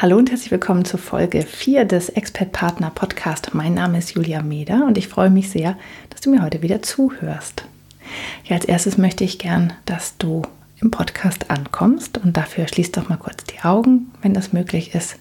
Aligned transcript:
Hallo 0.00 0.16
und 0.16 0.30
herzlich 0.30 0.52
willkommen 0.52 0.84
zur 0.84 1.00
Folge 1.00 1.42
4 1.42 1.84
des 1.84 2.08
Expert 2.08 2.52
Partner 2.52 2.88
Podcast. 2.88 3.52
Mein 3.52 3.74
Name 3.74 3.98
ist 3.98 4.14
Julia 4.14 4.42
Meder 4.42 4.86
und 4.86 4.96
ich 4.96 5.08
freue 5.08 5.28
mich 5.28 5.50
sehr, 5.50 5.76
dass 6.10 6.20
du 6.20 6.30
mir 6.30 6.40
heute 6.40 6.62
wieder 6.62 6.82
zuhörst. 6.82 7.64
Ja, 8.44 8.54
als 8.54 8.64
erstes 8.64 8.96
möchte 8.96 9.24
ich 9.24 9.40
gern, 9.40 9.72
dass 9.86 10.16
du 10.16 10.42
im 10.80 10.92
Podcast 10.92 11.50
ankommst 11.50 12.16
und 12.18 12.36
dafür 12.36 12.68
schließ 12.68 12.92
doch 12.92 13.08
mal 13.08 13.16
kurz 13.16 13.42
die 13.42 13.58
Augen, 13.64 14.12
wenn 14.22 14.34
das 14.34 14.52
möglich 14.52 14.94
ist, 14.94 15.16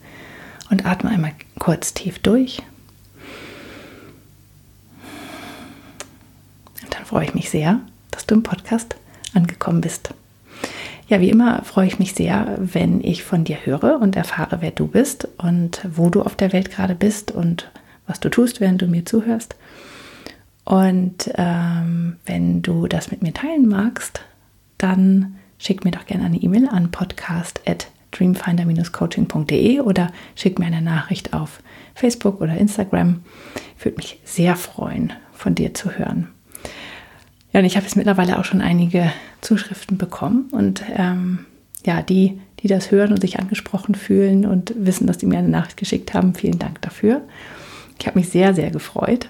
und 0.70 0.86
atme 0.86 1.10
einmal 1.10 1.32
kurz 1.58 1.96
tief 1.96 2.20
durch. 2.20 2.62
Und 6.84 6.94
dann 6.94 7.04
freue 7.04 7.26
ich 7.26 7.34
mich 7.34 7.50
sehr, 7.50 7.80
dass 8.12 8.28
du 8.28 8.36
im 8.36 8.44
Podcast 8.44 8.96
angekommen 9.34 9.82
bist. 9.82 10.14
Ja, 11.08 11.22
wie 11.22 11.30
immer 11.30 11.64
freue 11.64 11.88
ich 11.88 12.00
mich 12.00 12.14
sehr, 12.14 12.58
wenn 12.60 13.00
ich 13.02 13.24
von 13.24 13.46
dir 13.46 13.66
höre 13.66 14.02
und 14.02 14.18
erfahre, 14.18 14.58
wer 14.60 14.72
du 14.72 14.88
bist 14.88 15.30
und 15.38 15.88
wo 15.90 16.10
du 16.10 16.22
auf 16.22 16.36
der 16.36 16.52
Welt 16.52 16.70
gerade 16.70 16.96
bist 16.96 17.32
und 17.32 17.72
was 18.08 18.20
du 18.20 18.28
tust, 18.30 18.60
während 18.60 18.82
du 18.82 18.88
mir 18.88 19.06
zuhörst. 19.06 19.56
Und 20.66 21.32
ähm, 21.36 22.18
wenn 22.26 22.62
du 22.62 22.88
das 22.88 23.10
mit 23.10 23.22
mir 23.22 23.34
teilen 23.34 23.70
magst, 23.70 24.20
dann 24.78 25.38
schick 25.58 25.86
mir 25.86 25.92
doch 25.92 26.06
gerne 26.06 26.26
eine 26.26 26.42
E-Mail 26.42 26.68
an 26.68 26.92
podcast.dreamfinder-coaching.de 26.92 29.80
oder 29.80 30.12
schick 30.36 30.60
mir 30.60 30.66
eine 30.66 30.82
Nachricht 30.82 31.34
auf 31.34 31.62
Facebook 31.96 32.42
oder 32.42 32.58
Instagram. 32.58 33.22
Würde 33.82 33.96
mich 33.96 34.20
sehr 34.26 34.58
freuen, 34.58 35.14
von 35.32 35.56
dir 35.56 35.74
zu 35.74 35.92
hören. 35.92 36.28
Ja, 37.58 37.62
und 37.62 37.66
ich 37.66 37.76
habe 37.76 37.88
jetzt 37.88 37.96
mittlerweile 37.96 38.38
auch 38.38 38.46
schon 38.46 38.62
einige 38.62 39.12
Zuschriften 39.42 39.98
bekommen 39.98 40.48
und 40.52 40.84
ähm, 40.96 41.48
ja, 41.84 42.04
die, 42.04 42.40
die 42.60 42.68
das 42.68 42.92
hören 42.92 43.12
und 43.12 43.20
sich 43.20 43.40
angesprochen 43.40 43.96
fühlen 43.96 44.46
und 44.46 44.76
wissen, 44.78 45.08
dass 45.08 45.18
die 45.18 45.26
mir 45.26 45.40
eine 45.40 45.50
Nachricht 45.50 45.76
geschickt 45.76 46.14
haben, 46.14 46.36
vielen 46.36 46.60
Dank 46.60 46.84
dafür. 46.84 47.24
Ich 48.00 48.06
habe 48.06 48.20
mich 48.20 48.30
sehr, 48.30 48.54
sehr 48.54 48.70
gefreut. 48.70 49.30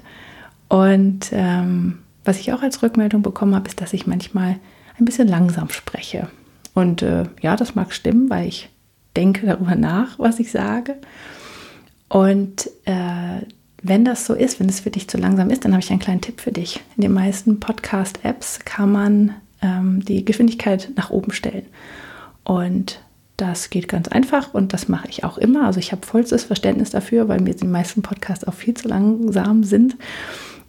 Und 0.67 1.30
ähm, 1.31 2.00
was 2.25 2.42
ich 2.42 2.52
auch 2.52 2.61
als 2.64 2.83
Rückmeldung 2.83 3.22
bekommen 3.22 3.55
habe, 3.55 3.70
ist, 3.70 3.80
dass 3.80 3.94
ich 3.94 4.08
manchmal 4.08 4.58
ein 5.00 5.05
bisschen 5.05 5.30
langsam 5.30 5.70
spreche. 5.70 6.28
Und 6.73 7.03
äh, 7.03 7.23
ja, 7.39 7.55
das 7.55 7.75
mag 7.75 7.94
stimmen, 7.94 8.30
weil 8.30 8.50
ich 8.50 8.67
denke 9.16 9.45
darüber 9.45 9.75
nach, 9.75 10.20
was 10.20 10.42
ich 10.42 10.52
sage. 10.52 10.98
Und 12.09 12.70
äh, 12.83 13.45
wenn 13.88 14.06
das 14.06 14.26
so 14.26 14.34
ist, 14.34 14.60
wenn 14.60 14.70
es 14.70 14.80
für 14.80 14.90
dich 14.90 15.08
zu 15.08 15.18
langsam 15.18 15.50
ist, 15.50 15.66
dann 15.66 15.74
habe 15.74 15.84
ich 15.84 15.90
einen 15.90 16.00
kleinen 16.00 16.22
Tipp 16.22 16.42
für 16.42 16.52
dich. 16.52 16.82
In 16.96 17.02
den 17.02 17.14
meisten 17.14 17.60
Podcast-Apps 17.60 18.60
kann 18.66 18.92
man 18.92 19.34
ähm, 19.62 20.04
die 20.04 20.26
Geschwindigkeit 20.26 20.90
nach 20.96 21.10
oben 21.10 21.32
stellen. 21.32 21.66
Und 22.44 23.02
das 23.38 23.70
geht 23.70 23.88
ganz 23.88 24.08
einfach 24.08 24.54
und 24.54 24.74
das 24.74 24.88
mache 24.88 25.08
ich 25.10 25.24
auch 25.24 25.38
immer. 25.38 25.66
Also 25.66 25.80
ich 25.80 25.92
habe 25.92 26.06
vollstes 26.06 26.46
Verständnis 26.46 26.90
dafür, 26.90 27.28
weil 27.28 27.39
mir 27.39 27.54
die 27.54 27.67
meisten 27.67 28.02
Podcasts 28.02 28.45
auch 28.45 28.54
viel 28.54 28.73
zu 28.73 28.88
langsam 28.88 29.64
sind. 29.64 29.95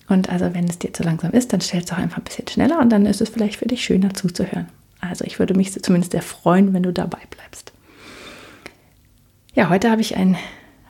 Und 0.09 0.29
also 0.31 0.55
wenn 0.55 0.67
es 0.67 0.79
dir 0.79 0.93
zu 0.93 1.03
langsam 1.03 1.33
ist, 1.33 1.53
dann 1.53 1.61
stell 1.61 1.81
es 1.81 1.87
doch 1.87 1.99
einfach 1.99 2.19
ein 2.19 2.25
bisschen 2.25 2.49
schneller 2.49 2.79
und 2.81 2.91
dann 2.91 3.07
ist 3.07 3.21
es 3.21 3.31
vielleicht 3.31 3.57
für 3.57 3.67
dich 3.67 3.83
schöner 3.83 4.15
zuzuhören. 4.15 4.69
Also 5.01 5.25
ich 5.25 5.39
würde 5.39 5.55
mich 5.55 5.73
zumindest 5.83 6.13
sehr 6.13 6.23
freuen, 6.23 6.75
wenn 6.75 6.83
du 6.83 6.93
dabei 6.93 7.21
bleibst. 7.31 7.73
Ja, 9.55 9.71
heute 9.71 9.91
habe 9.91 10.01
ich 10.01 10.17
ein 10.17 10.37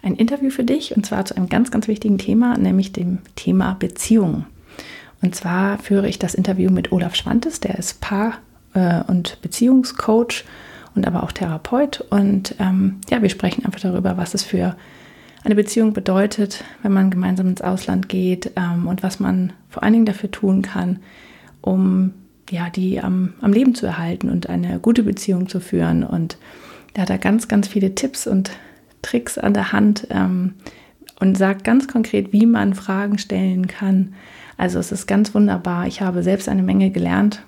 ein 0.03 0.14
Interview 0.14 0.50
für 0.50 0.64
dich 0.64 0.97
und 0.97 1.04
zwar 1.04 1.25
zu 1.25 1.36
einem 1.36 1.48
ganz, 1.48 1.70
ganz 1.70 1.88
wichtigen 1.88 2.19
Thema, 2.19 2.56
nämlich 2.56 2.92
dem 2.92 3.19
Thema 3.36 3.75
Beziehungen. 3.75 4.47
Und 5.20 5.34
zwar 5.34 5.78
führe 5.78 6.09
ich 6.09 6.19
das 6.19 6.34
Interview 6.34 6.70
mit 6.70 6.92
Olaf 6.92 7.14
Schwantes, 7.14 7.60
der 7.60 7.78
ist 7.78 8.00
Paar- 8.00 8.38
äh, 8.75 9.03
und 9.06 9.41
Beziehungscoach 9.42 10.44
und 10.94 11.06
aber 11.06 11.22
auch 11.22 11.32
Therapeut. 11.32 12.04
Und 12.10 12.54
ähm, 12.58 13.00
ja, 13.10 13.22
wir 13.22 13.31
sprechen 13.31 13.64
einfach 13.64 13.81
darüber, 13.81 14.16
was 14.16 14.34
es 14.34 14.42
für 14.42 14.76
eine 15.44 15.54
Beziehung 15.54 15.92
bedeutet, 15.92 16.64
wenn 16.82 16.92
man 16.92 17.10
gemeinsam 17.10 17.48
ins 17.48 17.62
Ausland 17.62 18.08
geht 18.08 18.53
ähm, 18.56 18.87
und 18.87 19.03
was 19.03 19.20
man 19.20 19.53
vor 19.69 19.82
allen 19.82 19.92
Dingen 19.92 20.06
dafür 20.06 20.31
tun 20.31 20.62
kann, 20.62 21.00
um 21.60 22.12
ja, 22.50 22.70
die 22.70 23.00
am, 23.00 23.34
am 23.41 23.53
Leben 23.53 23.75
zu 23.75 23.87
erhalten 23.87 24.31
und 24.31 24.48
eine 24.48 24.78
gute 24.78 25.03
Beziehung 25.03 25.48
zu 25.48 25.60
führen. 25.60 26.03
Und 26.03 26.38
da 26.94 27.03
hat 27.03 27.10
er 27.10 27.19
ganz, 27.19 27.48
ganz 27.48 27.69
viele 27.69 27.94
Tipps 27.94 28.26
und 28.26 28.50
Tricks 29.03 29.38
an 29.38 29.54
der 29.54 29.72
Hand 29.72 30.06
ähm, 30.10 30.54
und 31.20 31.36
sagt 31.36 31.64
ganz 31.64 31.88
konkret, 31.88 32.32
wie 32.32 32.47
man 32.47 32.75
Fragen 32.75 33.19
stellen 33.19 33.66
kann. 33.66 34.14
Also 34.56 34.78
es 34.78 34.92
ist 34.92 35.06
ganz 35.06 35.34
wunderbar. 35.34 35.86
Ich 35.86 36.00
habe 36.00 36.22
selbst 36.22 36.48
eine 36.48 36.62
Menge 36.62 36.91
gelernt 36.91 37.42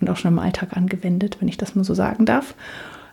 und 0.00 0.08
auch 0.10 0.16
schon 0.16 0.32
im 0.32 0.38
Alltag 0.38 0.76
angewendet, 0.76 1.38
wenn 1.40 1.48
ich 1.48 1.56
das 1.56 1.74
mal 1.74 1.84
so 1.84 1.94
sagen 1.94 2.26
darf. 2.26 2.54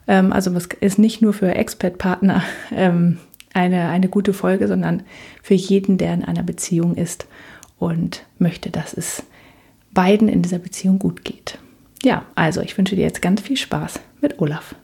Ähm, 0.08 0.34
also 0.34 0.52
es 0.54 0.68
ist 0.80 1.00
nicht 1.00 1.22
nur 1.22 1.34
für 1.34 1.54
Expert-Partner 1.54 2.44
ähm, 2.72 3.18
eine, 3.54 3.90
eine 3.90 4.10
gute 4.10 4.34
Folge, 4.34 4.68
sondern 4.68 5.04
für 5.42 5.56
jeden, 5.56 5.98
der 5.98 6.14
in 6.14 6.24
einer 6.24 6.44
Beziehung 6.44 6.96
ist 6.96 7.28
und 7.78 8.26
möchte, 8.40 8.70
dass 8.70 8.94
es 8.94 9.24
beiden 9.92 10.30
in 10.30 10.42
dieser 10.42 10.60
Beziehung 10.60 11.00
gut 11.00 11.24
geht. 11.24 11.58
Ja, 12.04 12.26
also 12.36 12.62
ich 12.62 12.78
wünsche 12.78 12.96
dir 12.96 13.04
jetzt 13.04 13.22
ganz 13.22 13.42
viel 13.42 13.58
Spaß 13.58 14.00
mit 14.22 14.40
Olaf. 14.40 14.76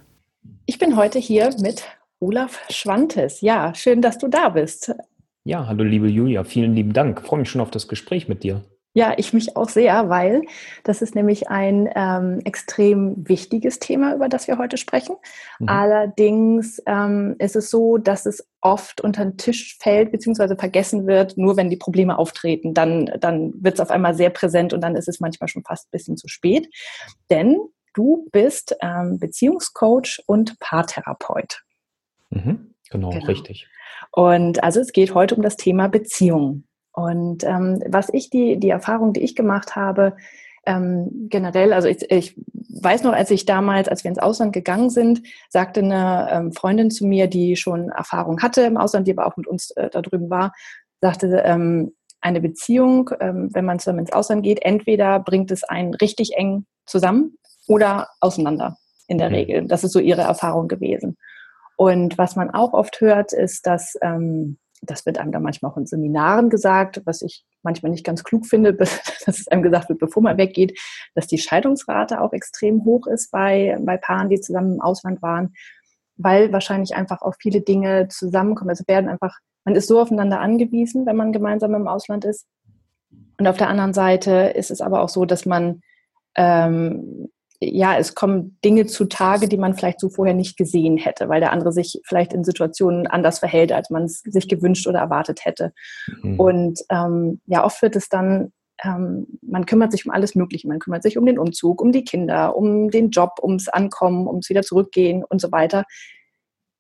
Ich 0.65 0.79
bin 0.79 0.95
heute 0.95 1.19
hier 1.19 1.53
mit 1.59 1.83
Olaf 2.23 2.61
Schwantes. 2.69 3.41
Ja, 3.41 3.75
schön, 3.75 4.01
dass 4.01 4.17
du 4.17 4.29
da 4.29 4.47
bist. 4.49 4.95
Ja, 5.43 5.67
hallo 5.67 5.83
liebe 5.83 6.07
Julia, 6.07 6.45
vielen 6.45 6.73
lieben 6.73 6.93
Dank. 6.93 7.19
Ich 7.19 7.27
freue 7.27 7.41
mich 7.41 7.49
schon 7.49 7.59
auf 7.59 7.69
das 7.69 7.89
Gespräch 7.89 8.29
mit 8.29 8.43
dir. 8.43 8.63
Ja, 8.93 9.13
ich 9.17 9.33
mich 9.33 9.57
auch 9.57 9.67
sehr, 9.67 10.07
weil 10.07 10.43
das 10.85 11.01
ist 11.01 11.15
nämlich 11.15 11.49
ein 11.49 11.89
ähm, 11.95 12.39
extrem 12.45 13.27
wichtiges 13.27 13.79
Thema, 13.79 14.15
über 14.15 14.29
das 14.29 14.47
wir 14.47 14.57
heute 14.57 14.77
sprechen. 14.77 15.17
Mhm. 15.59 15.67
Allerdings 15.67 16.81
ähm, 16.85 17.35
ist 17.39 17.57
es 17.57 17.69
so, 17.69 17.97
dass 17.97 18.25
es 18.25 18.47
oft 18.61 19.01
unter 19.01 19.25
den 19.25 19.35
Tisch 19.35 19.77
fällt 19.81 20.13
bzw. 20.13 20.55
vergessen 20.55 21.07
wird, 21.07 21.37
nur 21.37 21.57
wenn 21.57 21.69
die 21.69 21.75
Probleme 21.75 22.17
auftreten. 22.17 22.73
Dann, 22.73 23.11
dann 23.19 23.51
wird 23.61 23.73
es 23.73 23.79
auf 23.81 23.91
einmal 23.91 24.13
sehr 24.13 24.29
präsent 24.29 24.71
und 24.71 24.79
dann 24.79 24.95
ist 24.95 25.09
es 25.09 25.19
manchmal 25.19 25.49
schon 25.49 25.63
fast 25.63 25.87
ein 25.87 25.91
bisschen 25.91 26.15
zu 26.15 26.29
spät. 26.29 26.69
Denn 27.29 27.57
du 27.93 28.29
bist 28.31 28.77
ähm, 28.81 29.19
Beziehungscoach 29.19 30.23
und 30.25 30.57
Paartherapeut. 30.59 31.63
Mhm, 32.33 32.73
genau, 32.89 33.09
genau, 33.09 33.25
richtig. 33.25 33.67
Und 34.11 34.63
also 34.63 34.79
es 34.79 34.91
geht 34.91 35.13
heute 35.13 35.35
um 35.35 35.41
das 35.41 35.55
Thema 35.55 35.87
Beziehung. 35.87 36.63
Und 36.91 37.43
ähm, 37.43 37.81
was 37.87 38.09
ich 38.09 38.29
die, 38.29 38.59
die 38.59 38.69
Erfahrung, 38.69 39.13
die 39.13 39.21
ich 39.21 39.35
gemacht 39.35 39.75
habe, 39.75 40.15
ähm, 40.65 41.27
generell, 41.29 41.73
also 41.73 41.87
ich, 41.87 42.09
ich 42.09 42.35
weiß 42.81 43.03
noch, 43.03 43.13
als 43.13 43.31
ich 43.31 43.45
damals, 43.45 43.89
als 43.89 44.03
wir 44.03 44.09
ins 44.09 44.19
Ausland 44.19 44.53
gegangen 44.53 44.89
sind, 44.89 45.21
sagte 45.49 45.81
eine 45.81 46.27
ähm, 46.31 46.53
Freundin 46.53 46.91
zu 46.91 47.05
mir, 47.05 47.27
die 47.27 47.55
schon 47.55 47.89
Erfahrung 47.89 48.41
hatte 48.41 48.61
im 48.61 48.77
Ausland, 48.77 49.07
die 49.07 49.11
aber 49.11 49.27
auch 49.27 49.37
mit 49.37 49.47
uns 49.47 49.71
äh, 49.71 49.89
da 49.89 50.01
drüben 50.01 50.29
war, 50.29 50.53
sagte, 51.01 51.41
ähm, 51.45 51.93
eine 52.21 52.39
Beziehung, 52.39 53.09
ähm, 53.19 53.49
wenn 53.53 53.65
man 53.65 53.79
zusammen 53.79 53.99
ins 53.99 54.13
Ausland 54.13 54.43
geht, 54.43 54.63
entweder 54.63 55.19
bringt 55.19 55.51
es 55.51 55.63
einen 55.63 55.93
richtig 55.95 56.37
eng 56.37 56.65
zusammen 56.85 57.37
oder 57.67 58.07
auseinander 58.21 58.77
in 59.07 59.17
der 59.17 59.29
mhm. 59.29 59.35
Regel. 59.35 59.67
Das 59.67 59.83
ist 59.83 59.91
so 59.91 59.99
ihre 59.99 60.21
Erfahrung 60.21 60.67
gewesen. 60.69 61.17
Und 61.83 62.17
was 62.17 62.37
man 62.37 62.49
auch 62.49 62.71
oft 62.71 63.01
hört, 63.01 63.33
ist, 63.33 63.67
dass, 63.67 63.97
ähm, 64.01 64.57
das 64.81 65.05
wird 65.05 65.17
einem 65.17 65.33
dann 65.33 65.43
manchmal 65.43 65.69
auch 65.69 65.75
in 65.75 65.85
Seminaren 65.85 66.49
gesagt, 66.49 67.01
was 67.03 67.21
ich 67.21 67.43
manchmal 67.61 67.91
nicht 67.91 68.05
ganz 68.05 68.23
klug 68.23 68.45
finde, 68.45 68.73
dass 68.73 69.01
es 69.27 69.49
einem 69.49 69.63
gesagt 69.63 69.89
wird, 69.89 69.99
bevor 69.99 70.23
man 70.23 70.37
weggeht, 70.37 70.79
dass 71.13 71.27
die 71.27 71.39
Scheidungsrate 71.39 72.21
auch 72.21 72.31
extrem 72.31 72.85
hoch 72.85 73.05
ist 73.05 73.31
bei, 73.31 73.77
bei 73.81 73.97
Paaren, 73.97 74.29
die 74.29 74.39
zusammen 74.39 74.75
im 74.75 74.81
Ausland 74.81 75.21
waren, 75.21 75.55
weil 76.15 76.53
wahrscheinlich 76.53 76.95
einfach 76.95 77.21
auch 77.21 77.35
viele 77.37 77.59
Dinge 77.59 78.07
zusammenkommen. 78.07 78.69
Also 78.69 78.85
werden 78.87 79.09
einfach, 79.09 79.35
man 79.65 79.75
ist 79.75 79.89
so 79.89 79.99
aufeinander 79.99 80.39
angewiesen, 80.39 81.05
wenn 81.05 81.17
man 81.17 81.33
gemeinsam 81.33 81.75
im 81.75 81.89
Ausland 81.89 82.23
ist. 82.23 82.47
Und 83.37 83.45
auf 83.45 83.57
der 83.57 83.67
anderen 83.67 83.93
Seite 83.93 84.53
ist 84.55 84.71
es 84.71 84.79
aber 84.79 85.01
auch 85.01 85.09
so, 85.09 85.25
dass 85.25 85.45
man 85.45 85.81
ähm, 86.35 87.27
ja, 87.71 87.97
es 87.97 88.15
kommen 88.15 88.57
Dinge 88.63 88.85
zutage, 88.85 89.47
die 89.47 89.57
man 89.57 89.73
vielleicht 89.73 89.99
so 89.99 90.09
vorher 90.09 90.33
nicht 90.33 90.57
gesehen 90.57 90.97
hätte, 90.97 91.29
weil 91.29 91.39
der 91.39 91.51
andere 91.51 91.71
sich 91.71 92.01
vielleicht 92.05 92.33
in 92.33 92.43
Situationen 92.43 93.07
anders 93.07 93.39
verhält, 93.39 93.71
als 93.71 93.89
man 93.89 94.03
es 94.03 94.21
sich 94.21 94.47
gewünscht 94.47 94.87
oder 94.87 94.99
erwartet 94.99 95.45
hätte. 95.45 95.73
Mhm. 96.21 96.39
Und 96.39 96.79
ähm, 96.89 97.41
ja, 97.45 97.63
oft 97.63 97.81
wird 97.81 97.95
es 97.95 98.09
dann 98.09 98.51
ähm, 98.83 99.27
man 99.41 99.65
kümmert 99.65 99.91
sich 99.91 100.05
um 100.05 100.11
alles 100.11 100.35
Mögliche. 100.35 100.67
Man 100.67 100.79
kümmert 100.79 101.03
sich 101.03 101.17
um 101.17 101.25
den 101.25 101.39
Umzug, 101.39 101.81
um 101.81 101.91
die 101.91 102.03
Kinder, 102.03 102.55
um 102.55 102.89
den 102.89 103.11
Job, 103.11 103.39
ums 103.41 103.69
Ankommen, 103.69 104.27
ums 104.27 104.49
wieder 104.49 104.63
zurückgehen 104.63 105.23
und 105.23 105.39
so 105.39 105.51
weiter. 105.51 105.85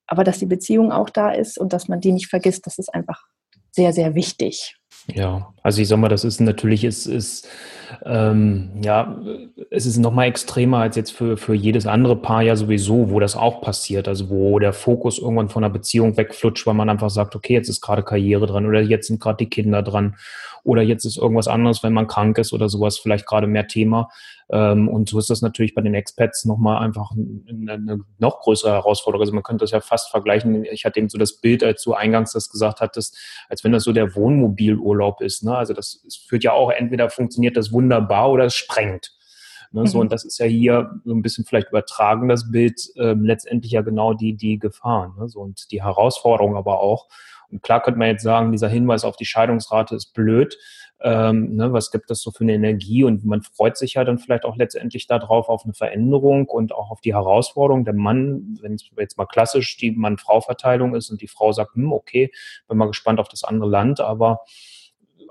Aber 0.07 0.23
dass 0.23 0.39
die 0.39 0.45
Beziehung 0.45 0.91
auch 0.91 1.09
da 1.09 1.31
ist 1.31 1.57
und 1.57 1.71
dass 1.71 1.87
man 1.87 2.01
die 2.01 2.11
nicht 2.11 2.27
vergisst, 2.27 2.65
das 2.65 2.77
ist 2.77 2.93
einfach 2.93 3.23
sehr, 3.71 3.93
sehr 3.93 4.15
wichtig. 4.15 4.75
Ja, 5.07 5.52
also 5.63 5.81
ich 5.81 5.87
sag 5.87 5.97
mal, 5.97 6.09
das 6.09 6.25
ist 6.25 6.41
natürlich, 6.41 6.83
ist, 6.83 7.05
ist 7.05 7.47
ähm, 8.05 8.71
ja, 8.83 9.17
es 9.69 9.85
ist 9.85 9.97
nochmal 9.97 10.27
extremer 10.27 10.79
als 10.79 10.95
jetzt 10.95 11.11
für, 11.11 11.37
für 11.37 11.53
jedes 11.53 11.87
andere 11.87 12.15
Paar 12.15 12.41
ja 12.41 12.55
sowieso, 12.55 13.09
wo 13.09 13.19
das 13.19 13.35
auch 13.35 13.61
passiert. 13.61 14.07
Also 14.07 14.29
wo 14.29 14.59
der 14.59 14.73
Fokus 14.73 15.19
irgendwann 15.19 15.49
von 15.49 15.63
einer 15.63 15.73
Beziehung 15.73 16.17
wegflutscht, 16.17 16.67
weil 16.67 16.73
man 16.73 16.89
einfach 16.89 17.09
sagt, 17.09 17.35
okay, 17.35 17.53
jetzt 17.53 17.69
ist 17.69 17.81
gerade 17.81 18.03
Karriere 18.03 18.45
dran 18.45 18.65
oder 18.65 18.81
jetzt 18.81 19.07
sind 19.07 19.21
gerade 19.21 19.37
die 19.37 19.49
Kinder 19.49 19.81
dran 19.81 20.15
oder 20.63 20.81
jetzt 20.81 21.05
ist 21.05 21.17
irgendwas 21.17 21.47
anderes, 21.47 21.83
wenn 21.83 21.93
man 21.93 22.07
krank 22.07 22.37
ist 22.37 22.53
oder 22.53 22.69
sowas, 22.69 22.97
vielleicht 22.97 23.25
gerade 23.25 23.47
mehr 23.47 23.67
Thema. 23.67 24.09
Ähm, 24.49 24.87
und 24.87 25.09
so 25.09 25.19
ist 25.19 25.29
das 25.29 25.41
natürlich 25.41 25.73
bei 25.75 25.81
den 25.81 25.93
Expats 25.93 26.45
nochmal 26.45 26.83
einfach 26.83 27.11
eine, 27.11 27.73
eine 27.73 27.99
noch 28.17 28.39
größere 28.41 28.71
Herausforderung. 28.71 29.21
Also 29.21 29.33
man 29.33 29.43
könnte 29.43 29.63
das 29.63 29.71
ja 29.71 29.81
fast 29.81 30.09
vergleichen. 30.09 30.63
Ich 30.65 30.85
hatte 30.85 30.99
eben 30.99 31.09
so 31.09 31.17
das 31.17 31.39
Bild, 31.39 31.63
als 31.63 31.83
du 31.83 31.93
eingangs 31.93 32.31
das 32.31 32.49
gesagt 32.49 32.79
hattest, 32.79 33.17
als 33.49 33.63
wenn 33.63 33.71
das 33.71 33.83
so 33.83 33.91
der 33.91 34.15
Wohnmobilurlaub 34.15 35.21
ist. 35.21 35.43
Ne? 35.43 35.52
Also 35.57 35.73
das, 35.73 36.01
das 36.03 36.15
führt 36.15 36.43
ja 36.43 36.53
auch, 36.53 36.71
entweder 36.71 37.09
funktioniert 37.09 37.57
das 37.57 37.71
wunderbar 37.71 38.31
oder 38.31 38.45
es 38.45 38.55
sprengt. 38.55 39.11
Ne, 39.73 39.87
so, 39.87 39.97
mhm. 39.97 40.01
und 40.01 40.11
das 40.11 40.23
ist 40.23 40.37
ja 40.37 40.45
hier 40.45 40.99
so 41.03 41.13
ein 41.13 41.23
bisschen 41.23 41.45
vielleicht 41.45 41.69
übertragen, 41.69 42.29
das 42.29 42.51
Bild, 42.51 42.79
ähm, 42.95 43.25
letztendlich 43.25 43.71
ja 43.71 43.81
genau 43.81 44.13
die, 44.13 44.35
die 44.35 44.59
Gefahren. 44.59 45.15
Ne? 45.17 45.27
So, 45.27 45.39
und 45.39 45.71
die 45.71 45.81
Herausforderung 45.81 46.55
aber 46.55 46.79
auch. 46.79 47.07
Und 47.49 47.63
klar 47.63 47.81
könnte 47.81 47.97
man 47.97 48.09
jetzt 48.09 48.23
sagen, 48.23 48.51
dieser 48.51 48.67
Hinweis 48.67 49.03
auf 49.03 49.15
die 49.15 49.25
Scheidungsrate 49.25 49.95
ist 49.95 50.13
blöd. 50.13 50.57
Ähm, 51.01 51.55
ne, 51.55 51.73
was 51.73 51.91
gibt 51.91 52.09
das 52.09 52.21
so 52.21 52.29
für 52.31 52.43
eine 52.43 52.53
Energie? 52.53 53.03
Und 53.03 53.25
man 53.25 53.41
freut 53.41 53.75
sich 53.75 53.95
ja 53.95 54.03
dann 54.03 54.19
vielleicht 54.19 54.45
auch 54.45 54.55
letztendlich 54.55 55.07
darauf, 55.07 55.49
auf 55.49 55.63
eine 55.63 55.73
Veränderung 55.73 56.47
und 56.47 56.71
auch 56.71 56.91
auf 56.91 57.01
die 57.01 57.13
Herausforderung. 57.13 57.83
Der 57.83 57.95
Mann, 57.95 58.59
wenn 58.61 58.75
es 58.75 58.89
jetzt 58.97 59.17
mal 59.17 59.25
klassisch 59.25 59.75
die 59.77 59.91
Mann-Frau-Verteilung 59.91 60.95
ist 60.95 61.09
und 61.09 61.21
die 61.21 61.27
Frau 61.27 61.51
sagt, 61.51 61.73
hm, 61.73 61.91
okay, 61.91 62.31
bin 62.67 62.77
mal 62.77 62.85
gespannt 62.85 63.19
auf 63.19 63.27
das 63.27 63.43
andere 63.43 63.69
Land, 63.69 64.01
aber 64.01 64.41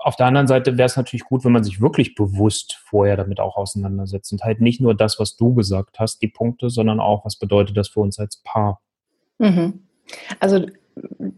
auf 0.03 0.17
der 0.17 0.25
anderen 0.25 0.47
Seite 0.47 0.77
wäre 0.77 0.85
es 0.85 0.97
natürlich 0.97 1.23
gut, 1.23 1.45
wenn 1.45 1.53
man 1.53 1.63
sich 1.63 1.79
wirklich 1.79 2.13
bewusst 2.13 2.77
vorher 2.83 3.15
damit 3.15 3.39
auch 3.39 3.55
auseinandersetzt 3.55 4.31
und 4.33 4.43
halt 4.43 4.59
nicht 4.59 4.81
nur 4.81 4.95
das, 4.95 5.19
was 5.19 5.37
du 5.37 5.53
gesagt 5.53 5.99
hast, 5.99 6.21
die 6.21 6.27
Punkte, 6.27 6.69
sondern 6.69 6.99
auch, 6.99 7.23
was 7.25 7.37
bedeutet 7.37 7.77
das 7.77 7.87
für 7.87 8.01
uns 8.01 8.19
als 8.19 8.37
Paar. 8.43 8.81
Mhm. 9.39 9.83
Also 10.39 10.65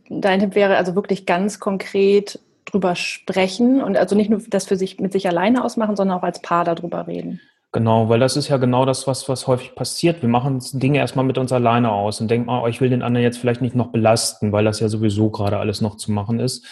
dein 0.10 0.40
Tipp 0.40 0.56
wäre 0.56 0.78
also 0.78 0.96
wirklich 0.96 1.26
ganz 1.26 1.60
konkret 1.60 2.40
drüber 2.66 2.96
sprechen 2.96 3.82
und 3.84 3.98
also 3.98 4.16
nicht 4.16 4.30
nur 4.30 4.42
das 4.48 4.66
für 4.66 4.76
sich 4.76 5.00
mit 5.00 5.14
sich 5.14 5.28
alleine 5.28 5.64
ausmachen, 5.64 5.96
sondern 5.96 6.18
auch 6.18 6.24
als 6.24 6.42
Paar 6.42 6.66
darüber 6.66 7.08
reden. 7.08 7.40
Genau, 7.75 8.07
weil 8.07 8.22
das 8.22 8.38
ist 8.38 8.48
ja 8.48 8.56
genau 8.56 8.86
das, 8.86 9.06
was, 9.06 9.27
was 9.27 9.48
häufig 9.48 9.75
passiert. 9.75 10.22
Wir 10.22 10.30
machen 10.30 10.63
Dinge 10.75 11.00
erstmal 11.00 11.25
mit 11.25 11.38
uns 11.38 11.51
alleine 11.51 11.92
aus 11.92 12.22
und 12.22 12.31
denken, 12.31 12.48
oh, 12.48 12.68
ich 12.68 12.80
will 12.80 12.89
den 12.89 13.01
anderen 13.01 13.25
jetzt 13.25 13.38
vielleicht 13.38 13.60
nicht 13.60 13.75
noch 13.75 13.88
belasten, 13.88 14.54
weil 14.54 14.63
das 14.63 14.80
ja 14.80 14.88
sowieso 14.88 15.30
gerade 15.30 15.57
alles 15.57 15.81
noch 15.81 15.98
zu 15.98 16.13
machen 16.13 16.39
ist. 16.39 16.66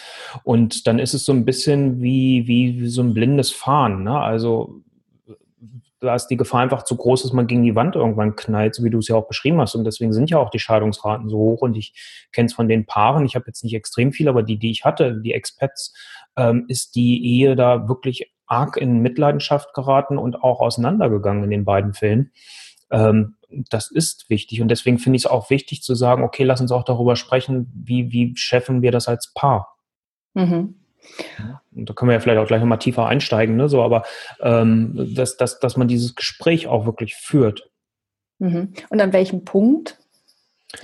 Und 0.44 0.86
dann 0.86 0.98
ist 0.98 1.12
es 1.12 1.26
so 1.26 1.32
ein 1.32 1.44
bisschen 1.44 2.00
wie, 2.00 2.46
wie, 2.46 2.80
wie 2.80 2.88
so 2.88 3.02
ein 3.02 3.12
blindes 3.12 3.52
Fahren. 3.52 4.02
Ne? 4.02 4.18
Also 4.18 4.80
da 6.00 6.14
ist 6.14 6.28
die 6.28 6.38
Gefahr 6.38 6.62
einfach 6.62 6.84
zu 6.84 6.96
groß, 6.96 7.24
dass 7.24 7.34
man 7.34 7.48
gegen 7.48 7.64
die 7.64 7.74
Wand 7.74 7.96
irgendwann 7.96 8.34
knallt, 8.34 8.74
so 8.74 8.82
wie 8.82 8.88
du 8.88 8.96
es 8.96 9.08
ja 9.08 9.16
auch 9.16 9.28
beschrieben 9.28 9.60
hast. 9.60 9.74
Und 9.74 9.84
deswegen 9.84 10.14
sind 10.14 10.30
ja 10.30 10.38
auch 10.38 10.48
die 10.48 10.58
Scheidungsraten 10.58 11.28
so 11.28 11.36
hoch. 11.36 11.60
Und 11.60 11.76
ich 11.76 11.92
kenne 12.32 12.46
es 12.46 12.54
von 12.54 12.66
den 12.66 12.86
Paaren, 12.86 13.26
ich 13.26 13.34
habe 13.34 13.44
jetzt 13.46 13.62
nicht 13.62 13.74
extrem 13.74 14.12
viel, 14.12 14.26
aber 14.26 14.42
die, 14.42 14.58
die 14.58 14.70
ich 14.70 14.86
hatte, 14.86 15.20
die 15.20 15.34
Expats, 15.34 15.92
ähm, 16.38 16.64
ist 16.68 16.94
die 16.94 17.22
Ehe 17.26 17.56
da 17.56 17.88
wirklich 17.88 18.33
arg 18.54 18.76
in 18.76 19.00
Mitleidenschaft 19.00 19.74
geraten 19.74 20.18
und 20.18 20.42
auch 20.42 20.60
auseinandergegangen 20.60 21.44
in 21.44 21.50
den 21.50 21.64
beiden 21.64 21.92
Fällen. 21.92 22.30
Ähm, 22.90 23.36
das 23.70 23.90
ist 23.90 24.30
wichtig. 24.30 24.62
Und 24.62 24.68
deswegen 24.68 24.98
finde 24.98 25.16
ich 25.16 25.24
es 25.24 25.30
auch 25.30 25.50
wichtig 25.50 25.82
zu 25.82 25.94
sagen, 25.94 26.22
okay, 26.22 26.44
lass 26.44 26.60
uns 26.60 26.72
auch 26.72 26.84
darüber 26.84 27.16
sprechen, 27.16 27.70
wie, 27.74 28.12
wie 28.12 28.36
schaffen 28.36 28.82
wir 28.82 28.92
das 28.92 29.08
als 29.08 29.32
Paar. 29.34 29.76
Mhm. 30.34 30.76
Und 31.74 31.90
da 31.90 31.92
können 31.92 32.08
wir 32.08 32.14
ja 32.14 32.20
vielleicht 32.20 32.38
auch 32.38 32.46
gleich 32.46 32.60
nochmal 32.60 32.78
tiefer 32.78 33.06
einsteigen, 33.06 33.56
ne? 33.56 33.68
so, 33.68 33.82
aber 33.82 34.04
ähm, 34.40 35.14
dass, 35.14 35.36
dass, 35.36 35.60
dass 35.60 35.76
man 35.76 35.86
dieses 35.86 36.14
Gespräch 36.14 36.66
auch 36.66 36.86
wirklich 36.86 37.14
führt. 37.14 37.70
Mhm. 38.38 38.72
Und 38.88 39.00
an 39.00 39.12
welchem 39.12 39.44
Punkt 39.44 39.98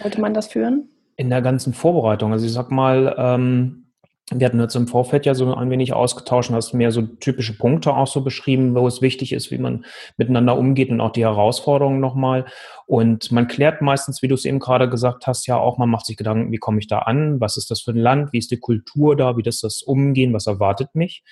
sollte 0.03 0.21
man 0.21 0.35
das 0.35 0.49
führen? 0.49 0.91
In 1.17 1.31
der 1.31 1.43
ganzen 1.43 1.73
Vorbereitung. 1.73 2.33
Also 2.33 2.47
ich 2.47 2.53
sag 2.53 2.71
mal, 2.71 3.15
ähm, 3.19 3.90
wir 4.33 4.47
hatten 4.47 4.61
jetzt 4.61 4.77
im 4.77 4.87
Vorfeld 4.87 5.27
ja 5.27 5.35
so 5.35 5.53
ein 5.53 5.71
wenig 5.71 5.93
ausgetauscht 5.93 6.51
und 6.51 6.57
hast 6.57 6.73
mehr 6.73 6.93
so 6.93 7.03
typische 7.03 7.57
Punkte 7.57 7.95
auch 7.95 8.07
so 8.07 8.21
beschrieben, 8.21 8.75
wo 8.77 8.87
es 8.87 9.03
wichtig 9.03 9.33
ist, 9.33 9.51
wie 9.51 9.59
man 9.59 9.85
miteinander 10.19 10.57
umgeht 10.57 10.91
und 10.91 11.01
auch 11.01 11.11
die 11.11 11.25
Herausforderungen 11.25 11.99
nochmal. 11.99 12.45
Und 12.87 13.33
man 13.33 13.49
klärt 13.49 13.83
meistens, 13.83 14.23
wie 14.23 14.29
du 14.29 14.35
es 14.35 14.45
eben 14.45 14.61
gerade 14.61 14.89
gesagt 14.89 15.27
hast, 15.27 15.47
ja 15.49 15.57
auch, 15.57 15.79
man 15.79 15.91
macht 15.91 16.07
sich 16.07 16.17
Gedanken, 16.17 16.53
wie 16.53 16.59
komme 16.59 16.79
ich 16.79 16.87
da 16.87 17.01
an, 17.01 17.41
was 17.41 17.57
ist 17.57 17.73
das 17.73 17.81
für 17.81 17.91
ein 17.91 17.97
Land, 17.97 18.33
wie 18.33 18.39
ist 18.39 18.53
die 18.53 18.61
Kultur 18.61 19.17
da, 19.17 19.37
wie 19.37 19.43
ist 19.43 19.65
das 19.65 19.83
Umgehen, 19.83 20.33
was 20.33 20.47
erwartet 20.47 20.95
mich 20.95 21.25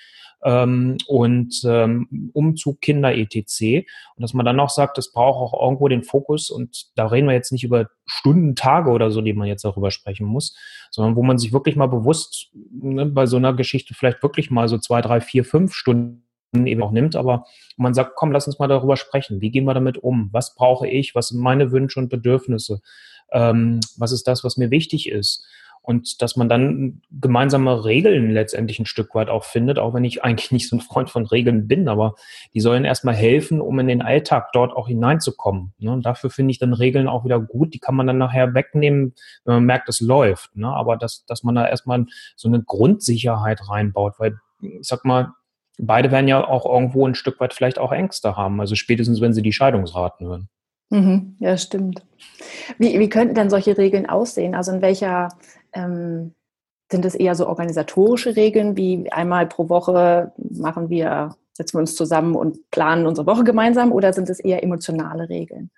ähm, 0.43 0.97
und 1.07 1.61
ähm, 1.65 2.31
Umzug, 2.33 2.81
Kinder, 2.81 3.15
etc. 3.15 3.85
Und 4.15 4.21
dass 4.21 4.33
man 4.33 4.45
dann 4.45 4.59
auch 4.59 4.69
sagt, 4.69 4.97
es 4.97 5.11
braucht 5.11 5.53
auch 5.53 5.61
irgendwo 5.61 5.87
den 5.87 6.03
Fokus 6.03 6.49
und 6.49 6.87
da 6.95 7.07
reden 7.07 7.27
wir 7.27 7.33
jetzt 7.33 7.51
nicht 7.51 7.63
über 7.63 7.89
Stunden, 8.05 8.55
Tage 8.55 8.89
oder 8.91 9.11
so, 9.11 9.21
die 9.21 9.33
man 9.33 9.47
jetzt 9.47 9.65
darüber 9.65 9.91
sprechen 9.91 10.25
muss, 10.25 10.55
sondern 10.91 11.15
wo 11.15 11.23
man 11.23 11.37
sich 11.37 11.53
wirklich 11.53 11.75
mal 11.75 11.87
bewusst 11.87 12.49
ne, 12.71 13.05
bei 13.05 13.25
so 13.25 13.37
einer 13.37 13.53
Geschichte 13.53 13.93
vielleicht 13.93 14.23
wirklich 14.23 14.51
mal 14.51 14.67
so 14.67 14.77
zwei, 14.77 15.01
drei, 15.01 15.21
vier, 15.21 15.43
fünf 15.43 15.73
Stunden 15.73 16.23
eben 16.53 16.81
auch 16.81 16.91
nimmt, 16.91 17.15
aber 17.15 17.45
man 17.77 17.93
sagt, 17.93 18.15
komm, 18.15 18.31
lass 18.31 18.47
uns 18.47 18.57
mal 18.57 18.67
darüber 18.67 18.97
sprechen. 18.97 19.39
Wie 19.41 19.51
gehen 19.51 19.65
wir 19.65 19.75
damit 19.75 19.97
um? 19.97 20.29
Was 20.31 20.55
brauche 20.55 20.87
ich? 20.87 21.13
Was 21.13 21.27
sind 21.29 21.39
meine 21.39 21.71
Wünsche 21.71 21.99
und 21.99 22.09
Bedürfnisse? 22.09 22.81
Ähm, 23.31 23.79
was 23.97 24.11
ist 24.11 24.27
das, 24.27 24.43
was 24.43 24.57
mir 24.57 24.71
wichtig 24.71 25.09
ist? 25.09 25.45
Und 25.89 26.21
dass 26.21 26.35
man 26.35 26.49
dann 26.49 27.01
gemeinsame 27.09 27.83
Regeln 27.83 28.29
letztendlich 28.29 28.77
ein 28.77 28.85
Stück 28.85 29.15
weit 29.15 29.27
auch 29.27 29.43
findet, 29.43 29.79
auch 29.79 29.95
wenn 29.95 30.03
ich 30.03 30.23
eigentlich 30.23 30.51
nicht 30.51 30.69
so 30.69 30.75
ein 30.75 30.81
Freund 30.81 31.09
von 31.09 31.25
Regeln 31.25 31.67
bin, 31.67 31.87
aber 31.87 32.13
die 32.53 32.59
sollen 32.59 32.85
erstmal 32.85 33.15
helfen, 33.15 33.59
um 33.59 33.79
in 33.79 33.87
den 33.87 34.03
Alltag 34.03 34.51
dort 34.53 34.71
auch 34.71 34.87
hineinzukommen. 34.87 35.73
Ne? 35.79 35.91
Und 35.91 36.05
dafür 36.05 36.29
finde 36.29 36.51
ich 36.51 36.59
dann 36.59 36.73
Regeln 36.73 37.07
auch 37.07 37.25
wieder 37.25 37.39
gut. 37.39 37.73
Die 37.73 37.79
kann 37.79 37.95
man 37.95 38.05
dann 38.05 38.19
nachher 38.19 38.53
wegnehmen, 38.53 39.15
wenn 39.45 39.55
man 39.55 39.63
merkt, 39.63 39.89
es 39.89 39.99
läuft. 39.99 40.55
Ne? 40.55 40.67
Aber 40.67 40.95
dass, 40.95 41.25
dass 41.25 41.41
man 41.41 41.55
da 41.55 41.67
erstmal 41.67 42.05
so 42.35 42.47
eine 42.47 42.61
Grundsicherheit 42.61 43.67
reinbaut, 43.67 44.19
weil 44.19 44.37
ich 44.61 44.87
sag 44.87 45.05
mal, 45.05 45.33
beide 45.79 46.11
werden 46.11 46.27
ja 46.27 46.47
auch 46.47 46.71
irgendwo 46.71 47.07
ein 47.07 47.15
Stück 47.15 47.39
weit 47.39 47.55
vielleicht 47.55 47.79
auch 47.79 47.91
Ängste 47.91 48.37
haben. 48.37 48.61
Also 48.61 48.75
spätestens, 48.75 49.21
wenn 49.21 49.33
sie 49.33 49.41
die 49.41 49.53
Scheidungsraten 49.53 50.27
hören. 50.27 50.49
Mhm, 50.91 51.35
ja, 51.39 51.57
stimmt. 51.57 52.03
Wie, 52.77 52.99
wie 52.99 53.09
könnten 53.09 53.35
denn 53.35 53.49
solche 53.49 53.77
Regeln 53.77 54.07
aussehen? 54.07 54.55
Also 54.55 54.71
in 54.71 54.81
welcher 54.81 55.29
ähm, 55.73 56.33
sind 56.91 57.05
es 57.05 57.15
eher 57.15 57.35
so 57.35 57.47
organisatorische 57.47 58.35
Regeln, 58.35 58.75
wie 58.75 59.11
einmal 59.11 59.47
pro 59.47 59.69
Woche 59.69 60.31
machen 60.37 60.89
wir, 60.89 61.35
setzen 61.53 61.75
wir 61.75 61.81
uns 61.81 61.95
zusammen 61.95 62.35
und 62.35 62.69
planen 62.71 63.05
unsere 63.05 63.27
Woche 63.27 63.43
gemeinsam 63.43 63.91
oder 63.91 64.13
sind 64.13 64.29
es 64.29 64.39
eher 64.39 64.63
emotionale 64.63 65.29
Regeln? 65.29 65.69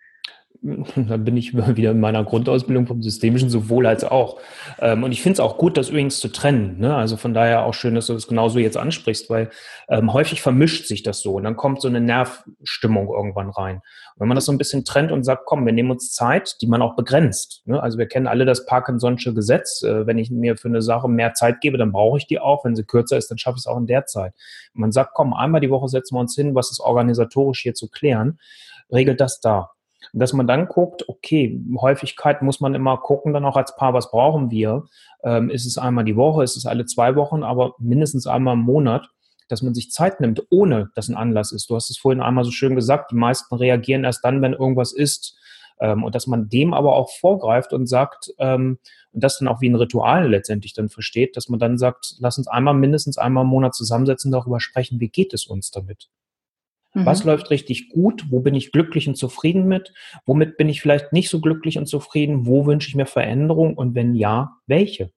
dann 0.95 1.23
bin 1.23 1.37
ich 1.37 1.55
wieder 1.75 1.91
in 1.91 1.99
meiner 1.99 2.23
Grundausbildung 2.23 2.87
vom 2.87 3.01
Systemischen 3.01 3.49
sowohl 3.49 3.87
als 3.87 4.03
auch. 4.03 4.39
Ähm, 4.79 5.03
und 5.03 5.11
ich 5.11 5.21
finde 5.21 5.33
es 5.33 5.39
auch 5.39 5.57
gut, 5.57 5.77
das 5.77 5.89
übrigens 5.89 6.19
zu 6.19 6.27
trennen. 6.27 6.79
Ne? 6.79 6.95
Also 6.95 7.17
von 7.17 7.33
daher 7.33 7.65
auch 7.65 7.73
schön, 7.73 7.95
dass 7.95 8.07
du 8.07 8.13
das 8.13 8.27
genauso 8.27 8.59
jetzt 8.59 8.77
ansprichst, 8.77 9.29
weil 9.29 9.49
ähm, 9.89 10.13
häufig 10.13 10.41
vermischt 10.41 10.85
sich 10.87 11.03
das 11.03 11.21
so 11.21 11.33
und 11.35 11.43
dann 11.43 11.55
kommt 11.55 11.81
so 11.81 11.87
eine 11.87 12.01
Nervstimmung 12.01 13.09
irgendwann 13.09 13.49
rein. 13.49 13.81
Wenn 14.21 14.27
man 14.27 14.35
das 14.35 14.45
so 14.45 14.51
ein 14.51 14.59
bisschen 14.59 14.85
trennt 14.85 15.11
und 15.11 15.23
sagt, 15.23 15.47
komm, 15.47 15.65
wir 15.65 15.73
nehmen 15.73 15.89
uns 15.89 16.13
Zeit, 16.13 16.61
die 16.61 16.67
man 16.67 16.83
auch 16.83 16.95
begrenzt. 16.95 17.63
Ne? 17.65 17.81
Also 17.81 17.97
wir 17.97 18.05
kennen 18.05 18.27
alle 18.27 18.45
das 18.45 18.67
Parkinson'sche 18.67 19.33
Gesetz. 19.33 19.81
Äh, 19.81 20.05
wenn 20.05 20.19
ich 20.19 20.29
mir 20.29 20.57
für 20.57 20.67
eine 20.67 20.83
Sache 20.83 21.09
mehr 21.09 21.33
Zeit 21.33 21.59
gebe, 21.59 21.79
dann 21.79 21.91
brauche 21.91 22.19
ich 22.19 22.27
die 22.27 22.39
auch. 22.39 22.63
Wenn 22.63 22.75
sie 22.75 22.83
kürzer 22.83 23.17
ist, 23.17 23.31
dann 23.31 23.39
schaffe 23.39 23.55
ich 23.55 23.63
es 23.63 23.65
auch 23.65 23.79
in 23.79 23.87
der 23.87 24.05
Zeit. 24.05 24.35
Und 24.75 24.81
man 24.81 24.91
sagt, 24.91 25.15
komm, 25.15 25.33
einmal 25.33 25.59
die 25.59 25.71
Woche 25.71 25.87
setzen 25.87 26.13
wir 26.13 26.19
uns 26.19 26.35
hin, 26.35 26.53
was 26.53 26.69
ist 26.69 26.81
organisatorisch 26.81 27.63
hier 27.63 27.73
zu 27.73 27.89
klären, 27.89 28.37
regelt 28.91 29.19
das 29.19 29.39
da. 29.39 29.71
Dass 30.13 30.33
man 30.33 30.45
dann 30.45 30.67
guckt, 30.67 31.09
okay, 31.09 31.59
Häufigkeit 31.79 32.43
muss 32.43 32.59
man 32.59 32.75
immer 32.75 32.97
gucken, 32.97 33.33
dann 33.33 33.45
auch 33.45 33.57
als 33.57 33.75
Paar, 33.75 33.95
was 33.95 34.11
brauchen 34.11 34.51
wir? 34.51 34.83
Ähm, 35.23 35.49
ist 35.49 35.65
es 35.65 35.79
einmal 35.79 36.05
die 36.05 36.15
Woche, 36.15 36.43
ist 36.43 36.57
es 36.57 36.67
alle 36.67 36.85
zwei 36.85 37.15
Wochen, 37.15 37.41
aber 37.41 37.73
mindestens 37.79 38.27
einmal 38.27 38.53
im 38.53 38.61
Monat, 38.61 39.09
dass 39.47 39.61
man 39.61 39.73
sich 39.73 39.91
Zeit 39.91 40.19
nimmt, 40.19 40.43
ohne 40.49 40.91
dass 40.95 41.09
ein 41.09 41.15
Anlass 41.15 41.51
ist. 41.51 41.69
Du 41.69 41.75
hast 41.75 41.89
es 41.89 41.97
vorhin 41.97 42.21
einmal 42.21 42.43
so 42.43 42.51
schön 42.51 42.75
gesagt, 42.75 43.11
die 43.11 43.15
meisten 43.15 43.55
reagieren 43.55 44.03
erst 44.03 44.23
dann, 44.23 44.41
wenn 44.41 44.53
irgendwas 44.53 44.93
ist. 44.93 45.37
Ähm, 45.79 46.03
und 46.03 46.15
dass 46.15 46.27
man 46.27 46.47
dem 46.47 46.73
aber 46.73 46.95
auch 46.95 47.09
vorgreift 47.09 47.73
und 47.73 47.87
sagt, 47.87 48.33
ähm, 48.37 48.77
und 49.11 49.23
das 49.23 49.39
dann 49.39 49.47
auch 49.47 49.61
wie 49.61 49.69
ein 49.69 49.75
Ritual 49.75 50.29
letztendlich 50.29 50.73
dann 50.73 50.89
versteht, 50.89 51.35
dass 51.35 51.49
man 51.49 51.59
dann 51.59 51.77
sagt, 51.77 52.15
lass 52.19 52.37
uns 52.37 52.47
einmal 52.47 52.75
mindestens 52.75 53.17
einmal 53.17 53.43
im 53.43 53.49
Monat 53.49 53.75
zusammensetzen, 53.75 54.31
darüber 54.31 54.59
sprechen, 54.59 54.99
wie 54.99 55.09
geht 55.09 55.33
es 55.33 55.45
uns 55.45 55.71
damit? 55.71 56.09
Mhm. 56.93 57.05
Was 57.05 57.23
läuft 57.23 57.49
richtig 57.49 57.89
gut? 57.89 58.25
Wo 58.29 58.41
bin 58.41 58.55
ich 58.55 58.71
glücklich 58.71 59.07
und 59.07 59.15
zufrieden 59.15 59.67
mit? 59.67 59.93
Womit 60.25 60.57
bin 60.57 60.69
ich 60.69 60.81
vielleicht 60.81 61.13
nicht 61.13 61.29
so 61.29 61.39
glücklich 61.39 61.77
und 61.77 61.87
zufrieden? 61.87 62.45
Wo 62.45 62.65
wünsche 62.65 62.89
ich 62.89 62.95
mir 62.95 63.05
Veränderung? 63.05 63.75
Und 63.77 63.95
wenn 63.95 64.13
ja, 64.15 64.57
welche? 64.67 65.11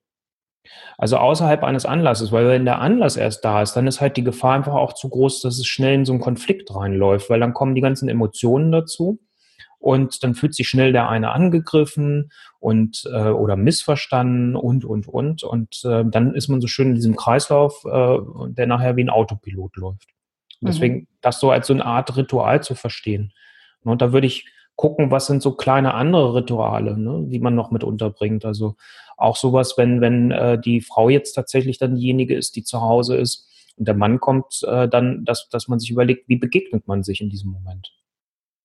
Also 0.97 1.17
außerhalb 1.17 1.63
eines 1.63 1.85
Anlasses, 1.85 2.31
weil 2.31 2.47
wenn 2.47 2.65
der 2.65 2.79
Anlass 2.79 3.17
erst 3.17 3.43
da 3.45 3.61
ist, 3.61 3.73
dann 3.73 3.87
ist 3.87 4.01
halt 4.01 4.17
die 4.17 4.23
Gefahr 4.23 4.55
einfach 4.55 4.73
auch 4.73 4.93
zu 4.93 5.09
groß, 5.09 5.41
dass 5.41 5.57
es 5.57 5.67
schnell 5.67 5.93
in 5.93 6.05
so 6.05 6.13
einen 6.13 6.21
Konflikt 6.21 6.73
reinläuft, 6.73 7.29
weil 7.29 7.39
dann 7.39 7.53
kommen 7.53 7.75
die 7.75 7.81
ganzen 7.81 8.09
Emotionen 8.09 8.71
dazu 8.71 9.19
und 9.79 10.23
dann 10.23 10.33
fühlt 10.33 10.55
sich 10.55 10.67
schnell 10.67 10.93
der 10.93 11.09
eine 11.09 11.31
angegriffen 11.31 12.31
und 12.59 13.03
äh, 13.13 13.29
oder 13.29 13.55
missverstanden 13.55 14.55
und 14.55 14.83
und 14.83 15.07
und 15.07 15.43
und 15.43 15.83
äh, 15.85 16.03
dann 16.05 16.33
ist 16.33 16.47
man 16.47 16.61
so 16.61 16.67
schön 16.67 16.89
in 16.89 16.95
diesem 16.95 17.15
Kreislauf, 17.15 17.85
äh, 17.85 18.17
der 18.47 18.67
nachher 18.67 18.95
wie 18.95 19.03
ein 19.03 19.09
Autopilot 19.09 19.75
läuft. 19.77 20.07
Und 20.61 20.69
deswegen 20.69 20.95
mhm. 20.95 21.07
das 21.21 21.39
so 21.39 21.51
als 21.51 21.67
so 21.67 21.73
eine 21.73 21.85
Art 21.85 22.17
Ritual 22.17 22.63
zu 22.63 22.73
verstehen. 22.75 23.33
Und 23.83 24.01
da 24.01 24.11
würde 24.11 24.25
ich 24.25 24.45
gucken, 24.75 25.11
was 25.11 25.27
sind 25.27 25.41
so 25.41 25.53
kleine 25.53 25.93
andere 25.93 26.35
Rituale, 26.35 26.97
ne, 26.97 27.25
die 27.27 27.39
man 27.39 27.55
noch 27.55 27.71
mit 27.71 27.83
unterbringt. 27.83 28.45
Also 28.45 28.75
auch 29.17 29.35
sowas, 29.35 29.77
wenn, 29.77 30.01
wenn 30.01 30.31
äh, 30.31 30.59
die 30.59 30.81
Frau 30.81 31.09
jetzt 31.09 31.33
tatsächlich 31.33 31.77
dann 31.77 31.95
diejenige 31.95 32.35
ist, 32.35 32.55
die 32.55 32.63
zu 32.63 32.81
Hause 32.81 33.15
ist 33.17 33.49
und 33.77 33.87
der 33.87 33.95
Mann 33.95 34.19
kommt, 34.19 34.61
äh, 34.67 34.87
dann, 34.87 35.25
dass, 35.25 35.49
dass 35.49 35.67
man 35.67 35.79
sich 35.79 35.91
überlegt, 35.91 36.27
wie 36.27 36.37
begegnet 36.37 36.87
man 36.87 37.03
sich 37.03 37.21
in 37.21 37.29
diesem 37.29 37.51
Moment. 37.51 37.91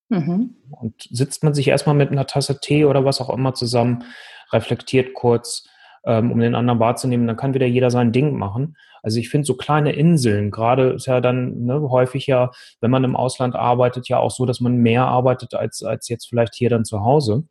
Mhm. 0.09 0.57
Und 0.71 1.09
sitzt 1.11 1.45
man 1.45 1.55
sich 1.55 1.69
erstmal 1.69 1.95
mit 1.95 2.11
einer 2.11 2.27
Tasse 2.27 2.61
Tee 2.61 2.85
oder 2.85 3.05
was 3.05 3.21
auch 3.21 3.31
immer 3.31 3.55
zusammen, 3.55 4.05
reflektiert 4.53 5.15
kurz, 5.15 5.69
ähm, 6.05 6.33
um 6.33 6.41
den 6.41 6.55
anderen 6.55 6.81
wahrzunehmen, 6.81 7.27
dann 7.27 7.37
kann 7.37 7.55
wieder 7.55 7.67
jeder 7.67 7.91
sein 7.91 8.13
Ding 8.13 8.37
machen. 8.37 8.77
Also 9.03 9.19
ich 9.19 9.29
finde 9.29 9.47
so 9.47 9.55
kleine 9.55 9.93
Inseln, 9.93 10.51
gerade 10.51 10.91
ist 10.91 11.07
ja 11.07 11.21
dann 11.21 11.65
ne, 11.65 11.81
häufig 11.91 12.27
ja, 12.27 12.51
wenn 12.81 12.91
man 12.91 13.05
im 13.05 13.17
Ausland 13.17 13.55
arbeitet, 13.55 14.09
ja 14.09 14.19
auch 14.19 14.31
so, 14.31 14.47
dass 14.47 14.61
man 14.61 14.77
mehr 14.77 15.07
arbeitet 15.07 15.55
als, 15.55 15.83
als 15.83 16.09
jetzt 16.09 16.29
vielleicht 16.29 16.55
hier 16.55 16.71
dann 16.71 16.85
zu 16.85 17.03
Hause. 17.03 17.45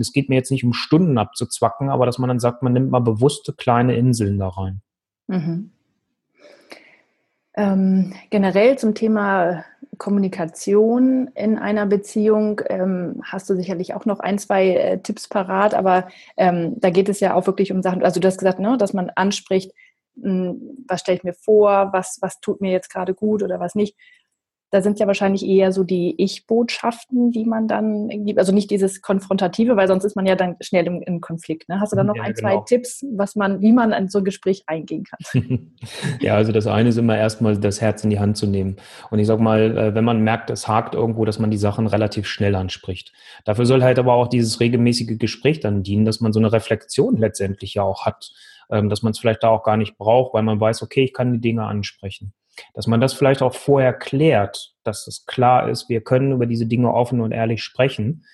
Es 0.00 0.12
geht 0.12 0.28
mir 0.28 0.36
jetzt 0.36 0.50
nicht 0.50 0.64
um 0.64 0.72
Stunden 0.72 1.18
abzuzwacken, 1.18 1.88
aber 1.90 2.06
dass 2.06 2.18
man 2.18 2.28
dann 2.28 2.40
sagt, 2.40 2.62
man 2.62 2.72
nimmt 2.72 2.90
mal 2.90 3.00
bewusste 3.00 3.52
kleine 3.52 3.96
Inseln 3.96 4.38
da 4.38 4.48
rein. 4.48 4.80
Mhm. 5.26 5.70
Ähm, 7.56 8.12
generell 8.30 8.76
zum 8.76 8.94
Thema 8.94 9.64
Kommunikation 9.96 11.28
in 11.34 11.56
einer 11.56 11.86
Beziehung 11.86 12.60
ähm, 12.68 13.22
hast 13.24 13.48
du 13.48 13.56
sicherlich 13.56 13.94
auch 13.94 14.04
noch 14.04 14.20
ein, 14.20 14.38
zwei 14.38 14.68
äh, 14.68 14.98
Tipps 14.98 15.26
parat, 15.26 15.72
aber 15.72 16.08
ähm, 16.36 16.78
da 16.78 16.90
geht 16.90 17.08
es 17.08 17.20
ja 17.20 17.34
auch 17.34 17.46
wirklich 17.46 17.72
um 17.72 17.82
Sachen, 17.82 18.04
also 18.04 18.20
du 18.20 18.28
hast 18.28 18.36
gesagt, 18.36 18.58
ne, 18.58 18.76
dass 18.76 18.92
man 18.92 19.10
anspricht, 19.14 19.72
mh, 20.16 20.50
hm, 20.50 20.84
was 20.86 21.00
stelle 21.00 21.16
ich 21.16 21.24
mir 21.24 21.32
vor, 21.32 21.94
was, 21.94 22.18
was 22.20 22.40
tut 22.40 22.60
mir 22.60 22.72
jetzt 22.72 22.90
gerade 22.90 23.14
gut 23.14 23.42
oder 23.42 23.58
was 23.58 23.74
nicht 23.74 23.96
da 24.70 24.82
sind 24.82 24.98
ja 24.98 25.06
wahrscheinlich 25.06 25.46
eher 25.46 25.70
so 25.70 25.84
die 25.84 26.14
Ich-Botschaften, 26.18 27.30
die 27.30 27.44
man 27.44 27.68
dann 27.68 28.08
gibt. 28.24 28.38
Also 28.38 28.52
nicht 28.52 28.70
dieses 28.70 29.00
Konfrontative, 29.00 29.76
weil 29.76 29.86
sonst 29.86 30.04
ist 30.04 30.16
man 30.16 30.26
ja 30.26 30.34
dann 30.34 30.56
schnell 30.60 30.86
im, 30.86 31.02
im 31.02 31.20
Konflikt. 31.20 31.68
Ne? 31.68 31.80
Hast 31.80 31.92
du 31.92 31.96
da 31.96 32.02
noch 32.02 32.16
ja, 32.16 32.24
ein, 32.24 32.34
genau. 32.34 32.48
zwei 32.48 32.64
Tipps, 32.66 33.04
was 33.12 33.36
man, 33.36 33.60
wie 33.60 33.72
man 33.72 33.92
an 33.92 34.08
so 34.08 34.18
ein 34.18 34.24
Gespräch 34.24 34.64
eingehen 34.66 35.04
kann? 35.04 35.72
ja, 36.20 36.34
also 36.34 36.50
das 36.50 36.66
eine 36.66 36.88
ist 36.88 36.98
immer 36.98 37.16
erstmal 37.16 37.56
das 37.56 37.80
Herz 37.80 38.02
in 38.02 38.10
die 38.10 38.18
Hand 38.18 38.36
zu 38.36 38.46
nehmen. 38.46 38.76
Und 39.10 39.20
ich 39.20 39.28
sag 39.28 39.38
mal, 39.38 39.78
äh, 39.78 39.94
wenn 39.94 40.04
man 40.04 40.22
merkt, 40.22 40.50
es 40.50 40.66
hakt 40.66 40.96
irgendwo, 40.96 41.24
dass 41.24 41.38
man 41.38 41.52
die 41.52 41.58
Sachen 41.58 41.86
relativ 41.86 42.26
schnell 42.26 42.56
anspricht. 42.56 43.12
Dafür 43.44 43.66
soll 43.66 43.84
halt 43.84 44.00
aber 44.00 44.14
auch 44.14 44.26
dieses 44.26 44.58
regelmäßige 44.58 45.18
Gespräch 45.18 45.60
dann 45.60 45.84
dienen, 45.84 46.04
dass 46.04 46.20
man 46.20 46.32
so 46.32 46.40
eine 46.40 46.52
Reflexion 46.52 47.16
letztendlich 47.16 47.74
ja 47.74 47.84
auch 47.84 48.04
hat, 48.04 48.32
ähm, 48.70 48.88
dass 48.88 49.02
man 49.02 49.12
es 49.12 49.20
vielleicht 49.20 49.44
da 49.44 49.48
auch 49.48 49.62
gar 49.62 49.76
nicht 49.76 49.96
braucht, 49.96 50.34
weil 50.34 50.42
man 50.42 50.60
weiß, 50.60 50.82
okay, 50.82 51.04
ich 51.04 51.12
kann 51.12 51.32
die 51.32 51.40
Dinge 51.40 51.64
ansprechen 51.64 52.32
dass 52.74 52.86
man 52.86 53.00
das 53.00 53.12
vielleicht 53.14 53.42
auch 53.42 53.54
vorher 53.54 53.92
klärt, 53.92 54.74
dass 54.84 55.06
es 55.06 55.26
klar 55.26 55.68
ist, 55.68 55.88
wir 55.88 56.00
können 56.00 56.32
über 56.32 56.46
diese 56.46 56.66
Dinge 56.66 56.92
offen 56.92 57.20
und 57.20 57.32
ehrlich 57.32 57.62
sprechen. 57.62 58.24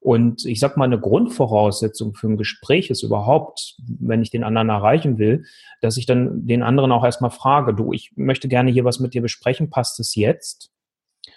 Und 0.00 0.44
ich 0.44 0.58
sag 0.58 0.76
mal, 0.76 0.84
eine 0.84 0.98
Grundvoraussetzung 0.98 2.14
für 2.14 2.26
ein 2.26 2.36
Gespräch 2.36 2.90
ist 2.90 3.04
überhaupt, 3.04 3.76
wenn 3.86 4.20
ich 4.20 4.30
den 4.30 4.42
anderen 4.42 4.68
erreichen 4.68 5.18
will, 5.18 5.44
dass 5.80 5.96
ich 5.96 6.06
dann 6.06 6.44
den 6.44 6.64
anderen 6.64 6.90
auch 6.90 7.04
erstmal 7.04 7.30
frage, 7.30 7.72
du, 7.72 7.92
ich 7.92 8.10
möchte 8.16 8.48
gerne 8.48 8.72
hier 8.72 8.84
was 8.84 8.98
mit 8.98 9.14
dir 9.14 9.22
besprechen, 9.22 9.70
passt 9.70 10.00
es 10.00 10.16
jetzt? 10.16 10.72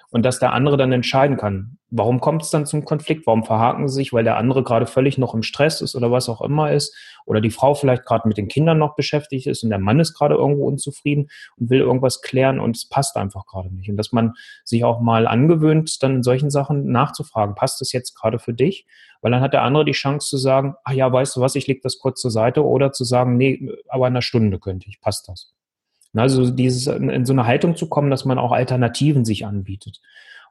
Und 0.09 0.23
dass 0.23 0.39
der 0.39 0.53
andere 0.53 0.77
dann 0.77 0.91
entscheiden 0.91 1.37
kann. 1.37 1.77
Warum 1.89 2.19
kommt 2.19 2.41
es 2.41 2.49
dann 2.49 2.65
zum 2.65 2.85
Konflikt? 2.85 3.25
Warum 3.27 3.43
verhaken 3.43 3.87
sie 3.87 3.95
sich? 3.95 4.13
Weil 4.13 4.23
der 4.23 4.37
andere 4.37 4.63
gerade 4.63 4.85
völlig 4.85 5.17
noch 5.17 5.33
im 5.33 5.43
Stress 5.43 5.81
ist 5.81 5.95
oder 5.95 6.11
was 6.11 6.29
auch 6.29 6.41
immer 6.41 6.71
ist. 6.71 6.95
Oder 7.25 7.41
die 7.41 7.51
Frau 7.51 7.73
vielleicht 7.73 8.05
gerade 8.05 8.27
mit 8.27 8.37
den 8.37 8.47
Kindern 8.47 8.77
noch 8.77 8.95
beschäftigt 8.95 9.47
ist 9.47 9.63
und 9.63 9.69
der 9.69 9.79
Mann 9.79 9.99
ist 9.99 10.13
gerade 10.13 10.35
irgendwo 10.35 10.67
unzufrieden 10.67 11.29
und 11.57 11.69
will 11.69 11.79
irgendwas 11.79 12.21
klären 12.21 12.59
und 12.59 12.75
es 12.75 12.87
passt 12.87 13.17
einfach 13.17 13.45
gerade 13.45 13.73
nicht. 13.73 13.89
Und 13.89 13.97
dass 13.97 14.11
man 14.11 14.33
sich 14.63 14.83
auch 14.83 14.99
mal 14.99 15.27
angewöhnt, 15.27 16.01
dann 16.03 16.17
in 16.17 16.23
solchen 16.23 16.49
Sachen 16.49 16.91
nachzufragen, 16.91 17.55
passt 17.55 17.81
es 17.81 17.91
jetzt 17.91 18.15
gerade 18.15 18.39
für 18.39 18.53
dich? 18.53 18.85
Weil 19.21 19.31
dann 19.31 19.41
hat 19.41 19.53
der 19.53 19.63
andere 19.63 19.85
die 19.85 19.91
Chance 19.93 20.27
zu 20.27 20.37
sagen, 20.37 20.75
ach 20.83 20.93
ja, 20.93 21.11
weißt 21.11 21.35
du 21.35 21.41
was, 21.41 21.55
ich 21.55 21.67
leg 21.67 21.81
das 21.81 21.97
kurz 21.97 22.21
zur 22.21 22.31
Seite 22.31 22.63
oder 22.63 22.91
zu 22.91 23.03
sagen, 23.03 23.37
nee, 23.37 23.69
aber 23.89 24.07
in 24.07 24.13
einer 24.13 24.21
Stunde 24.21 24.59
könnte 24.59 24.87
ich, 24.87 25.01
passt 25.01 25.27
das. 25.29 25.53
Also 26.21 26.49
dieses, 26.49 26.87
in 26.87 27.25
so 27.25 27.33
eine 27.33 27.45
Haltung 27.45 27.75
zu 27.75 27.87
kommen, 27.87 28.09
dass 28.09 28.25
man 28.25 28.37
auch 28.37 28.51
Alternativen 28.51 29.25
sich 29.25 29.45
anbietet 29.45 30.01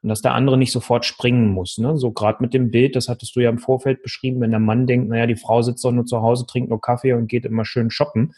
und 0.03 0.11
dass 0.11 0.21
der 0.21 0.35
andere 0.35 0.59
nicht 0.59 0.73
sofort 0.73 1.07
springen 1.07 1.49
muss. 1.49 1.79
Ne? 1.79 1.97
So 1.97 2.13
gerade 2.13 2.43
mit 2.43 2.53
dem 2.53 2.71
Bild, 2.71 2.95
das 2.95 3.09
hattest 3.09 3.35
du 3.35 3.41
ja 3.41 3.49
im 3.49 3.59
Vorfeld 3.59 4.03
beschrieben, 4.03 4.41
wenn 4.43 4.51
der 4.51 4.61
Mann 4.61 4.87
denkt, 4.87 5.09
naja, 5.09 5.27
die 5.27 5.37
Frau 5.37 5.63
sitzt 5.63 5.85
doch 5.85 5.93
nur 5.93 6.05
zu 6.05 6.21
Hause, 6.21 6.47
trinkt 6.47 6.69
nur 6.69 6.81
Kaffee 6.81 7.15
und 7.15 7.27
geht 7.27 7.47
immer 7.47 7.65
schön 7.65 7.91
shoppen, 7.91 8.35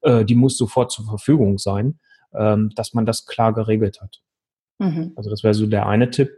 äh, 0.00 0.24
die 0.24 0.34
muss 0.34 0.56
sofort 0.56 0.90
zur 0.90 1.04
Verfügung 1.04 1.58
sein, 1.58 1.98
ähm, 2.34 2.70
dass 2.76 2.94
man 2.94 3.04
das 3.04 3.26
klar 3.26 3.52
geregelt 3.52 4.00
hat. 4.00 4.22
Mhm. 4.78 5.12
Also 5.16 5.28
das 5.28 5.42
wäre 5.42 5.52
so 5.54 5.66
der 5.66 5.86
eine 5.86 6.10
Tipp. 6.10 6.30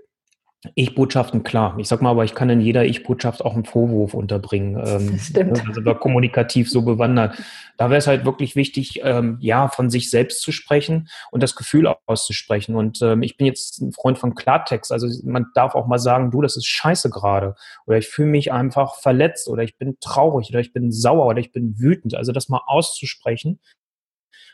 Ich-Botschaften, 0.74 1.42
klar. 1.42 1.76
Ich 1.78 1.88
sag 1.88 2.00
mal, 2.00 2.10
aber 2.10 2.24
ich 2.24 2.34
kann 2.34 2.48
in 2.48 2.60
jeder 2.60 2.84
Ich-Botschaft 2.84 3.44
auch 3.44 3.54
einen 3.54 3.64
Vorwurf 3.64 4.14
unterbringen. 4.14 4.82
Ähm, 4.94 5.18
Stimmt. 5.18 5.66
Also 5.66 5.80
da 5.80 5.94
kommunikativ 5.94 6.70
so 6.70 6.82
bewandert. 6.82 7.36
Da 7.78 7.90
wäre 7.90 7.98
es 7.98 8.06
halt 8.06 8.24
wirklich 8.24 8.54
wichtig, 8.54 9.00
ähm, 9.02 9.38
ja, 9.40 9.68
von 9.68 9.88
sich 9.88 10.10
selbst 10.10 10.42
zu 10.42 10.52
sprechen 10.52 11.08
und 11.30 11.42
das 11.42 11.56
Gefühl 11.56 11.92
auszusprechen. 12.06 12.76
Und 12.76 13.00
ähm, 13.02 13.22
ich 13.22 13.36
bin 13.36 13.46
jetzt 13.46 13.80
ein 13.80 13.92
Freund 13.92 14.18
von 14.18 14.34
Klartext. 14.34 14.92
Also 14.92 15.08
man 15.24 15.46
darf 15.54 15.74
auch 15.74 15.86
mal 15.86 15.98
sagen, 15.98 16.30
du, 16.30 16.42
das 16.42 16.56
ist 16.56 16.66
scheiße 16.66 17.08
gerade. 17.10 17.54
Oder 17.86 17.98
ich 17.98 18.08
fühle 18.08 18.28
mich 18.28 18.52
einfach 18.52 18.96
verletzt 18.96 19.48
oder 19.48 19.62
ich 19.62 19.78
bin 19.78 19.96
traurig 20.00 20.50
oder 20.50 20.60
ich 20.60 20.72
bin 20.72 20.92
sauer 20.92 21.26
oder 21.26 21.40
ich 21.40 21.50
bin 21.50 21.78
wütend. 21.78 22.14
Also 22.14 22.30
das 22.30 22.48
mal 22.48 22.60
auszusprechen, 22.66 23.58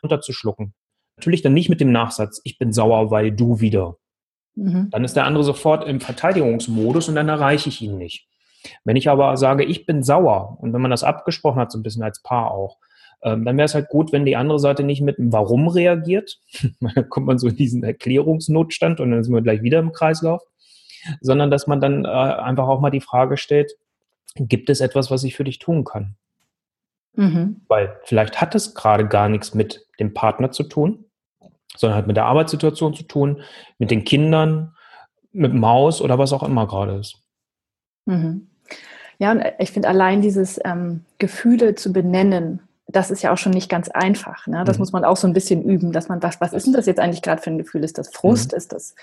unterzuschlucken. 0.02 0.74
Natürlich 1.16 1.42
dann 1.42 1.54
nicht 1.54 1.68
mit 1.68 1.80
dem 1.80 1.92
Nachsatz, 1.92 2.40
ich 2.44 2.56
bin 2.56 2.72
sauer, 2.72 3.10
weil 3.10 3.32
du 3.32 3.60
wieder. 3.60 3.96
Mhm. 4.54 4.88
Dann 4.90 5.04
ist 5.04 5.16
der 5.16 5.24
andere 5.24 5.44
sofort 5.44 5.86
im 5.86 6.00
Verteidigungsmodus 6.00 7.08
und 7.08 7.14
dann 7.14 7.28
erreiche 7.28 7.68
ich 7.68 7.80
ihn 7.82 7.96
nicht. 7.96 8.26
Wenn 8.84 8.96
ich 8.96 9.08
aber 9.08 9.36
sage, 9.36 9.64
ich 9.64 9.86
bin 9.86 10.02
sauer 10.02 10.58
und 10.60 10.72
wenn 10.72 10.82
man 10.82 10.90
das 10.90 11.04
abgesprochen 11.04 11.60
hat, 11.60 11.72
so 11.72 11.78
ein 11.78 11.82
bisschen 11.82 12.02
als 12.02 12.22
Paar 12.22 12.50
auch, 12.50 12.78
ähm, 13.22 13.44
dann 13.44 13.56
wäre 13.56 13.66
es 13.66 13.74
halt 13.74 13.88
gut, 13.88 14.12
wenn 14.12 14.24
die 14.24 14.36
andere 14.36 14.58
Seite 14.58 14.82
nicht 14.82 15.02
mit 15.02 15.18
einem 15.18 15.32
Warum 15.32 15.68
reagiert. 15.68 16.38
dann 16.80 17.08
kommt 17.08 17.26
man 17.26 17.38
so 17.38 17.48
in 17.48 17.56
diesen 17.56 17.82
Erklärungsnotstand 17.82 19.00
und 19.00 19.10
dann 19.10 19.24
sind 19.24 19.34
wir 19.34 19.42
gleich 19.42 19.62
wieder 19.62 19.78
im 19.78 19.92
Kreislauf. 19.92 20.42
Sondern 21.20 21.50
dass 21.50 21.66
man 21.66 21.80
dann 21.80 22.04
äh, 22.04 22.08
einfach 22.08 22.68
auch 22.68 22.80
mal 22.80 22.90
die 22.90 23.00
Frage 23.00 23.38
stellt, 23.38 23.72
gibt 24.36 24.68
es 24.68 24.80
etwas, 24.80 25.10
was 25.10 25.24
ich 25.24 25.34
für 25.34 25.44
dich 25.44 25.58
tun 25.58 25.84
kann? 25.84 26.16
Mhm. 27.14 27.62
Weil 27.68 27.98
vielleicht 28.04 28.40
hat 28.40 28.54
es 28.54 28.74
gerade 28.74 29.08
gar 29.08 29.28
nichts 29.28 29.54
mit 29.54 29.86
dem 29.98 30.14
Partner 30.14 30.50
zu 30.50 30.62
tun, 30.64 31.06
sondern 31.76 31.98
hat 31.98 32.06
mit 32.06 32.16
der 32.16 32.26
Arbeitssituation 32.26 32.94
zu 32.94 33.04
tun, 33.04 33.42
mit 33.78 33.90
den 33.90 34.04
Kindern, 34.04 34.74
mit 35.32 35.52
dem 35.52 35.64
Haus 35.64 36.00
oder 36.00 36.18
was 36.18 36.32
auch 36.32 36.42
immer 36.42 36.66
gerade 36.66 36.96
ist. 36.96 37.16
Mhm. 38.06 38.48
Ja, 39.18 39.32
und 39.32 39.44
ich 39.58 39.70
finde 39.70 39.88
allein 39.88 40.22
dieses 40.22 40.58
ähm, 40.64 41.04
Gefühle 41.18 41.74
zu 41.74 41.92
benennen, 41.92 42.60
das 42.92 43.10
ist 43.10 43.22
ja 43.22 43.32
auch 43.32 43.38
schon 43.38 43.52
nicht 43.52 43.68
ganz 43.68 43.88
einfach. 43.88 44.46
Ne? 44.46 44.64
Das 44.64 44.78
mhm. 44.78 44.82
muss 44.82 44.92
man 44.92 45.04
auch 45.04 45.16
so 45.16 45.26
ein 45.26 45.32
bisschen 45.32 45.62
üben, 45.62 45.92
dass 45.92 46.08
man, 46.08 46.22
was, 46.22 46.40
was 46.40 46.52
ist 46.52 46.66
denn 46.66 46.72
das 46.72 46.86
jetzt 46.86 46.98
eigentlich 46.98 47.22
gerade 47.22 47.40
für 47.40 47.50
ein 47.50 47.58
Gefühl? 47.58 47.84
Ist 47.84 47.98
das 47.98 48.08
Frust? 48.08 48.52
Mhm. 48.52 48.56
Ist 48.56 48.72
das 48.72 48.94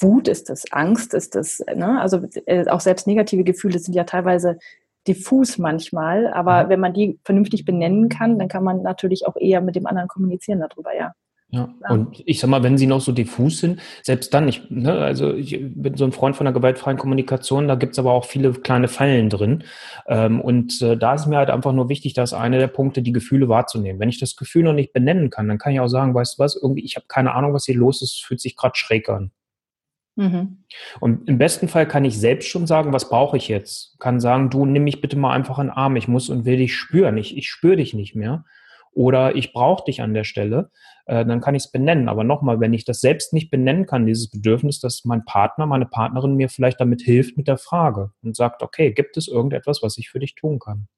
Wut? 0.00 0.28
Ist 0.28 0.48
das 0.48 0.72
Angst? 0.72 1.14
Ist 1.14 1.34
das, 1.34 1.62
ne? 1.74 2.00
also 2.00 2.22
äh, 2.46 2.66
auch 2.68 2.80
selbst 2.80 3.06
negative 3.06 3.44
Gefühle 3.44 3.78
sind 3.78 3.94
ja 3.94 4.04
teilweise 4.04 4.58
diffus 5.06 5.58
manchmal, 5.58 6.32
aber 6.32 6.64
mhm. 6.64 6.68
wenn 6.70 6.80
man 6.80 6.94
die 6.94 7.18
vernünftig 7.24 7.64
benennen 7.64 8.08
kann, 8.08 8.38
dann 8.38 8.48
kann 8.48 8.64
man 8.64 8.82
natürlich 8.82 9.26
auch 9.26 9.36
eher 9.36 9.60
mit 9.60 9.76
dem 9.76 9.86
anderen 9.86 10.08
kommunizieren 10.08 10.60
darüber, 10.60 10.94
ja. 10.96 11.12
Ja. 11.50 11.72
Und 11.88 12.22
ich 12.26 12.40
sag 12.40 12.50
mal, 12.50 12.64
wenn 12.64 12.76
sie 12.76 12.88
noch 12.88 13.00
so 13.00 13.12
diffus 13.12 13.58
sind, 13.58 13.80
selbst 14.02 14.34
dann, 14.34 14.48
ich, 14.48 14.68
ne, 14.68 14.92
also 14.92 15.32
ich 15.32 15.56
bin 15.60 15.96
so 15.96 16.04
ein 16.04 16.10
Freund 16.10 16.34
von 16.34 16.44
der 16.44 16.52
gewaltfreien 16.52 16.98
Kommunikation, 16.98 17.68
da 17.68 17.76
gibt's 17.76 18.00
aber 18.00 18.12
auch 18.12 18.24
viele 18.24 18.52
kleine 18.52 18.88
Fallen 18.88 19.30
drin. 19.30 19.62
Ähm, 20.08 20.40
und 20.40 20.82
äh, 20.82 20.96
da 20.96 21.14
ist 21.14 21.26
mir 21.26 21.36
halt 21.36 21.50
einfach 21.50 21.72
nur 21.72 21.88
wichtig, 21.88 22.14
dass 22.14 22.34
einer 22.34 22.58
der 22.58 22.66
Punkte, 22.66 23.00
die 23.00 23.12
Gefühle 23.12 23.48
wahrzunehmen. 23.48 24.00
Wenn 24.00 24.08
ich 24.08 24.18
das 24.18 24.34
Gefühl 24.34 24.64
noch 24.64 24.72
nicht 24.72 24.92
benennen 24.92 25.30
kann, 25.30 25.46
dann 25.46 25.58
kann 25.58 25.72
ich 25.72 25.78
auch 25.78 25.86
sagen, 25.86 26.14
weißt 26.14 26.36
du 26.36 26.42
was, 26.42 26.58
irgendwie, 26.60 26.84
ich 26.84 26.96
habe 26.96 27.06
keine 27.08 27.32
Ahnung, 27.32 27.54
was 27.54 27.64
hier 27.64 27.76
los 27.76 28.02
ist, 28.02 28.24
fühlt 28.24 28.40
sich 28.40 28.56
gerade 28.56 28.76
schräg 28.76 29.08
an. 29.08 29.30
Mhm. 30.16 30.64
Und 30.98 31.28
im 31.28 31.38
besten 31.38 31.68
Fall 31.68 31.86
kann 31.86 32.04
ich 32.04 32.18
selbst 32.18 32.48
schon 32.48 32.66
sagen, 32.66 32.92
was 32.92 33.08
brauche 33.08 33.36
ich 33.36 33.48
jetzt? 33.48 33.98
Kann 34.00 34.18
sagen, 34.18 34.50
du 34.50 34.66
nimm 34.66 34.84
mich 34.84 35.00
bitte 35.00 35.16
mal 35.16 35.32
einfach 35.32 35.58
in 35.58 35.66
den 35.66 35.76
Arm, 35.76 35.94
ich 35.94 36.08
muss 36.08 36.28
und 36.28 36.44
will 36.44 36.56
dich 36.56 36.74
spüren, 36.74 37.18
ich, 37.18 37.36
ich 37.36 37.48
spüre 37.48 37.76
dich 37.76 37.94
nicht 37.94 38.16
mehr 38.16 38.44
oder 38.92 39.36
ich 39.36 39.52
brauche 39.52 39.84
dich 39.84 40.00
an 40.00 40.14
der 40.14 40.24
Stelle, 40.24 40.70
äh, 41.06 41.24
dann 41.24 41.40
kann 41.40 41.54
ich 41.54 41.64
es 41.64 41.72
benennen. 41.72 42.08
Aber 42.08 42.24
nochmal, 42.24 42.60
wenn 42.60 42.74
ich 42.74 42.84
das 42.84 43.00
selbst 43.00 43.32
nicht 43.32 43.50
benennen 43.50 43.86
kann, 43.86 44.06
dieses 44.06 44.28
Bedürfnis, 44.28 44.80
dass 44.80 45.04
mein 45.04 45.24
Partner, 45.24 45.66
meine 45.66 45.86
Partnerin 45.86 46.34
mir 46.34 46.48
vielleicht 46.48 46.80
damit 46.80 47.00
hilft 47.02 47.36
mit 47.36 47.48
der 47.48 47.58
Frage 47.58 48.10
und 48.22 48.36
sagt, 48.36 48.62
okay, 48.62 48.92
gibt 48.92 49.16
es 49.16 49.28
irgendetwas, 49.28 49.82
was 49.82 49.98
ich 49.98 50.10
für 50.10 50.18
dich 50.18 50.34
tun 50.34 50.58
kann? 50.58 50.88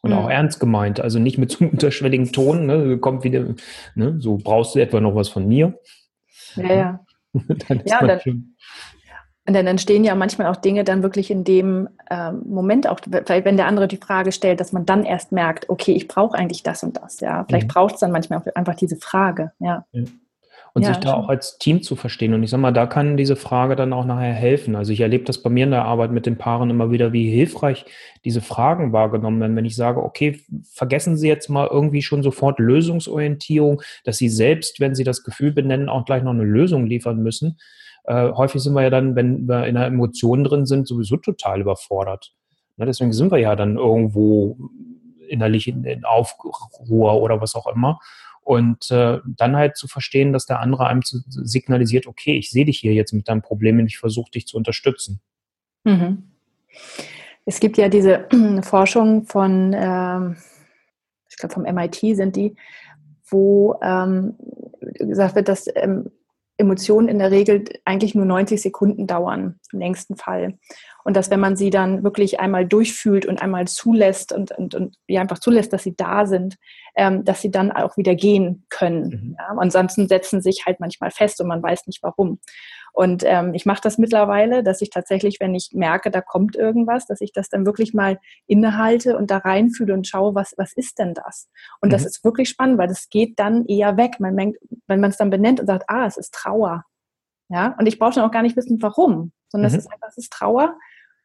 Und 0.00 0.10
mhm. 0.10 0.16
auch 0.16 0.30
ernst 0.30 0.60
gemeint, 0.60 1.00
also 1.00 1.18
nicht 1.18 1.38
mit 1.38 1.50
so 1.50 1.60
einem 1.60 1.72
unterschwelligen 1.72 2.32
Ton, 2.32 2.66
ne, 2.66 2.98
kommt 2.98 3.24
wieder, 3.24 3.54
ne, 3.94 4.16
so 4.18 4.38
brauchst 4.38 4.74
du 4.74 4.78
etwa 4.78 5.00
noch 5.00 5.14
was 5.14 5.28
von 5.28 5.46
mir. 5.46 5.78
Ja, 6.56 6.74
ja. 6.74 7.06
dann 7.68 7.82
ja, 7.84 8.06
dann, 8.06 8.56
und 9.48 9.54
dann 9.54 9.66
entstehen 9.66 10.04
ja 10.04 10.14
manchmal 10.14 10.48
auch 10.48 10.56
Dinge 10.56 10.84
dann 10.84 11.02
wirklich 11.02 11.30
in 11.30 11.42
dem 11.42 11.88
ähm, 12.10 12.42
Moment 12.44 12.86
auch, 12.86 13.00
vielleicht 13.00 13.46
wenn 13.46 13.56
der 13.56 13.66
andere 13.66 13.88
die 13.88 13.96
Frage 13.96 14.30
stellt, 14.30 14.60
dass 14.60 14.74
man 14.74 14.84
dann 14.84 15.04
erst 15.06 15.32
merkt, 15.32 15.70
okay, 15.70 15.92
ich 15.92 16.06
brauche 16.06 16.36
eigentlich 16.36 16.62
das 16.62 16.82
und 16.82 16.98
das, 16.98 17.20
ja. 17.20 17.46
Vielleicht 17.48 17.66
mhm. 17.66 17.72
braucht 17.72 17.94
es 17.94 18.00
dann 18.00 18.12
manchmal 18.12 18.40
auch 18.40 18.46
einfach 18.54 18.74
diese 18.74 18.96
Frage, 18.96 19.52
ja. 19.58 19.86
ja. 19.92 20.02
Und 20.74 20.82
ja, 20.82 20.88
sich 20.88 20.98
da 20.98 21.12
schon. 21.12 21.18
auch 21.18 21.28
als 21.30 21.56
Team 21.56 21.82
zu 21.82 21.96
verstehen. 21.96 22.34
Und 22.34 22.42
ich 22.42 22.50
sag 22.50 22.60
mal, 22.60 22.74
da 22.74 22.84
kann 22.86 23.16
diese 23.16 23.36
Frage 23.36 23.74
dann 23.74 23.94
auch 23.94 24.04
nachher 24.04 24.34
helfen. 24.34 24.76
Also 24.76 24.92
ich 24.92 25.00
erlebe 25.00 25.24
das 25.24 25.42
bei 25.42 25.48
mir 25.48 25.64
in 25.64 25.70
der 25.70 25.86
Arbeit 25.86 26.12
mit 26.12 26.26
den 26.26 26.36
Paaren 26.36 26.68
immer 26.68 26.90
wieder, 26.90 27.14
wie 27.14 27.30
hilfreich 27.30 27.86
diese 28.26 28.42
Fragen 28.42 28.92
wahrgenommen 28.92 29.40
werden. 29.40 29.56
Wenn 29.56 29.64
ich 29.64 29.76
sage, 29.76 30.02
okay, 30.02 30.42
vergessen 30.70 31.16
Sie 31.16 31.26
jetzt 31.26 31.48
mal 31.48 31.66
irgendwie 31.68 32.02
schon 32.02 32.22
sofort 32.22 32.58
Lösungsorientierung, 32.58 33.80
dass 34.04 34.18
Sie 34.18 34.28
selbst, 34.28 34.78
wenn 34.78 34.94
Sie 34.94 35.04
das 35.04 35.24
Gefühl 35.24 35.52
benennen, 35.52 35.88
auch 35.88 36.04
gleich 36.04 36.22
noch 36.22 36.32
eine 36.32 36.44
Lösung 36.44 36.84
liefern 36.84 37.22
müssen 37.22 37.56
äh, 38.08 38.32
häufig 38.32 38.62
sind 38.62 38.72
wir 38.72 38.82
ja 38.82 38.90
dann, 38.90 39.16
wenn 39.16 39.46
wir 39.46 39.66
in 39.66 39.76
einer 39.76 39.86
Emotion 39.86 40.42
drin 40.42 40.64
sind, 40.64 40.88
sowieso 40.88 41.18
total 41.18 41.60
überfordert. 41.60 42.32
Ne, 42.78 42.86
deswegen 42.86 43.12
sind 43.12 43.30
wir 43.30 43.38
ja 43.38 43.54
dann 43.54 43.76
irgendwo 43.76 44.56
innerlich 45.28 45.68
in, 45.68 45.84
in 45.84 46.06
Aufruhr 46.06 47.20
oder 47.20 47.42
was 47.42 47.54
auch 47.54 47.66
immer. 47.66 48.00
Und 48.40 48.90
äh, 48.90 49.18
dann 49.26 49.56
halt 49.56 49.76
zu 49.76 49.88
verstehen, 49.88 50.32
dass 50.32 50.46
der 50.46 50.60
andere 50.60 50.86
einem 50.86 51.04
zu, 51.04 51.18
signalisiert, 51.28 52.06
okay, 52.06 52.38
ich 52.38 52.48
sehe 52.50 52.64
dich 52.64 52.78
hier 52.78 52.94
jetzt 52.94 53.12
mit 53.12 53.28
deinem 53.28 53.42
Problem 53.42 53.78
und 53.78 53.86
ich 53.86 53.98
versuche 53.98 54.30
dich 54.30 54.46
zu 54.46 54.56
unterstützen. 54.56 55.20
Mhm. 55.84 56.30
Es 57.44 57.60
gibt 57.60 57.76
ja 57.76 57.90
diese 57.90 58.26
Forschung 58.62 59.24
von, 59.24 59.74
ähm, 59.76 60.36
ich 61.28 61.36
glaube 61.36 61.52
vom 61.52 61.64
MIT 61.64 62.16
sind 62.16 62.36
die, 62.36 62.56
wo 63.26 63.78
ähm, 63.82 64.38
gesagt 64.80 65.34
wird, 65.34 65.48
dass 65.48 65.66
ähm, 65.74 66.10
Emotionen 66.58 67.08
in 67.08 67.18
der 67.18 67.30
Regel 67.30 67.64
eigentlich 67.84 68.14
nur 68.14 68.24
90 68.24 68.60
Sekunden 68.60 69.06
dauern, 69.06 69.58
im 69.72 69.78
längsten 69.78 70.16
Fall. 70.16 70.58
Und 71.04 71.16
dass 71.16 71.30
wenn 71.30 71.40
man 71.40 71.56
sie 71.56 71.70
dann 71.70 72.02
wirklich 72.04 72.40
einmal 72.40 72.66
durchfühlt 72.66 73.24
und 73.24 73.40
einmal 73.40 73.66
zulässt 73.66 74.32
und, 74.32 74.52
und, 74.52 74.74
und 74.74 74.96
ja, 75.06 75.20
einfach 75.20 75.38
zulässt, 75.38 75.72
dass 75.72 75.82
sie 75.82 75.96
da 75.96 76.26
sind, 76.26 76.56
ähm, 76.96 77.24
dass 77.24 77.40
sie 77.40 77.50
dann 77.50 77.72
auch 77.72 77.96
wieder 77.96 78.14
gehen 78.14 78.66
können. 78.68 79.08
Mhm. 79.08 79.36
Ja? 79.38 79.56
Ansonsten 79.58 80.08
setzen 80.08 80.42
sich 80.42 80.66
halt 80.66 80.80
manchmal 80.80 81.10
fest 81.10 81.40
und 81.40 81.48
man 81.48 81.62
weiß 81.62 81.86
nicht 81.86 82.02
warum. 82.02 82.40
Und 82.92 83.22
ähm, 83.24 83.54
ich 83.54 83.64
mache 83.64 83.80
das 83.82 83.96
mittlerweile, 83.96 84.64
dass 84.64 84.82
ich 84.82 84.90
tatsächlich, 84.90 85.38
wenn 85.38 85.54
ich 85.54 85.70
merke, 85.72 86.10
da 86.10 86.20
kommt 86.20 86.56
irgendwas, 86.56 87.06
dass 87.06 87.20
ich 87.20 87.32
das 87.32 87.48
dann 87.48 87.64
wirklich 87.64 87.94
mal 87.94 88.18
innehalte 88.46 89.16
und 89.16 89.30
da 89.30 89.38
reinfühle 89.38 89.94
und 89.94 90.06
schaue, 90.08 90.34
was, 90.34 90.54
was 90.56 90.72
ist 90.72 90.98
denn 90.98 91.14
das? 91.14 91.48
Und 91.80 91.90
mhm. 91.90 91.92
das 91.92 92.04
ist 92.04 92.24
wirklich 92.24 92.48
spannend, 92.48 92.78
weil 92.78 92.88
das 92.88 93.08
geht 93.08 93.38
dann 93.38 93.64
eher 93.66 93.96
weg. 93.96 94.18
Man 94.18 94.34
merkt, 94.34 94.56
wenn 94.88 95.00
man 95.00 95.10
es 95.10 95.16
dann 95.16 95.30
benennt 95.30 95.60
und 95.60 95.66
sagt, 95.66 95.84
ah, 95.88 96.06
es 96.06 96.16
ist 96.16 96.34
Trauer. 96.34 96.84
Ja, 97.48 97.74
und 97.78 97.86
ich 97.86 97.98
brauche 97.98 98.14
dann 98.14 98.24
auch 98.24 98.32
gar 98.32 98.42
nicht 98.42 98.56
wissen, 98.56 98.82
warum, 98.82 99.32
sondern 99.48 99.70
mhm. 99.70 99.78
es 99.78 99.84
ist 99.84 99.92
einfach, 99.92 100.08
es 100.08 100.18
ist 100.18 100.32
Trauer. 100.32 100.76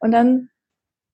Und 0.04 0.10
dann, 0.12 0.50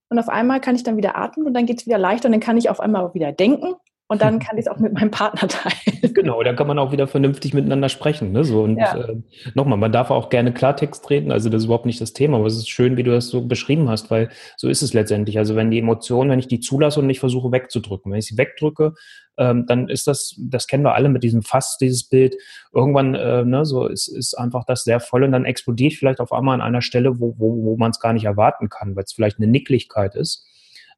und 0.09 0.19
auf 0.19 0.29
einmal 0.29 0.61
kann 0.61 0.75
ich 0.75 0.83
dann 0.83 0.97
wieder 0.97 1.17
atmen 1.17 1.47
und 1.47 1.55
dann 1.55 1.65
geht 1.65 1.79
es 1.79 1.87
wieder 1.87 1.97
leichter 1.97 2.27
und 2.27 2.33
dann 2.33 2.41
kann 2.41 2.57
ich 2.57 2.69
auf 2.69 2.81
einmal 2.81 3.05
auch 3.05 3.15
wieder 3.15 3.31
denken 3.31 3.77
und 4.11 4.21
dann 4.21 4.41
kann 4.41 4.59
ich 4.59 4.67
es 4.67 4.69
auch 4.69 4.79
mit 4.79 4.93
meinem 4.93 5.13
Partner 5.13 5.47
teilen. 5.47 6.13
Genau, 6.15 6.43
dann 6.43 6.57
kann 6.57 6.67
man 6.67 6.81
auch 6.81 6.91
wieder 6.91 7.07
vernünftig 7.07 7.55
miteinander 7.55 7.89
sprechen. 7.89 8.33
Ne? 8.33 8.43
So, 8.43 8.65
und 8.65 8.77
ja. 8.77 8.97
äh, 8.97 9.17
nochmal, 9.55 9.79
man 9.79 9.93
darf 9.93 10.11
auch 10.11 10.31
gerne 10.31 10.53
Klartext 10.53 11.09
reden, 11.11 11.31
also 11.31 11.49
das 11.49 11.63
ist 11.63 11.67
überhaupt 11.67 11.87
nicht 11.87 12.01
das 12.01 12.13
Thema, 12.13 12.39
aber 12.39 12.47
es 12.47 12.57
ist 12.57 12.69
schön, 12.69 12.97
wie 12.97 13.05
du 13.05 13.13
das 13.13 13.29
so 13.29 13.47
beschrieben 13.47 13.89
hast, 13.89 14.11
weil 14.11 14.29
so 14.57 14.69
ist 14.69 14.83
es 14.83 14.95
letztendlich. 14.95 15.39
Also 15.39 15.55
wenn 15.55 15.71
die 15.71 15.79
Emotionen, 15.79 16.29
wenn 16.29 16.41
ich 16.41 16.49
die 16.49 16.59
zulasse 16.59 16.99
und 16.99 17.07
nicht 17.07 17.21
versuche 17.21 17.53
wegzudrücken, 17.53 18.11
wenn 18.11 18.19
ich 18.19 18.27
sie 18.27 18.37
wegdrücke, 18.37 18.95
ähm, 19.39 19.67
dann 19.69 19.89
ist 19.89 20.09
das, 20.09 20.35
das 20.41 20.67
kennen 20.67 20.83
wir 20.83 20.97
alle 20.97 21.09
mit 21.09 21.23
diesem 21.23 21.43
Fass, 21.43 21.79
dieses 21.79 22.03
Bild, 22.03 22.35
irgendwann, 22.75 23.15
äh, 23.15 23.45
ne, 23.45 23.65
so 23.65 23.87
ist, 23.87 24.09
ist 24.09 24.35
einfach 24.35 24.65
das 24.65 24.83
sehr 24.83 24.99
voll 24.99 25.23
und 25.23 25.31
dann 25.31 25.45
explodiert 25.45 25.93
vielleicht 25.93 26.19
auf 26.19 26.33
einmal 26.33 26.57
an 26.57 26.63
einer 26.63 26.83
Stelle, 26.83 27.21
wo, 27.21 27.37
wo, 27.39 27.63
wo 27.63 27.77
man 27.77 27.93
es 27.93 28.01
gar 28.01 28.13
nicht 28.13 28.25
erwarten 28.25 28.71
kann, 28.71 28.97
weil 28.97 29.05
es 29.05 29.13
vielleicht 29.13 29.39
eine 29.39 29.47
Nicklichkeit 29.47 30.17
ist. 30.17 30.49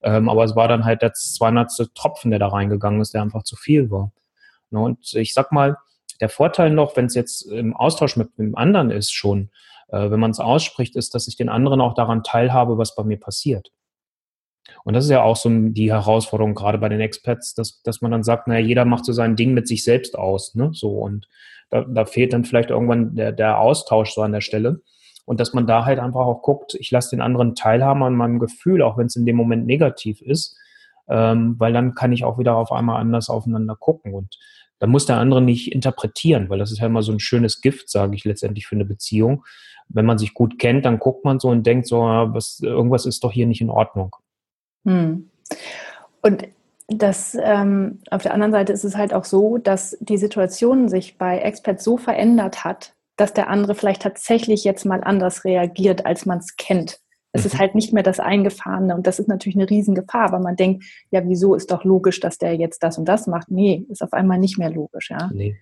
Ähm, 0.03 0.29
aber 0.29 0.45
es 0.45 0.57
war 0.57 0.69
dann 0.69 0.85
halt 0.85 1.03
der 1.03 1.13
200. 1.13 1.91
Tropfen, 1.95 2.31
der 2.31 2.41
da 2.41 2.49
reingegangen 2.49 3.01
ist, 3.01 3.15
der 3.15 3.23
einfach 3.23 3.45
zu 3.45 3.57
viel 3.57 3.91
war. 3.91 4.13
Ne, 4.71 4.81
und 4.81 5.15
ich 5.15 5.35
sag 5.35 5.53
mal, 5.53 5.77
der 6.21 6.29
Vorteil 6.29 6.71
noch, 6.71 6.97
wenn 6.97 7.07
es 7.07 7.15
jetzt 7.15 7.43
im 7.43 7.75
Austausch 7.75 8.17
mit 8.17 8.37
dem 8.39 8.57
anderen 8.57 8.91
ist 8.91 9.13
schon, 9.13 9.51
äh, 9.89 10.11
wenn 10.11 10.21
man 10.21 10.31
es 10.31 10.41
ausspricht, 10.41 10.97
ist, 10.97 11.15
dass 11.15 11.29
ich 11.29 11.37
den 11.37 11.49
anderen 11.49 11.81
auch 11.81 11.95
daran 11.95 12.23
teilhabe, 12.23 12.79
was 12.79 12.95
bei 12.95 13.05
mir 13.05 13.19
passiert. 13.19 13.71
Und 14.85 14.95
das 14.95 15.05
ist 15.05 15.11
ja 15.11 15.23
auch 15.23 15.37
so 15.37 15.51
die 15.51 15.93
Herausforderung 15.93 16.55
gerade 16.55 16.79
bei 16.79 16.89
den 16.89 17.01
Experts, 17.01 17.55
dass, 17.55 17.83
dass 17.83 18.01
man 18.01 18.11
dann 18.11 18.23
sagt, 18.23 18.49
naja, 18.49 18.65
jeder 18.65 18.85
macht 18.85 19.05
so 19.05 19.13
sein 19.13 19.37
Ding 19.37 19.55
mit 19.55 19.69
sich 19.69 19.85
selbst 19.85 20.17
aus. 20.17 20.55
Ne? 20.55 20.71
So, 20.73 20.91
und 20.99 21.29
da, 21.71 21.83
da 21.83 22.05
fehlt 22.05 22.33
dann 22.33 22.45
vielleicht 22.45 22.71
irgendwann 22.71 23.15
der, 23.15 23.33
der 23.33 23.59
Austausch 23.59 24.13
so 24.13 24.23
an 24.23 24.33
der 24.33 24.41
Stelle. 24.41 24.81
Und 25.25 25.41
dass 25.41 25.53
man 25.53 25.67
da 25.67 25.85
halt 25.85 25.99
einfach 25.99 26.27
auch 26.27 26.43
guckt, 26.43 26.75
ich 26.75 26.91
lasse 26.91 27.11
den 27.11 27.21
anderen 27.21 27.55
teilhaben 27.55 28.03
an 28.03 28.17
meinem 28.17 28.39
Gefühl, 28.39 28.83
auch 28.83 28.99
wenn 28.99 29.07
es 29.07 29.17
in 29.17 29.27
dem 29.27 29.37
Moment 29.37 29.67
negativ 29.67 30.21
ist, 30.21 30.57
ähm, 31.09 31.57
weil 31.59 31.73
dann 31.73 31.95
kann 31.95 32.13
ich 32.13 32.25
auch 32.25 32.39
wieder 32.39 32.57
auf 32.57 32.73
einmal 32.73 33.01
anders 33.01 33.29
aufeinander 33.29 33.77
gucken. 33.77 34.15
Und 34.15 34.39
dann 34.79 34.91
muss 34.91 35.07
der 35.07 35.19
andere 35.19 35.41
nicht 35.41 35.73
interpretieren, 35.73 36.51
weil 36.51 36.59
das 36.59 36.73
ist 36.73 36.81
ja 36.81 36.87
immer 36.87 37.03
so 37.03 37.13
ein 37.13 37.21
schönes 37.21 37.61
Gift, 37.61 37.89
sage 37.89 38.17
ich 38.17 38.25
letztendlich 38.25 38.67
für 38.67 38.75
eine 38.75 38.85
Beziehung. 38.85 39.45
Wenn 39.89 40.07
man 40.07 40.19
sich 40.19 40.35
gut 40.35 40.59
kennt, 40.59 40.85
dann 40.85 40.99
guckt 40.99 41.25
man 41.25 41.39
so 41.39 41.49
und 41.49 41.65
denkt 41.67 41.87
so, 41.87 42.03
ah, 42.03 42.35
was, 42.35 42.61
irgendwas 42.61 43.07
ist 43.07 43.23
doch 43.23 43.31
hier 43.31 43.47
nicht 43.47 43.61
in 43.61 43.71
Ordnung. 43.71 44.17
Hm. 44.85 45.31
Und 46.23 46.49
das, 46.89 47.37
ähm, 47.41 48.01
auf 48.11 48.23
der 48.23 48.35
anderen 48.35 48.53
Seite 48.53 48.73
ist 48.73 48.85
es 48.85 48.97
halt 48.97 49.15
auch 49.15 49.25
so, 49.25 49.59
dass 49.59 49.97
die 50.01 50.19
Situation 50.19 50.89
sich 50.89 51.17
bei 51.19 51.39
Experts 51.39 51.85
so 51.85 51.97
verändert 51.97 52.65
hat, 52.65 52.95
dass 53.17 53.35
der 53.35 53.49
andere 53.49 53.75
vielleicht 53.75 54.03
tatsächlich 54.03 54.65
jetzt 54.65 54.85
mal 54.85 55.03
anders 55.03 55.45
reagiert, 55.45 56.07
als 56.07 56.27
man 56.27 56.39
es 56.39 56.57
kennt. 56.57 56.99
Es 57.33 57.43
mhm. 57.43 57.47
ist 57.47 57.59
halt 57.59 57.75
nicht 57.75 57.93
mehr 57.93 58.03
das 58.03 58.21
Eingefahrene 58.21 58.95
und 58.95 59.07
das 59.07 59.19
ist 59.19 59.29
natürlich 59.29 59.57
eine 59.57 59.69
Riesengefahr, 59.69 60.33
weil 60.33 60.41
man 60.41 60.57
denkt, 60.57 60.85
ja, 61.11 61.23
wieso 61.27 61.55
ist 61.55 61.71
doch 61.71 61.85
logisch, 61.85 62.21
dass 62.21 62.39
der 62.39 62.55
jetzt 62.57 62.83
das 62.83 62.99
und 62.99 63.07
das 63.07 63.27
macht? 63.27 63.51
Nee, 63.51 63.85
ist 63.89 64.03
auf 64.03 64.13
einmal 64.13 64.39
nicht 64.39 64.59
mehr 64.59 64.71
logisch, 64.71 65.11
ja. 65.11 65.31
Nee. 65.33 65.57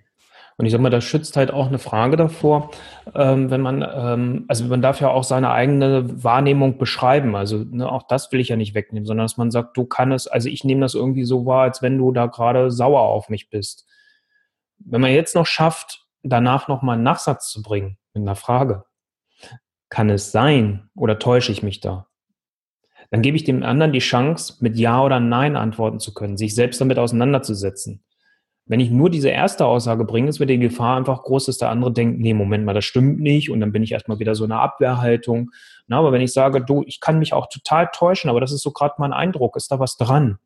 Und 0.60 0.66
ich 0.66 0.72
sag 0.72 0.80
mal, 0.82 0.90
das 0.90 1.04
schützt 1.04 1.38
halt 1.38 1.50
auch 1.50 1.68
eine 1.68 1.78
Frage 1.78 2.18
davor, 2.18 2.70
ähm, 3.14 3.50
wenn 3.50 3.62
man, 3.62 3.82
ähm, 3.82 4.44
also 4.46 4.66
man 4.66 4.82
darf 4.82 5.00
ja 5.00 5.08
auch 5.08 5.24
seine 5.24 5.52
eigene 5.52 6.22
Wahrnehmung 6.22 6.76
beschreiben. 6.76 7.34
Also 7.34 7.64
ne, 7.64 7.90
auch 7.90 8.02
das 8.02 8.30
will 8.30 8.40
ich 8.40 8.50
ja 8.50 8.56
nicht 8.56 8.74
wegnehmen, 8.74 9.06
sondern 9.06 9.24
dass 9.24 9.38
man 9.38 9.50
sagt, 9.50 9.74
du 9.78 9.86
kannst, 9.86 10.30
also 10.30 10.50
ich 10.50 10.62
nehme 10.62 10.82
das 10.82 10.94
irgendwie 10.94 11.24
so 11.24 11.46
wahr, 11.46 11.62
als 11.62 11.80
wenn 11.80 11.96
du 11.96 12.12
da 12.12 12.26
gerade 12.26 12.70
sauer 12.70 13.00
auf 13.00 13.30
mich 13.30 13.48
bist. 13.48 13.86
Wenn 14.80 15.00
man 15.00 15.12
jetzt 15.12 15.34
noch 15.34 15.46
schafft, 15.46 16.06
danach 16.22 16.68
nochmal 16.68 16.94
einen 16.94 17.04
Nachsatz 17.04 17.50
zu 17.50 17.62
bringen 17.62 17.98
mit 18.14 18.22
einer 18.22 18.36
Frage. 18.36 18.84
Kann 19.88 20.10
es 20.10 20.32
sein 20.32 20.90
oder 20.94 21.18
täusche 21.18 21.52
ich 21.52 21.62
mich 21.62 21.80
da? 21.80 22.06
Dann 23.10 23.22
gebe 23.22 23.36
ich 23.36 23.44
dem 23.44 23.62
anderen 23.62 23.92
die 23.92 23.98
Chance, 23.98 24.56
mit 24.60 24.76
Ja 24.76 25.02
oder 25.02 25.18
Nein 25.18 25.56
antworten 25.56 25.98
zu 25.98 26.14
können, 26.14 26.36
sich 26.36 26.54
selbst 26.54 26.80
damit 26.80 26.98
auseinanderzusetzen. 26.98 28.04
Wenn 28.66 28.78
ich 28.78 28.90
nur 28.90 29.10
diese 29.10 29.30
erste 29.30 29.66
Aussage 29.66 30.04
bringe, 30.04 30.28
ist 30.28 30.38
wird 30.38 30.50
die 30.50 30.58
Gefahr 30.58 30.96
einfach 30.96 31.24
groß, 31.24 31.46
dass 31.46 31.58
der 31.58 31.70
andere 31.70 31.92
denkt, 31.92 32.20
nee, 32.20 32.34
Moment 32.34 32.64
mal, 32.64 32.72
das 32.72 32.84
stimmt 32.84 33.18
nicht 33.18 33.50
und 33.50 33.58
dann 33.58 33.72
bin 33.72 33.82
ich 33.82 33.90
erstmal 33.90 34.20
wieder 34.20 34.36
so 34.36 34.44
eine 34.44 34.60
Abwehrhaltung. 34.60 35.50
Na, 35.88 35.98
aber 35.98 36.12
wenn 36.12 36.20
ich 36.20 36.32
sage, 36.32 36.64
du, 36.64 36.84
ich 36.86 37.00
kann 37.00 37.18
mich 37.18 37.32
auch 37.32 37.48
total 37.48 37.90
täuschen, 37.92 38.30
aber 38.30 38.40
das 38.40 38.52
ist 38.52 38.62
so 38.62 38.70
gerade 38.70 38.94
mein 38.98 39.12
Eindruck, 39.12 39.56
ist 39.56 39.72
da 39.72 39.80
was 39.80 39.96
dran? 39.96 40.38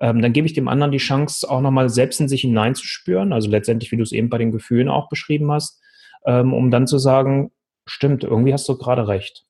Ähm, 0.00 0.22
dann 0.22 0.32
gebe 0.32 0.46
ich 0.46 0.54
dem 0.54 0.68
anderen 0.68 0.92
die 0.92 0.98
Chance, 0.98 1.48
auch 1.48 1.60
nochmal 1.60 1.90
selbst 1.90 2.20
in 2.20 2.28
sich 2.28 2.40
hineinzuspüren, 2.40 3.32
also 3.32 3.50
letztendlich, 3.50 3.92
wie 3.92 3.96
du 3.96 4.02
es 4.02 4.12
eben 4.12 4.30
bei 4.30 4.38
den 4.38 4.50
Gefühlen 4.50 4.88
auch 4.88 5.08
beschrieben 5.08 5.52
hast, 5.52 5.80
ähm, 6.24 6.54
um 6.54 6.70
dann 6.70 6.86
zu 6.86 6.98
sagen, 6.98 7.52
stimmt, 7.86 8.24
irgendwie 8.24 8.52
hast 8.52 8.68
du 8.68 8.76
gerade 8.78 9.08
recht. 9.08 9.44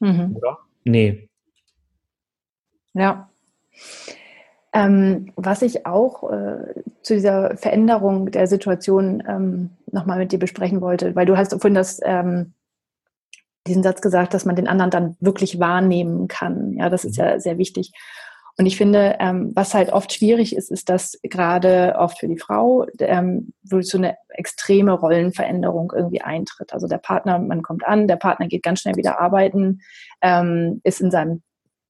Mhm. 0.00 0.36
Oder? 0.36 0.58
Nee. 0.84 1.28
Ja. 2.94 3.30
Ähm, 4.72 5.32
was 5.36 5.62
ich 5.62 5.86
auch 5.86 6.30
äh, 6.30 6.82
zu 7.02 7.14
dieser 7.14 7.56
Veränderung 7.56 8.30
der 8.30 8.46
Situation 8.46 9.22
ähm, 9.26 9.70
nochmal 9.90 10.18
mit 10.18 10.32
dir 10.32 10.38
besprechen 10.38 10.80
wollte, 10.80 11.14
weil 11.14 11.26
du 11.26 11.36
hast 11.36 11.52
vorhin 11.52 11.74
das, 11.74 12.00
ähm, 12.04 12.54
diesen 13.66 13.82
Satz 13.82 14.02
gesagt, 14.02 14.34
dass 14.34 14.44
man 14.44 14.56
den 14.56 14.68
anderen 14.68 14.90
dann 14.90 15.16
wirklich 15.20 15.60
wahrnehmen 15.60 16.28
kann. 16.28 16.74
Ja, 16.74 16.90
das 16.90 17.04
ist 17.04 17.18
mhm. 17.18 17.24
ja 17.24 17.40
sehr 17.40 17.56
wichtig. 17.56 17.92
Und 18.58 18.66
ich 18.66 18.76
finde, 18.76 19.16
ähm, 19.20 19.52
was 19.54 19.72
halt 19.72 19.92
oft 19.92 20.12
schwierig 20.12 20.56
ist, 20.56 20.72
ist, 20.72 20.88
dass 20.88 21.16
gerade 21.22 21.94
oft 21.96 22.18
für 22.18 22.26
die 22.26 22.38
Frau 22.38 22.86
ähm, 22.98 23.52
so 23.62 23.96
eine 23.96 24.16
extreme 24.30 24.92
Rollenveränderung 24.92 25.92
irgendwie 25.94 26.22
eintritt. 26.22 26.72
Also 26.72 26.88
der 26.88 26.98
Partner, 26.98 27.38
man 27.38 27.62
kommt 27.62 27.86
an, 27.86 28.08
der 28.08 28.16
Partner 28.16 28.48
geht 28.48 28.64
ganz 28.64 28.80
schnell 28.80 28.96
wieder 28.96 29.20
arbeiten, 29.20 29.80
ähm, 30.22 30.80
ist 30.82 31.00
in 31.00 31.12
seinem 31.12 31.42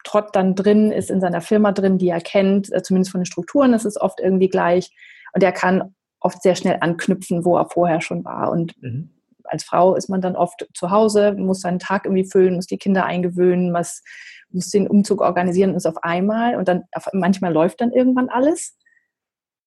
Trott 0.04 0.28
dann 0.35 0.54
drin, 0.54 0.92
ist 0.92 1.11
in 1.11 1.22
seiner 1.22 1.40
Firma 1.40 1.72
drin, 1.72 1.96
die 1.96 2.11
er 2.11 2.20
kennt, 2.20 2.70
äh, 2.70 2.83
zumindest 2.83 3.12
von 3.12 3.22
den 3.22 3.26
Strukturen 3.26 3.72
ist 3.72 3.87
es 3.87 3.98
oft 3.98 4.20
irgendwie 4.20 4.50
gleich. 4.50 4.90
Und 5.33 5.42
er 5.42 5.52
kann 5.52 5.94
oft 6.20 6.42
sehr 6.42 6.54
schnell 6.54 6.76
anknüpfen, 6.81 7.46
wo 7.46 7.57
er 7.57 7.70
vorher 7.70 8.02
schon 8.02 8.26
war. 8.26 8.50
Und 8.50 8.74
mhm 8.83 9.11
als 9.50 9.64
Frau 9.64 9.94
ist 9.94 10.09
man 10.09 10.20
dann 10.20 10.37
oft 10.37 10.66
zu 10.74 10.90
Hause, 10.90 11.33
muss 11.33 11.61
seinen 11.61 11.78
Tag 11.78 12.04
irgendwie 12.04 12.28
füllen, 12.28 12.54
muss 12.54 12.66
die 12.66 12.78
Kinder 12.78 13.04
eingewöhnen, 13.04 13.72
muss, 13.72 14.02
muss 14.50 14.70
den 14.70 14.88
Umzug 14.88 15.20
organisieren 15.20 15.70
und 15.70 15.76
ist 15.76 15.87
auf 15.87 16.02
einmal 16.02 16.56
und 16.56 16.68
dann 16.68 16.84
auf, 16.92 17.08
manchmal 17.12 17.52
läuft 17.52 17.80
dann 17.80 17.92
irgendwann 17.92 18.28
alles 18.28 18.76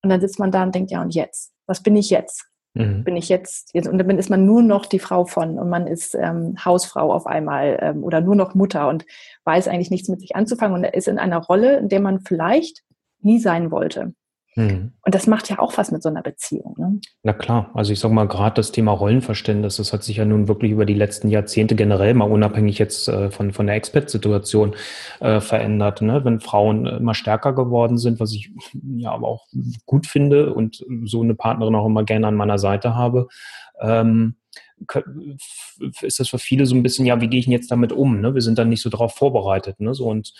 und 0.04 0.10
dann 0.10 0.22
sitzt 0.22 0.40
man 0.40 0.52
da 0.52 0.64
und 0.64 0.74
denkt, 0.74 0.92
ja 0.92 1.02
und 1.02 1.14
jetzt? 1.14 1.54
Was 1.68 1.84
bin 1.84 1.96
ich 1.96 2.10
jetzt? 2.10 2.48
Mhm. 2.74 3.04
Bin 3.04 3.18
ich 3.18 3.28
jetzt, 3.30 3.72
jetzt, 3.74 3.88
und 3.88 3.98
dann 3.98 4.18
ist 4.18 4.30
man 4.30 4.46
nur 4.46 4.62
noch 4.62 4.86
die 4.86 5.00
Frau 5.00 5.26
von 5.26 5.60
und 5.60 5.70
man 5.70 5.88
ist 5.88 6.16
ähm, 6.16 6.56
Hausfrau 6.64 7.12
auf 7.14 7.28
einmal 7.28 7.78
ähm, 7.82 8.04
oder 8.04 8.22
nur 8.22 8.36
noch 8.36 8.56
Mutter 8.56 8.88
und 8.88 9.06
weiß 9.44 9.68
eigentlich 9.68 9.92
nichts 9.92 10.08
mit 10.08 10.22
sich 10.22 10.36
anzufangen 10.36 10.78
und 10.78 10.84
ist 10.86 11.08
in 11.08 11.20
einer 11.20 11.40
Rolle, 11.40 11.78
in 11.78 11.90
der 11.90 12.00
man 12.00 12.22
vielleicht 12.22 12.84
nie 13.20 13.40
sein 13.40 13.72
wollte. 13.72 14.14
Mhm. 14.56 14.92
Und 15.06 15.16
das 15.16 15.28
macht 15.28 15.50
ja 15.50 15.60
auch 15.60 15.78
was 15.78 15.92
mit 15.92 16.04
so 16.04 16.10
einer 16.10 16.22
Beziehung. 16.22 16.76
Ne? 16.78 17.00
Na 17.24 17.34
klar, 17.34 17.72
also 17.74 17.94
ich 17.94 18.00
sage 18.00 18.14
mal, 18.14 18.28
gerade 18.28 18.56
das 18.56 18.72
Thema 18.72 18.92
Rollenverständnis, 18.92 19.78
das 19.78 19.94
hat 19.94 20.04
sich 20.04 20.18
ja 20.18 20.26
nun 20.26 20.48
wirklich 20.48 20.72
über 20.72 20.86
die 20.86 20.94
letzten 20.94 21.30
Jahrzehnte 21.30 21.76
generell 21.76 22.14
mal 22.14 22.30
unabhängig 22.30 22.78
jetzt 22.78 23.08
äh, 23.08 23.32
von, 23.32 23.54
von 23.54 23.68
der 23.68 23.76
Expert-Situation 23.76 24.76
äh, 25.22 25.40
verändert. 25.40 26.02
Ne? 26.02 26.26
Wenn 26.26 26.42
Frauen 26.42 26.86
immer 26.86 27.14
stärker 27.14 27.54
geworden 27.54 27.98
sind, 27.98 28.20
was 28.20 28.34
ich 28.34 28.52
ja 28.98 29.12
aber 29.12 29.28
auch 29.28 29.48
gut 29.86 30.06
finde 30.06 30.54
und 30.54 30.86
so 31.06 31.22
eine 31.22 31.36
Partnerin 31.36 31.76
auch 31.76 31.86
immer 31.86 32.04
gerne 32.04 32.28
an 32.28 32.36
meiner 32.36 32.58
Seite 32.58 32.96
habe, 32.96 33.28
ähm, 33.80 34.36
ist 36.02 36.20
das 36.20 36.30
für 36.30 36.40
viele 36.40 36.66
so 36.66 36.76
ein 36.76 36.84
bisschen, 36.84 37.06
ja, 37.06 37.22
wie 37.22 37.28
gehe 37.28 37.40
ich 37.40 37.46
denn 37.46 37.54
jetzt 37.54 37.72
damit 37.72 37.92
um? 37.92 38.20
Ne? 38.20 38.34
Wir 38.34 38.42
sind 38.42 38.58
dann 38.58 38.70
nicht 38.70 38.82
so 38.82 38.90
darauf 38.90 39.16
vorbereitet. 39.16 39.80
Ne? 39.80 39.94
So, 39.94 40.08
und 40.08 40.34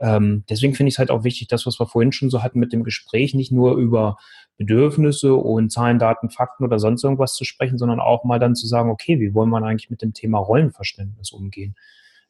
ähm, 0.00 0.44
deswegen 0.48 0.74
finde 0.74 0.88
ich 0.88 0.94
es 0.94 0.98
halt 0.98 1.10
auch 1.10 1.24
wichtig, 1.24 1.48
das, 1.48 1.66
was 1.66 1.80
wir 1.80 1.86
vorhin 1.86 2.12
schon 2.12 2.30
so 2.30 2.42
hatten 2.42 2.58
mit 2.58 2.72
dem 2.72 2.84
Gespräch, 2.84 3.34
nicht 3.34 3.52
nur 3.52 3.76
über 3.76 4.16
Bedürfnisse 4.56 5.34
und 5.34 5.70
Zahlen, 5.70 5.98
Daten, 5.98 6.30
Fakten 6.30 6.64
oder 6.64 6.78
sonst 6.78 7.04
irgendwas 7.04 7.34
zu 7.34 7.44
sprechen, 7.44 7.78
sondern 7.78 8.00
auch 8.00 8.24
mal 8.24 8.38
dann 8.38 8.54
zu 8.54 8.66
sagen, 8.66 8.90
okay, 8.90 9.20
wie 9.20 9.34
wollen 9.34 9.50
wir 9.50 9.62
eigentlich 9.62 9.90
mit 9.90 10.02
dem 10.02 10.14
Thema 10.14 10.38
Rollenverständnis 10.38 11.30
umgehen? 11.30 11.76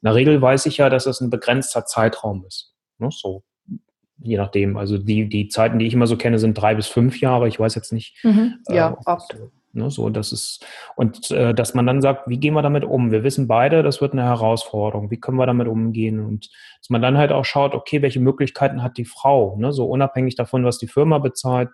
In 0.02 0.06
der 0.06 0.14
Regel 0.14 0.40
weiß 0.40 0.66
ich 0.66 0.76
ja, 0.76 0.90
dass 0.90 1.04
das 1.04 1.20
ein 1.20 1.30
begrenzter 1.30 1.86
Zeitraum 1.86 2.44
ist. 2.46 2.74
Ne? 2.98 3.08
So, 3.10 3.42
je 4.18 4.36
nachdem. 4.36 4.76
Also 4.76 4.98
die, 4.98 5.28
die 5.28 5.48
Zeiten, 5.48 5.78
die 5.78 5.86
ich 5.86 5.94
immer 5.94 6.06
so 6.06 6.16
kenne, 6.16 6.38
sind 6.38 6.54
drei 6.54 6.74
bis 6.74 6.86
fünf 6.86 7.20
Jahre. 7.20 7.48
Ich 7.48 7.58
weiß 7.58 7.74
jetzt 7.74 7.92
nicht. 7.92 8.22
Mhm, 8.22 8.58
ja, 8.68 8.90
äh, 8.90 8.96
oft. 9.06 9.34
Ne, 9.72 9.90
so, 9.90 10.08
das 10.08 10.32
ist, 10.32 10.64
und 10.96 11.30
äh, 11.30 11.52
dass 11.52 11.74
man 11.74 11.86
dann 11.86 12.00
sagt, 12.00 12.28
wie 12.28 12.38
gehen 12.38 12.54
wir 12.54 12.62
damit 12.62 12.84
um? 12.84 13.10
Wir 13.10 13.22
wissen 13.22 13.46
beide, 13.46 13.82
das 13.82 14.00
wird 14.00 14.12
eine 14.14 14.24
Herausforderung. 14.24 15.10
Wie 15.10 15.20
können 15.20 15.36
wir 15.36 15.46
damit 15.46 15.68
umgehen? 15.68 16.24
Und 16.24 16.48
dass 16.80 16.88
man 16.88 17.02
dann 17.02 17.18
halt 17.18 17.32
auch 17.32 17.44
schaut, 17.44 17.74
okay, 17.74 18.00
welche 18.00 18.20
Möglichkeiten 18.20 18.82
hat 18.82 18.96
die 18.96 19.04
Frau? 19.04 19.56
Ne, 19.58 19.72
so 19.72 19.86
unabhängig 19.86 20.36
davon, 20.36 20.64
was 20.64 20.78
die 20.78 20.86
Firma 20.86 21.18
bezahlt, 21.18 21.68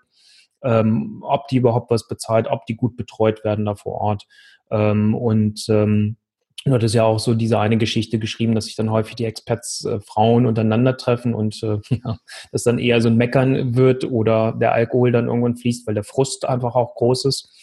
ähm, 0.65 1.23
ob 1.23 1.47
die 1.49 1.57
überhaupt 1.59 1.91
was 1.91 2.09
bezahlt, 2.09 2.49
ob 2.49 2.67
die 2.67 2.77
gut 2.77 2.97
betreut 2.97 3.45
werden 3.45 3.65
da 3.65 3.77
vor 3.77 4.01
Ort. 4.01 4.27
Ähm, 4.71 5.15
und 5.15 5.65
ähm, 5.69 6.17
Du 6.67 6.73
hattest 6.73 6.95
ja 6.95 7.05
auch 7.05 7.19
so 7.19 7.35
diese 7.35 7.59
eine 7.59 7.77
Geschichte 7.77 8.19
geschrieben, 8.19 8.55
dass 8.55 8.65
sich 8.65 8.75
dann 8.75 8.91
häufig 8.91 9.17
die 9.17 9.27
Experts 9.27 9.85
äh, 9.85 10.01
Frauen 10.01 10.47
untereinander 10.47 10.97
treffen 10.97 11.35
und 11.35 11.63
äh, 11.63 11.79
ja, 12.05 12.17
das 12.53 12.63
dann 12.63 12.79
eher 12.79 13.03
so 13.03 13.09
ein 13.09 13.19
Meckern 13.19 13.77
wird 13.77 14.05
oder 14.05 14.53
der 14.53 14.73
Alkohol 14.73 15.13
dann 15.13 15.27
irgendwann 15.27 15.57
fließt, 15.57 15.87
weil 15.87 15.95
der 15.95 16.05
Frust 16.05 16.47
einfach 16.47 16.75
auch 16.75 16.95
groß 16.95 17.27
ist. 17.27 17.54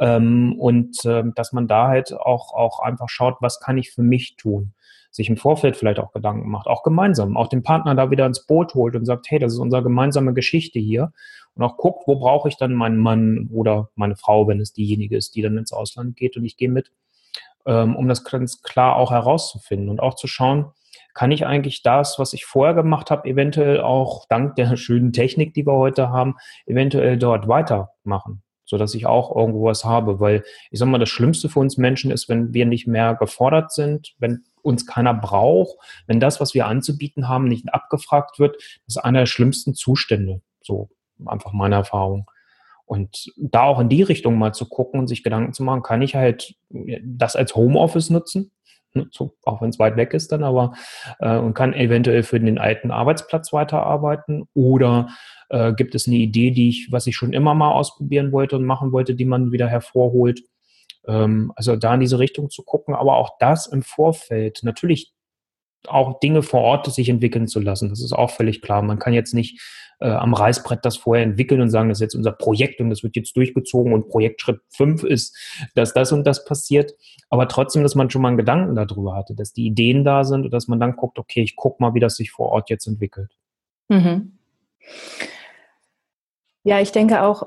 Ähm, 0.00 0.54
und 0.58 1.04
äh, 1.04 1.24
dass 1.34 1.52
man 1.52 1.66
da 1.66 1.88
halt 1.88 2.12
auch, 2.12 2.54
auch 2.54 2.80
einfach 2.80 3.08
schaut, 3.08 3.36
was 3.40 3.60
kann 3.60 3.78
ich 3.78 3.90
für 3.90 4.02
mich 4.02 4.36
tun? 4.36 4.72
Sich 5.10 5.28
im 5.28 5.36
Vorfeld 5.36 5.76
vielleicht 5.76 5.98
auch 5.98 6.12
Gedanken 6.12 6.48
macht, 6.50 6.68
auch 6.68 6.82
gemeinsam, 6.82 7.36
auch 7.36 7.48
den 7.48 7.62
Partner 7.62 7.94
da 7.94 8.10
wieder 8.10 8.26
ins 8.26 8.46
Boot 8.46 8.74
holt 8.74 8.94
und 8.94 9.06
sagt, 9.06 9.30
hey, 9.30 9.38
das 9.38 9.54
ist 9.54 9.58
unsere 9.58 9.82
gemeinsame 9.82 10.34
Geschichte 10.34 10.78
hier. 10.78 11.12
Und 11.54 11.64
auch 11.64 11.76
guckt, 11.76 12.04
wo 12.06 12.16
brauche 12.16 12.48
ich 12.48 12.56
dann 12.56 12.74
meinen 12.74 12.98
Mann 12.98 13.48
oder 13.52 13.90
meine 13.96 14.16
Frau, 14.16 14.46
wenn 14.46 14.60
es 14.60 14.72
diejenige 14.72 15.16
ist, 15.16 15.34
die 15.34 15.42
dann 15.42 15.58
ins 15.58 15.72
Ausland 15.72 16.16
geht 16.16 16.36
und 16.36 16.44
ich 16.44 16.56
gehe 16.56 16.68
mit, 16.68 16.92
ähm, 17.66 17.96
um 17.96 18.06
das 18.06 18.22
ganz 18.22 18.62
klar 18.62 18.96
auch 18.96 19.10
herauszufinden 19.10 19.88
und 19.88 20.00
auch 20.00 20.14
zu 20.14 20.28
schauen, 20.28 20.66
kann 21.14 21.32
ich 21.32 21.46
eigentlich 21.46 21.82
das, 21.82 22.20
was 22.20 22.32
ich 22.32 22.44
vorher 22.44 22.74
gemacht 22.74 23.10
habe, 23.10 23.28
eventuell 23.28 23.80
auch 23.80 24.26
dank 24.28 24.54
der 24.54 24.76
schönen 24.76 25.12
Technik, 25.12 25.54
die 25.54 25.66
wir 25.66 25.74
heute 25.74 26.10
haben, 26.10 26.36
eventuell 26.66 27.18
dort 27.18 27.48
weitermachen 27.48 28.42
so 28.68 28.76
dass 28.76 28.94
ich 28.94 29.06
auch 29.06 29.34
irgendwo 29.34 29.64
was 29.64 29.84
habe. 29.84 30.20
Weil 30.20 30.44
ich 30.70 30.78
sag 30.78 30.86
mal, 30.88 30.98
das 30.98 31.08
Schlimmste 31.08 31.48
für 31.48 31.58
uns 31.58 31.78
Menschen 31.78 32.10
ist, 32.10 32.28
wenn 32.28 32.52
wir 32.52 32.66
nicht 32.66 32.86
mehr 32.86 33.14
gefordert 33.14 33.72
sind, 33.72 34.14
wenn 34.18 34.44
uns 34.62 34.86
keiner 34.86 35.14
braucht, 35.14 35.76
wenn 36.06 36.20
das, 36.20 36.38
was 36.38 36.52
wir 36.52 36.66
anzubieten 36.66 37.28
haben, 37.28 37.44
nicht 37.44 37.72
abgefragt 37.72 38.38
wird, 38.38 38.56
das 38.86 38.96
ist 38.96 38.98
einer 38.98 39.20
der 39.20 39.26
schlimmsten 39.26 39.74
Zustände. 39.74 40.42
So 40.60 40.90
einfach 41.24 41.52
meine 41.52 41.76
Erfahrung. 41.76 42.30
Und 42.84 43.32
da 43.36 43.64
auch 43.64 43.80
in 43.80 43.88
die 43.88 44.02
Richtung 44.02 44.38
mal 44.38 44.52
zu 44.52 44.68
gucken 44.68 45.00
und 45.00 45.08
sich 45.08 45.22
Gedanken 45.22 45.54
zu 45.54 45.62
machen, 45.62 45.82
kann 45.82 46.02
ich 46.02 46.14
halt 46.14 46.54
das 46.68 47.36
als 47.36 47.54
Homeoffice 47.54 48.10
nutzen? 48.10 48.50
Ne, 48.94 49.06
so, 49.10 49.34
auch 49.44 49.60
wenn 49.60 49.68
es 49.68 49.78
weit 49.78 49.96
weg 49.96 50.14
ist 50.14 50.32
dann, 50.32 50.42
aber 50.42 50.72
äh, 51.20 51.36
und 51.36 51.54
kann 51.54 51.74
eventuell 51.74 52.22
für 52.22 52.40
den 52.40 52.58
alten 52.58 52.90
Arbeitsplatz 52.90 53.52
weiterarbeiten 53.52 54.48
oder 54.54 55.08
äh, 55.50 55.72
gibt 55.74 55.94
es 55.94 56.06
eine 56.06 56.16
Idee, 56.16 56.50
die 56.50 56.70
ich, 56.70 56.88
was 56.90 57.06
ich 57.06 57.16
schon 57.16 57.32
immer 57.32 57.54
mal 57.54 57.72
ausprobieren 57.72 58.32
wollte 58.32 58.56
und 58.56 58.64
machen 58.64 58.92
wollte, 58.92 59.14
die 59.14 59.26
man 59.26 59.52
wieder 59.52 59.68
hervorholt. 59.68 60.40
Ähm, 61.06 61.52
also 61.56 61.76
da 61.76 61.94
in 61.94 62.00
diese 62.00 62.18
Richtung 62.18 62.50
zu 62.50 62.62
gucken, 62.62 62.94
aber 62.94 63.16
auch 63.16 63.38
das 63.38 63.66
im 63.66 63.82
Vorfeld. 63.82 64.60
Natürlich 64.62 65.12
auch 65.86 66.20
Dinge 66.20 66.42
vor 66.42 66.60
Ort 66.60 66.92
sich 66.92 67.08
entwickeln 67.08 67.46
zu 67.46 67.60
lassen. 67.60 67.88
Das 67.88 68.02
ist 68.02 68.12
auch 68.12 68.30
völlig 68.30 68.62
klar. 68.62 68.82
Man 68.82 68.98
kann 68.98 69.12
jetzt 69.12 69.34
nicht 69.34 69.60
äh, 70.00 70.08
am 70.08 70.34
Reißbrett 70.34 70.84
das 70.84 70.96
vorher 70.96 71.24
entwickeln 71.24 71.60
und 71.60 71.70
sagen, 71.70 71.88
das 71.88 71.98
ist 71.98 72.02
jetzt 72.02 72.14
unser 72.14 72.32
Projekt 72.32 72.80
und 72.80 72.90
das 72.90 73.02
wird 73.02 73.16
jetzt 73.16 73.36
durchgezogen 73.36 73.92
und 73.92 74.08
Projektschritt 74.08 74.60
5 74.70 75.04
ist, 75.04 75.36
dass 75.74 75.94
das 75.94 76.12
und 76.12 76.26
das 76.26 76.44
passiert. 76.44 76.94
Aber 77.30 77.48
trotzdem, 77.48 77.82
dass 77.82 77.94
man 77.94 78.10
schon 78.10 78.22
mal 78.22 78.28
einen 78.28 78.36
Gedanken 78.36 78.74
darüber 78.74 79.14
hatte, 79.14 79.34
dass 79.34 79.52
die 79.52 79.66
Ideen 79.66 80.04
da 80.04 80.24
sind 80.24 80.44
und 80.44 80.50
dass 80.52 80.68
man 80.68 80.80
dann 80.80 80.96
guckt, 80.96 81.18
okay, 81.18 81.42
ich 81.42 81.56
gucke 81.56 81.82
mal, 81.82 81.94
wie 81.94 82.00
das 82.00 82.16
sich 82.16 82.30
vor 82.30 82.50
Ort 82.50 82.70
jetzt 82.70 82.86
entwickelt. 82.86 83.36
Mhm. 83.88 84.38
Ja, 86.64 86.80
ich 86.80 86.92
denke 86.92 87.22
auch, 87.22 87.46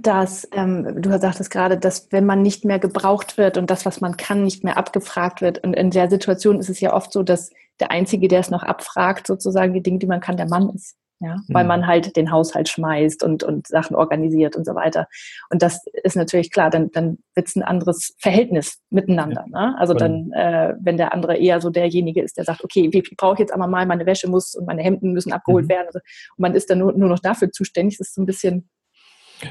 dass 0.00 0.48
ähm, 0.52 1.02
du 1.02 1.18
sagtest 1.18 1.50
gerade, 1.50 1.76
dass 1.78 2.10
wenn 2.10 2.24
man 2.24 2.42
nicht 2.42 2.64
mehr 2.64 2.78
gebraucht 2.78 3.36
wird 3.36 3.58
und 3.58 3.70
das, 3.70 3.84
was 3.84 4.00
man 4.00 4.16
kann, 4.16 4.42
nicht 4.42 4.64
mehr 4.64 4.76
abgefragt 4.76 5.42
wird. 5.42 5.62
Und 5.62 5.74
in 5.74 5.90
der 5.90 6.08
Situation 6.08 6.58
ist 6.58 6.70
es 6.70 6.80
ja 6.80 6.94
oft 6.94 7.12
so, 7.12 7.22
dass 7.22 7.50
der 7.80 7.90
Einzige, 7.90 8.28
der 8.28 8.40
es 8.40 8.50
noch 8.50 8.62
abfragt, 8.62 9.26
sozusagen 9.26 9.74
die 9.74 9.82
Dinge, 9.82 9.98
die 9.98 10.06
man 10.06 10.20
kann, 10.20 10.36
der 10.36 10.48
Mann 10.48 10.70
ist. 10.74 10.96
Ja, 11.20 11.36
mhm. 11.36 11.54
weil 11.54 11.64
man 11.64 11.86
halt 11.86 12.16
den 12.16 12.32
Haushalt 12.32 12.68
schmeißt 12.68 13.22
und, 13.22 13.44
und 13.44 13.68
Sachen 13.68 13.94
organisiert 13.94 14.56
und 14.56 14.66
so 14.66 14.74
weiter. 14.74 15.06
Und 15.48 15.62
das 15.62 15.80
ist 16.02 16.16
natürlich 16.16 16.50
klar, 16.50 16.70
dann, 16.70 16.90
dann 16.90 17.18
wird 17.34 17.46
es 17.46 17.54
ein 17.54 17.62
anderes 17.62 18.14
Verhältnis 18.18 18.80
miteinander. 18.90 19.44
Ne? 19.48 19.76
Also 19.78 19.94
dann, 19.94 20.32
äh, 20.32 20.74
wenn 20.80 20.96
der 20.96 21.14
andere 21.14 21.36
eher 21.36 21.60
so 21.60 21.70
derjenige 21.70 22.20
ist, 22.20 22.36
der 22.36 22.44
sagt, 22.44 22.64
okay, 22.64 22.90
ich 22.92 23.16
brauche 23.16 23.38
jetzt 23.38 23.54
aber 23.54 23.68
mal, 23.68 23.86
meine 23.86 24.06
Wäsche 24.06 24.28
muss 24.28 24.56
und 24.56 24.66
meine 24.66 24.82
Hemden 24.82 25.12
müssen 25.12 25.32
abgeholt 25.32 25.66
mhm. 25.66 25.70
werden. 25.70 25.88
Und 25.92 26.02
man 26.38 26.54
ist 26.54 26.68
dann 26.68 26.78
nur, 26.78 26.92
nur 26.92 27.08
noch 27.08 27.20
dafür 27.20 27.52
zuständig, 27.52 27.98
das 27.98 28.08
ist 28.08 28.16
so 28.16 28.22
ein 28.22 28.26
bisschen 28.26 28.68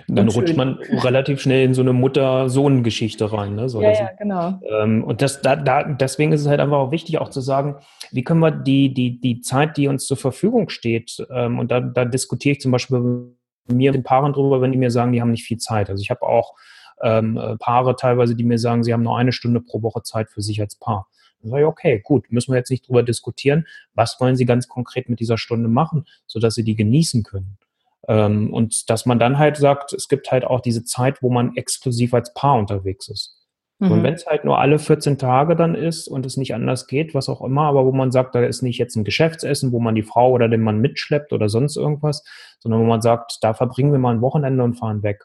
dann 0.07 0.27
rutscht 0.29 0.55
man 0.55 0.79
relativ 1.03 1.41
schnell 1.41 1.65
in 1.65 1.73
so 1.73 1.81
eine 1.81 1.93
Mutter-Sohn-Geschichte 1.93 3.31
rein. 3.31 3.55
Ne? 3.55 3.69
So, 3.69 3.81
ja, 3.81 3.91
ja, 3.91 4.09
genau. 4.17 4.59
Ähm, 4.69 5.03
und 5.03 5.21
das, 5.21 5.41
da, 5.41 5.55
da, 5.55 5.83
deswegen 5.83 6.31
ist 6.31 6.41
es 6.41 6.47
halt 6.47 6.59
einfach 6.59 6.77
auch 6.77 6.91
wichtig, 6.91 7.19
auch 7.19 7.29
zu 7.29 7.41
sagen, 7.41 7.75
wie 8.11 8.23
können 8.23 8.39
wir 8.39 8.51
die, 8.51 8.93
die, 8.93 9.19
die 9.19 9.41
Zeit, 9.41 9.77
die 9.77 9.87
uns 9.87 10.05
zur 10.05 10.17
Verfügung 10.17 10.69
steht, 10.69 11.25
ähm, 11.31 11.59
und 11.59 11.71
da, 11.71 11.79
da 11.79 12.05
diskutiere 12.05 12.53
ich 12.53 12.61
zum 12.61 12.71
Beispiel 12.71 12.99
mit 12.99 13.77
mir 13.77 13.91
den 13.91 14.03
Paaren 14.03 14.33
drüber, 14.33 14.61
wenn 14.61 14.71
die 14.71 14.77
mir 14.77 14.91
sagen, 14.91 15.11
die 15.11 15.21
haben 15.21 15.31
nicht 15.31 15.45
viel 15.45 15.57
Zeit. 15.57 15.89
Also 15.89 16.01
ich 16.01 16.09
habe 16.09 16.23
auch 16.23 16.53
ähm, 17.01 17.39
Paare 17.59 17.95
teilweise, 17.95 18.35
die 18.35 18.43
mir 18.43 18.59
sagen, 18.59 18.83
sie 18.83 18.93
haben 18.93 19.03
nur 19.03 19.17
eine 19.17 19.31
Stunde 19.31 19.61
pro 19.61 19.81
Woche 19.81 20.03
Zeit 20.03 20.29
für 20.29 20.41
sich 20.41 20.61
als 20.61 20.75
Paar. 20.75 21.07
Dann 21.41 21.51
sage 21.51 21.63
ich, 21.63 21.67
okay, 21.67 22.01
gut, 22.03 22.31
müssen 22.31 22.51
wir 22.51 22.57
jetzt 22.57 22.71
nicht 22.71 22.87
drüber 22.87 23.03
diskutieren. 23.03 23.67
Was 23.93 24.19
wollen 24.19 24.35
Sie 24.35 24.45
ganz 24.45 24.67
konkret 24.67 25.09
mit 25.09 25.19
dieser 25.19 25.37
Stunde 25.37 25.69
machen, 25.69 26.05
sodass 26.25 26.55
Sie 26.55 26.63
die 26.63 26.75
genießen 26.75 27.23
können? 27.23 27.57
Ähm, 28.07 28.53
und 28.53 28.89
dass 28.89 29.05
man 29.05 29.19
dann 29.19 29.37
halt 29.37 29.57
sagt, 29.57 29.93
es 29.93 30.07
gibt 30.07 30.31
halt 30.31 30.45
auch 30.45 30.61
diese 30.61 30.83
Zeit, 30.83 31.21
wo 31.21 31.29
man 31.29 31.55
exklusiv 31.55 32.13
als 32.13 32.33
Paar 32.33 32.57
unterwegs 32.57 33.07
ist. 33.07 33.43
Mhm. 33.79 33.91
Und 33.91 34.03
wenn 34.03 34.13
es 34.13 34.25
halt 34.25 34.45
nur 34.45 34.59
alle 34.59 34.79
14 34.79 35.17
Tage 35.17 35.55
dann 35.55 35.75
ist 35.75 36.07
und 36.07 36.25
es 36.25 36.37
nicht 36.37 36.53
anders 36.53 36.87
geht, 36.87 37.13
was 37.13 37.29
auch 37.29 37.41
immer, 37.41 37.63
aber 37.63 37.85
wo 37.85 37.91
man 37.91 38.11
sagt, 38.11 38.35
da 38.35 38.43
ist 38.43 38.61
nicht 38.61 38.77
jetzt 38.77 38.95
ein 38.95 39.03
Geschäftsessen, 39.03 39.71
wo 39.71 39.79
man 39.79 39.95
die 39.95 40.03
Frau 40.03 40.31
oder 40.31 40.47
den 40.47 40.61
Mann 40.61 40.79
mitschleppt 40.79 41.33
oder 41.33 41.49
sonst 41.49 41.77
irgendwas, 41.77 42.23
sondern 42.59 42.81
wo 42.81 42.85
man 42.85 43.01
sagt, 43.01 43.39
da 43.41 43.53
verbringen 43.53 43.91
wir 43.91 43.99
mal 43.99 44.13
ein 44.13 44.21
Wochenende 44.21 44.63
und 44.63 44.75
fahren 44.75 45.03
weg. 45.03 45.23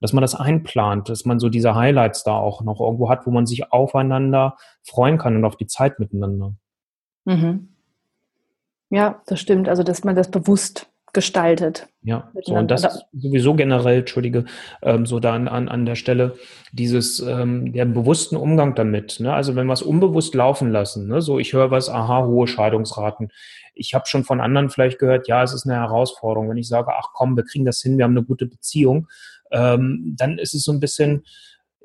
Dass 0.00 0.12
man 0.12 0.22
das 0.22 0.34
einplant, 0.34 1.08
dass 1.08 1.24
man 1.24 1.38
so 1.38 1.48
diese 1.48 1.74
Highlights 1.74 2.24
da 2.24 2.32
auch 2.32 2.62
noch 2.62 2.80
irgendwo 2.80 3.08
hat, 3.08 3.26
wo 3.26 3.30
man 3.30 3.46
sich 3.46 3.72
aufeinander 3.72 4.56
freuen 4.82 5.18
kann 5.18 5.36
und 5.36 5.44
auf 5.44 5.56
die 5.56 5.66
Zeit 5.66 5.98
miteinander. 5.98 6.54
Mhm. 7.24 7.68
Ja, 8.90 9.22
das 9.26 9.40
stimmt. 9.40 9.68
Also, 9.68 9.82
dass 9.82 10.04
man 10.04 10.14
das 10.14 10.30
bewusst 10.30 10.90
gestaltet. 11.14 11.88
Ja, 12.02 12.30
so, 12.42 12.54
und 12.54 12.70
das 12.70 13.06
sowieso 13.12 13.54
generell, 13.54 14.00
entschuldige, 14.00 14.44
ähm, 14.82 15.06
so 15.06 15.20
da 15.20 15.34
an, 15.34 15.48
an 15.48 15.86
der 15.86 15.94
Stelle, 15.94 16.34
dieses, 16.72 17.20
ähm, 17.20 17.72
der 17.72 17.86
bewussten 17.86 18.36
Umgang 18.36 18.74
damit. 18.74 19.20
Ne? 19.20 19.32
Also 19.32 19.56
wenn 19.56 19.66
wir 19.66 19.72
es 19.72 19.82
unbewusst 19.82 20.34
laufen 20.34 20.70
lassen, 20.70 21.08
ne? 21.08 21.22
so 21.22 21.38
ich 21.38 21.52
höre 21.52 21.70
was, 21.70 21.88
aha, 21.88 22.26
hohe 22.26 22.46
Scheidungsraten. 22.46 23.30
Ich 23.74 23.94
habe 23.94 24.06
schon 24.06 24.24
von 24.24 24.40
anderen 24.40 24.70
vielleicht 24.70 24.98
gehört, 24.98 25.26
ja, 25.26 25.42
es 25.42 25.54
ist 25.54 25.64
eine 25.64 25.76
Herausforderung. 25.76 26.50
Wenn 26.50 26.58
ich 26.58 26.68
sage, 26.68 26.92
ach 26.94 27.08
komm, 27.14 27.36
wir 27.36 27.44
kriegen 27.44 27.64
das 27.64 27.80
hin, 27.80 27.96
wir 27.96 28.04
haben 28.04 28.16
eine 28.16 28.24
gute 28.24 28.46
Beziehung, 28.46 29.08
ähm, 29.50 30.14
dann 30.16 30.38
ist 30.38 30.54
es 30.54 30.62
so 30.62 30.72
ein 30.72 30.80
bisschen, 30.80 31.24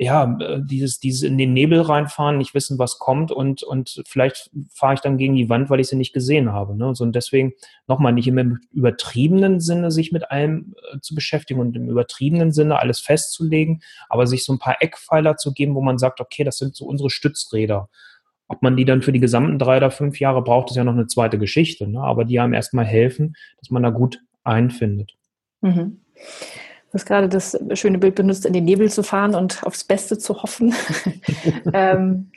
ja, 0.02 0.38
äh, 0.40 0.62
dieses, 0.64 1.00
dieses 1.00 1.24
in 1.24 1.38
den 1.38 1.52
Nebel 1.52 1.82
reinfahren, 1.82 2.38
nicht 2.38 2.54
wissen, 2.54 2.80
was 2.80 3.00
kommt 3.00 3.34
und, 3.34 3.64
und 3.64 4.02
vielleicht 4.08 4.50
fahre 4.70 4.94
ich 4.94 5.02
dann 5.02 5.18
gegen 5.18 5.36
die 5.36 5.50
Wand, 5.50 5.70
weil 5.70 5.82
ich 5.82 5.90
sie 5.90 5.98
nicht 5.98 6.14
gesehen 6.14 6.54
habe. 6.54 6.74
Ne? 6.74 6.96
So, 6.96 7.04
und 7.04 7.14
deswegen 7.14 7.52
nochmal 7.86 8.14
nicht 8.14 8.28
im 8.30 8.60
übertriebenen 8.72 9.60
Sinne 9.60 9.92
sich 9.92 10.14
mit 10.14 10.32
allem 10.32 10.74
äh, 10.94 11.00
zu 11.02 11.16
beschäftigen 11.16 11.60
und 11.60 11.76
im 11.76 11.90
übertriebenen 11.90 12.54
Sinne 12.54 12.80
alles 12.80 13.02
festzulegen, 13.02 13.82
aber 14.08 14.26
sich 14.26 14.46
so 14.46 14.54
ein 14.54 14.60
paar 14.60 14.78
Eckpfeiler 14.80 15.36
zu 15.36 15.52
geben, 15.52 15.76
wo 15.76 15.82
man 15.82 15.98
sagt, 15.98 16.22
okay, 16.22 16.46
das 16.46 16.58
sind 16.58 16.78
so 16.78 16.86
unsere 16.86 17.10
Stützräder. 17.10 17.90
Ob 18.48 18.64
man 18.64 18.78
die 18.78 18.86
dann 18.86 19.02
für 19.02 19.12
die 19.12 19.20
gesamten 19.20 19.60
drei 19.60 19.78
oder 19.78 19.92
fünf 19.92 20.18
Jahre 20.22 20.42
braucht, 20.42 20.70
ist 20.70 20.78
ja 20.78 20.86
noch 20.86 20.94
eine 20.94 21.08
zweite 21.08 21.38
Geschichte. 21.38 21.88
Ne? 21.88 22.00
Aber 22.00 22.24
die 22.24 22.40
einem 22.40 22.54
erstmal 22.54 22.86
helfen, 22.86 23.36
dass 23.60 23.70
man 23.70 23.84
da 23.84 23.90
gut 23.90 24.22
einfindet. 24.46 25.12
Mhm. 25.60 26.00
Du 26.92 26.96
hast 26.96 27.06
gerade 27.06 27.30
das 27.30 27.58
schöne 27.74 28.00
Bild 28.00 28.16
benutzt, 28.16 28.46
in 28.46 28.54
den 28.54 28.66
Nebel 28.66 28.90
zu 28.90 29.04
fahren 29.04 29.36
und 29.36 29.64
aufs 29.64 29.84
Beste 29.84 30.18
zu 30.18 30.42
hoffen. 30.42 30.74
ähm, 31.74 32.32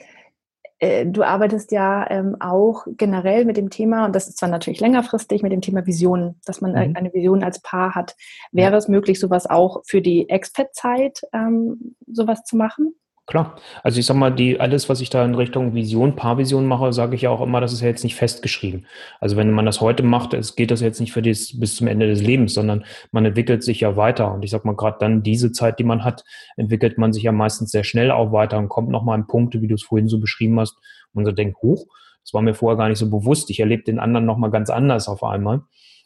äh, 0.79 1.07
du 1.07 1.23
arbeitest 1.23 1.73
ja 1.73 2.11
ähm, 2.11 2.37
auch 2.41 2.85
generell 2.99 3.45
mit 3.45 3.57
dem 3.57 3.71
Thema, 3.71 4.05
und 4.05 4.15
das 4.15 4.29
ist 4.29 4.39
zwar 4.39 4.51
natürlich 4.51 4.81
längerfristig, 4.81 5.43
mit 5.43 5.53
dem 5.53 5.61
Thema 5.61 5.87
Visionen, 5.87 6.41
dass 6.45 6.61
man 6.61 6.73
mhm. 6.73 6.97
eine 6.97 7.15
Vision 7.15 7.45
als 7.45 7.61
Paar 7.63 7.95
hat. 7.95 8.17
Wäre 8.51 8.73
ja. 8.73 8.79
es 8.79 8.89
möglich, 8.89 9.21
sowas 9.21 9.49
auch 9.49 9.83
für 9.87 10.03
die 10.03 10.29
Expat-Zeit 10.29 11.23
ähm, 11.33 11.95
sowas 12.07 12.43
zu 12.45 12.57
machen? 12.57 12.95
Klar. 13.27 13.57
Also 13.85 14.01
ich 14.01 14.07
sag 14.07 14.17
mal, 14.17 14.35
die, 14.35 14.59
alles, 14.59 14.89
was 14.89 15.01
ich 15.01 15.09
da 15.09 15.25
in 15.25 15.37
Richtung 15.37 15.75
Vision, 15.75 16.17
Paarvision 16.17 16.67
mache, 16.67 16.93
sage 16.93 17.15
ich 17.15 17.23
ja 17.23 17.31
auch 17.31 17.41
immer, 17.41 17.61
das 17.61 17.73
ist 17.73 17.81
ja 17.81 17.87
jetzt 17.87 18.03
nicht 18.03 18.17
festgeschrieben. 18.17 18.87
Also 19.21 19.37
wenn 19.37 19.53
man 19.53 19.65
das 19.65 19.81
heute 19.81 20.03
macht, 20.03 20.35
es 20.35 20.57
geht 20.57 20.73
das 20.73 20.81
jetzt 20.81 20.99
nicht 20.99 21.13
für 21.13 21.23
das 21.23 21.59
bis 21.59 21.77
zum 21.77 21.87
Ende 21.87 22.09
des 22.09 22.21
Lebens, 22.21 22.53
sondern 22.55 22.85
man 23.13 23.25
entwickelt 23.25 23.63
sich 23.63 23.81
ja 23.81 23.97
weiter. 23.97 24.35
Und 24.35 24.45
ich 24.45 24.51
sag 24.51 24.65
mal, 24.65 24.75
gerade 24.75 24.97
dann 24.99 25.23
diese 25.23 25.53
Zeit, 25.53 25.79
die 25.79 25.85
man 25.85 26.03
hat, 26.03 26.25
entwickelt 26.57 26.99
man 26.99 27.13
sich 27.13 27.23
ja 27.23 27.31
meistens 27.31 27.71
sehr 27.71 27.85
schnell 27.85 28.11
auch 28.11 28.33
weiter 28.33 28.59
und 28.59 28.69
kommt 28.69 28.89
nochmal 28.89 29.15
an 29.15 29.29
Punkte, 29.29 29.63
wie 29.63 29.69
du 29.69 29.77
es 29.77 29.85
vorhin 29.85 30.09
so 30.09 30.19
beschrieben 30.19 30.59
hast, 30.59 30.77
man 31.13 31.25
so 31.25 31.31
denkt, 31.31 31.59
hoch, 31.63 31.87
das 32.25 32.35
war 32.35 32.43
mir 32.43 32.55
vorher 32.55 32.77
gar 32.77 32.89
nicht 32.89 32.99
so 32.99 33.09
bewusst. 33.09 33.51
Ich 33.51 33.61
erlebe 33.61 33.85
den 33.85 34.01
anderen 34.01 34.27
nochmal 34.27 34.51
ganz 34.51 34.69
anders 34.69 35.07
auf 35.09 35.23
einmal. 35.23 35.63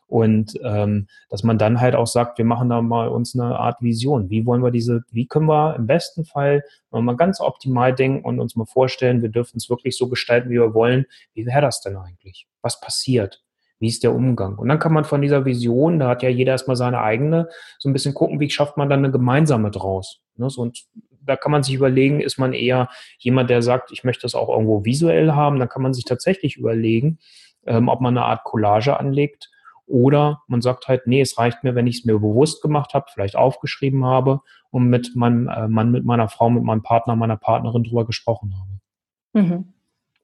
Und 0.09 0.59
ähm, 0.63 1.09
dass 1.29 1.43
man 1.43 1.59
dann 1.59 1.81
halt 1.81 1.97
auch 1.97 2.07
sagt, 2.07 2.39
wir 2.39 2.45
machen 2.45 2.69
da 2.69 2.81
mal 2.81 3.09
uns 3.09 3.35
eine 3.35 3.59
Art 3.59 3.83
Vision. 3.83 4.31
Wie 4.31 4.47
wollen 4.47 4.63
wir 4.63 4.71
diese, 4.71 5.03
wie 5.11 5.27
können 5.27 5.47
wir 5.47 5.75
im 5.77 5.87
besten 5.87 6.25
Fall 6.25 6.63
mal 6.91 7.17
ganz 7.17 7.41
optimal 7.41 7.95
denken 7.95 8.25
und 8.25 8.39
uns 8.39 8.57
mal 8.57 8.67
vorstellen, 8.67 9.21
wir 9.23 9.29
dürfen 9.29 9.57
es 9.57 9.69
wirklich 9.69 9.97
so 9.97 10.09
gestalten, 10.09 10.49
wie 10.49 10.55
wir 10.55 10.75
wollen. 10.75 11.07
Wie 11.35 11.45
wäre 11.45 11.61
das 11.61 11.81
denn 11.81 11.97
eigentlich? 11.97 12.47
Was 12.63 12.81
passiert? 12.81 13.43
Wie 13.79 13.89
ist 13.89 14.05
der 14.05 14.15
Umgang? 14.15 14.57
Und 14.57 14.69
dann 14.69 14.79
kann 14.79 14.93
man 14.93 15.05
von 15.05 15.21
dieser 15.21 15.45
Vision, 15.45 15.99
da 15.99 16.09
hat 16.09 16.23
ja 16.23 16.31
jeder 16.31 16.53
erstmal 16.53 16.77
seine 16.77 17.01
eigene, 17.01 17.49
so 17.79 17.89
ein 17.89 17.93
bisschen 17.93 18.15
gucken, 18.15 18.41
wie 18.41 18.49
schafft 18.49 18.77
man 18.77 18.89
dann 18.89 19.01
eine 19.01 19.11
gemeinsame 19.11 19.71
draus. 19.71 20.21
Ne? 20.37 20.49
So, 20.49 20.63
und 20.63 20.87
da 21.11 21.37
kann 21.37 21.53
man 21.53 21.63
sich 21.63 21.75
überlegen, 21.75 22.21
ist 22.21 22.39
man 22.39 22.53
eher 22.53 22.89
jemand, 23.19 23.51
der 23.51 23.61
sagt, 23.61 23.91
ich 23.93 24.05
möchte 24.05 24.23
das 24.23 24.35
auch 24.35 24.49
irgendwo 24.49 24.85
visuell 24.85 25.33
haben, 25.33 25.59
dann 25.59 25.69
kann 25.69 25.83
man 25.83 25.93
sich 25.93 26.05
tatsächlich 26.05 26.57
überlegen, 26.57 27.19
ähm, 27.67 27.89
ob 27.89 28.01
man 28.01 28.17
eine 28.17 28.25
Art 28.25 28.45
Collage 28.45 28.99
anlegt 28.99 29.51
oder 29.87 30.43
man 30.49 30.61
sagt 30.61 30.89
halt, 30.89 31.07
nee, 31.07 31.21
es 31.21 31.39
reicht 31.39 31.63
mir, 31.65 31.75
wenn 31.75 31.87
ich 31.87 31.99
es 31.99 32.05
mir 32.05 32.19
bewusst 32.19 32.61
gemacht 32.61 32.95
habe, 32.95 33.07
vielleicht 33.13 33.37
aufgeschrieben 33.37 34.05
habe 34.05 34.41
und 34.71 34.89
mit 34.89 35.15
meinem 35.15 35.49
äh, 35.49 35.69
Mann, 35.69 35.91
mit 35.91 36.05
meiner 36.05 36.29
Frau, 36.29 36.51
mit 36.51 36.65
meinem 36.65 36.83
Partner, 36.83 37.17
meiner 37.17 37.37
Partnerin 37.37 37.85
drüber 37.85 38.05
gesprochen 38.05 38.55
habe. 38.59 39.47
Mhm. 39.47 39.73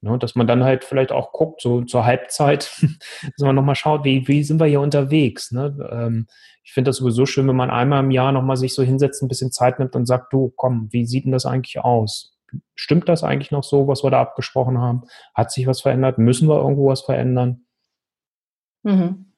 Ne, 0.01 0.17
dass 0.19 0.35
man 0.35 0.47
dann 0.47 0.65
halt 0.65 0.83
vielleicht 0.83 1.13
auch 1.13 1.31
guckt, 1.31 1.61
so 1.61 1.81
zur 1.81 2.05
Halbzeit, 2.05 2.77
dass 3.21 3.39
man 3.45 3.55
nochmal 3.55 3.75
schaut, 3.75 4.03
wie, 4.03 4.27
wie 4.27 4.43
sind 4.43 4.59
wir 4.59 4.67
hier 4.67 4.81
unterwegs. 4.81 5.51
Ne? 5.51 5.77
Ähm, 5.89 6.27
ich 6.65 6.73
finde 6.73 6.89
das 6.89 6.97
sowieso 6.97 7.25
schön, 7.25 7.47
wenn 7.47 7.55
man 7.55 7.69
einmal 7.69 8.03
im 8.03 8.11
Jahr 8.11 8.33
nochmal 8.33 8.57
sich 8.57 8.75
so 8.75 8.83
hinsetzt, 8.83 9.23
ein 9.23 9.29
bisschen 9.29 9.53
Zeit 9.53 9.79
nimmt 9.79 9.95
und 9.95 10.05
sagt, 10.05 10.33
du, 10.33 10.51
komm, 10.57 10.89
wie 10.91 11.05
sieht 11.05 11.23
denn 11.23 11.31
das 11.31 11.45
eigentlich 11.45 11.79
aus? 11.79 12.37
Stimmt 12.75 13.07
das 13.07 13.23
eigentlich 13.23 13.51
noch 13.51 13.63
so, 13.63 13.87
was 13.87 14.03
wir 14.03 14.11
da 14.11 14.19
abgesprochen 14.19 14.77
haben? 14.77 15.03
Hat 15.33 15.51
sich 15.51 15.67
was 15.67 15.79
verändert? 15.79 16.17
Müssen 16.17 16.49
wir 16.49 16.57
irgendwo 16.57 16.89
was 16.89 17.01
verändern? 17.01 17.65
Mhm. 18.83 19.32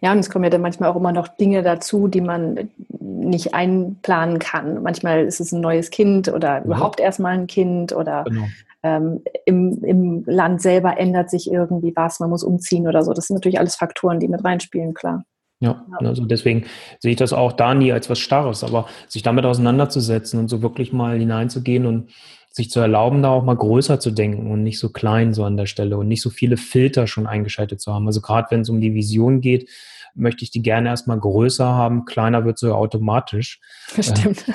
Ja, 0.00 0.12
und 0.12 0.18
es 0.18 0.30
kommen 0.30 0.44
ja 0.44 0.50
dann 0.50 0.60
manchmal 0.60 0.90
auch 0.90 0.96
immer 0.96 1.12
noch 1.12 1.28
Dinge 1.28 1.62
dazu, 1.62 2.08
die 2.08 2.20
man 2.20 2.70
nicht 3.00 3.54
einplanen 3.54 4.38
kann. 4.38 4.82
Manchmal 4.82 5.24
ist 5.24 5.40
es 5.40 5.52
ein 5.52 5.60
neues 5.60 5.90
Kind 5.90 6.28
oder 6.28 6.60
mhm. 6.60 6.66
überhaupt 6.66 7.00
erstmal 7.00 7.34
ein 7.34 7.46
Kind 7.46 7.92
oder 7.92 8.24
genau. 8.24 8.44
ähm, 8.82 9.22
im, 9.44 9.82
im 9.84 10.24
Land 10.26 10.62
selber 10.62 10.98
ändert 10.98 11.30
sich 11.30 11.50
irgendwie 11.50 11.92
was, 11.96 12.20
man 12.20 12.30
muss 12.30 12.42
umziehen 12.42 12.86
oder 12.88 13.02
so. 13.02 13.12
Das 13.12 13.26
sind 13.26 13.34
natürlich 13.34 13.58
alles 13.58 13.76
Faktoren, 13.76 14.20
die 14.20 14.28
mit 14.28 14.44
reinspielen, 14.44 14.94
klar. 14.94 15.24
Ja, 15.60 15.86
also 16.00 16.26
deswegen 16.26 16.66
sehe 16.98 17.12
ich 17.12 17.16
das 17.16 17.32
auch 17.32 17.52
da 17.52 17.72
nie 17.72 17.90
als 17.90 18.10
was 18.10 18.18
Starres, 18.18 18.62
aber 18.62 18.86
sich 19.08 19.22
damit 19.22 19.46
auseinanderzusetzen 19.46 20.38
und 20.38 20.48
so 20.48 20.60
wirklich 20.60 20.92
mal 20.92 21.18
hineinzugehen 21.18 21.86
und 21.86 22.10
sich 22.56 22.70
zu 22.70 22.80
erlauben, 22.80 23.22
da 23.22 23.28
auch 23.28 23.44
mal 23.44 23.54
größer 23.54 24.00
zu 24.00 24.10
denken 24.10 24.50
und 24.50 24.62
nicht 24.62 24.78
so 24.78 24.88
klein 24.88 25.34
so 25.34 25.44
an 25.44 25.58
der 25.58 25.66
Stelle 25.66 25.98
und 25.98 26.08
nicht 26.08 26.22
so 26.22 26.30
viele 26.30 26.56
Filter 26.56 27.06
schon 27.06 27.26
eingeschaltet 27.26 27.82
zu 27.82 27.92
haben. 27.92 28.06
Also 28.06 28.22
gerade 28.22 28.46
wenn 28.50 28.62
es 28.62 28.70
um 28.70 28.80
die 28.80 28.94
Vision 28.94 29.42
geht, 29.42 29.68
möchte 30.16 30.44
ich 30.44 30.50
die 30.50 30.62
gerne 30.62 30.88
erstmal 30.88 31.18
größer 31.18 31.66
haben. 31.66 32.04
Kleiner 32.04 32.44
wird 32.44 32.58
so 32.58 32.74
automatisch. 32.74 33.60
Stimmt. 33.98 34.44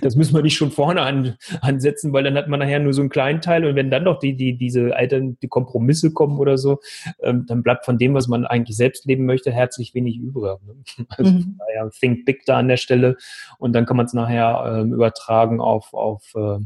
Das 0.00 0.16
müssen 0.16 0.34
wir 0.34 0.42
nicht 0.42 0.56
schon 0.56 0.70
vorne 0.70 1.02
an, 1.02 1.36
ansetzen, 1.60 2.12
weil 2.12 2.24
dann 2.24 2.36
hat 2.36 2.48
man 2.48 2.60
nachher 2.60 2.78
nur 2.78 2.92
so 2.92 3.02
einen 3.02 3.10
kleinen 3.10 3.40
Teil 3.40 3.64
und 3.64 3.74
wenn 3.74 3.90
dann 3.90 4.04
doch 4.04 4.18
die, 4.18 4.36
die, 4.36 4.56
diese 4.56 4.94
alten 4.96 5.38
die 5.40 5.48
Kompromisse 5.48 6.12
kommen 6.12 6.38
oder 6.38 6.58
so, 6.58 6.80
ähm, 7.22 7.44
dann 7.46 7.62
bleibt 7.62 7.84
von 7.84 7.98
dem, 7.98 8.14
was 8.14 8.28
man 8.28 8.46
eigentlich 8.46 8.76
selbst 8.76 9.06
leben 9.06 9.26
möchte, 9.26 9.52
herzlich 9.52 9.94
wenig 9.94 10.18
übrig. 10.18 10.58
Ne? 10.66 10.74
Also 11.16 11.32
mhm. 11.32 11.58
naja, 11.58 11.88
think 11.90 12.24
big 12.24 12.44
da 12.46 12.58
an 12.58 12.68
der 12.68 12.76
Stelle 12.76 13.16
und 13.58 13.72
dann 13.72 13.86
kann 13.86 13.96
man 13.96 14.06
es 14.06 14.12
nachher 14.12 14.80
ähm, 14.80 14.92
übertragen 14.92 15.60
auf, 15.60 15.92
auf 15.92 16.32
äh, 16.34 16.58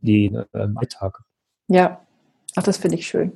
die 0.00 0.26
äh, 0.26 0.68
Alltag. 0.74 1.20
Ja, 1.68 2.06
ach, 2.54 2.62
das 2.62 2.78
finde 2.78 2.96
ich 2.96 3.06
schön. 3.06 3.32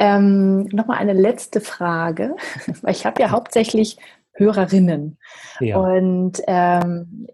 Ähm, 0.00 0.64
Nochmal 0.72 0.96
eine 0.96 1.12
letzte 1.12 1.60
Frage, 1.60 2.34
weil 2.82 2.92
ich 2.92 3.04
habe 3.06 3.20
ja 3.20 3.30
hauptsächlich 3.30 3.98
Hörerinnen. 4.32 5.18
Ja. 5.60 5.78
Und 5.78 6.40
ähm, 6.46 7.28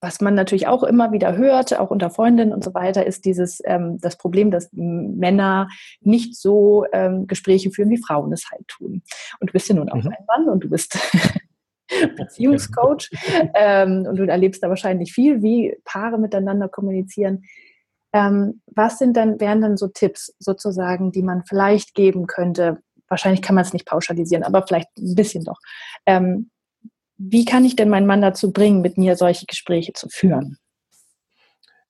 was 0.00 0.22
man 0.22 0.34
natürlich 0.34 0.66
auch 0.66 0.82
immer 0.82 1.12
wieder 1.12 1.36
hört, 1.36 1.78
auch 1.78 1.90
unter 1.90 2.08
Freundinnen 2.08 2.54
und 2.54 2.64
so 2.64 2.72
weiter, 2.72 3.06
ist 3.06 3.26
dieses 3.26 3.60
ähm, 3.66 3.98
das 4.00 4.16
Problem, 4.16 4.50
dass 4.50 4.70
Männer 4.72 5.68
nicht 6.00 6.36
so 6.36 6.86
ähm, 6.92 7.26
Gespräche 7.26 7.70
führen, 7.70 7.90
wie 7.90 8.02
Frauen 8.02 8.32
es 8.32 8.50
halt 8.50 8.66
tun. 8.66 9.02
Und 9.40 9.50
du 9.50 9.52
bist 9.52 9.68
ja 9.68 9.74
nun 9.74 9.90
auch 9.90 10.02
mhm. 10.02 10.08
ein 10.08 10.24
Mann 10.26 10.48
und 10.48 10.64
du 10.64 10.70
bist 10.70 10.98
Beziehungscoach 12.16 13.10
ähm, 13.54 14.06
und 14.08 14.16
du 14.16 14.26
erlebst 14.26 14.62
da 14.62 14.70
wahrscheinlich 14.70 15.12
viel, 15.12 15.42
wie 15.42 15.76
Paare 15.84 16.18
miteinander 16.18 16.68
kommunizieren. 16.68 17.42
Ähm, 18.12 18.60
was 18.66 18.98
sind 18.98 19.16
dann, 19.16 19.40
wären 19.40 19.60
dann 19.60 19.76
so 19.76 19.88
Tipps 19.88 20.34
sozusagen, 20.38 21.12
die 21.12 21.22
man 21.22 21.44
vielleicht 21.44 21.94
geben 21.94 22.26
könnte? 22.26 22.78
Wahrscheinlich 23.08 23.42
kann 23.42 23.54
man 23.54 23.64
es 23.64 23.72
nicht 23.72 23.86
pauschalisieren, 23.86 24.44
aber 24.44 24.66
vielleicht 24.66 24.88
ein 24.98 25.14
bisschen 25.14 25.44
doch. 25.44 25.58
Ähm, 26.06 26.50
wie 27.18 27.44
kann 27.44 27.64
ich 27.64 27.76
denn 27.76 27.90
meinen 27.90 28.06
Mann 28.06 28.22
dazu 28.22 28.52
bringen, 28.52 28.80
mit 28.80 28.96
mir 28.96 29.16
solche 29.16 29.46
Gespräche 29.46 29.92
zu 29.92 30.08
führen? 30.08 30.56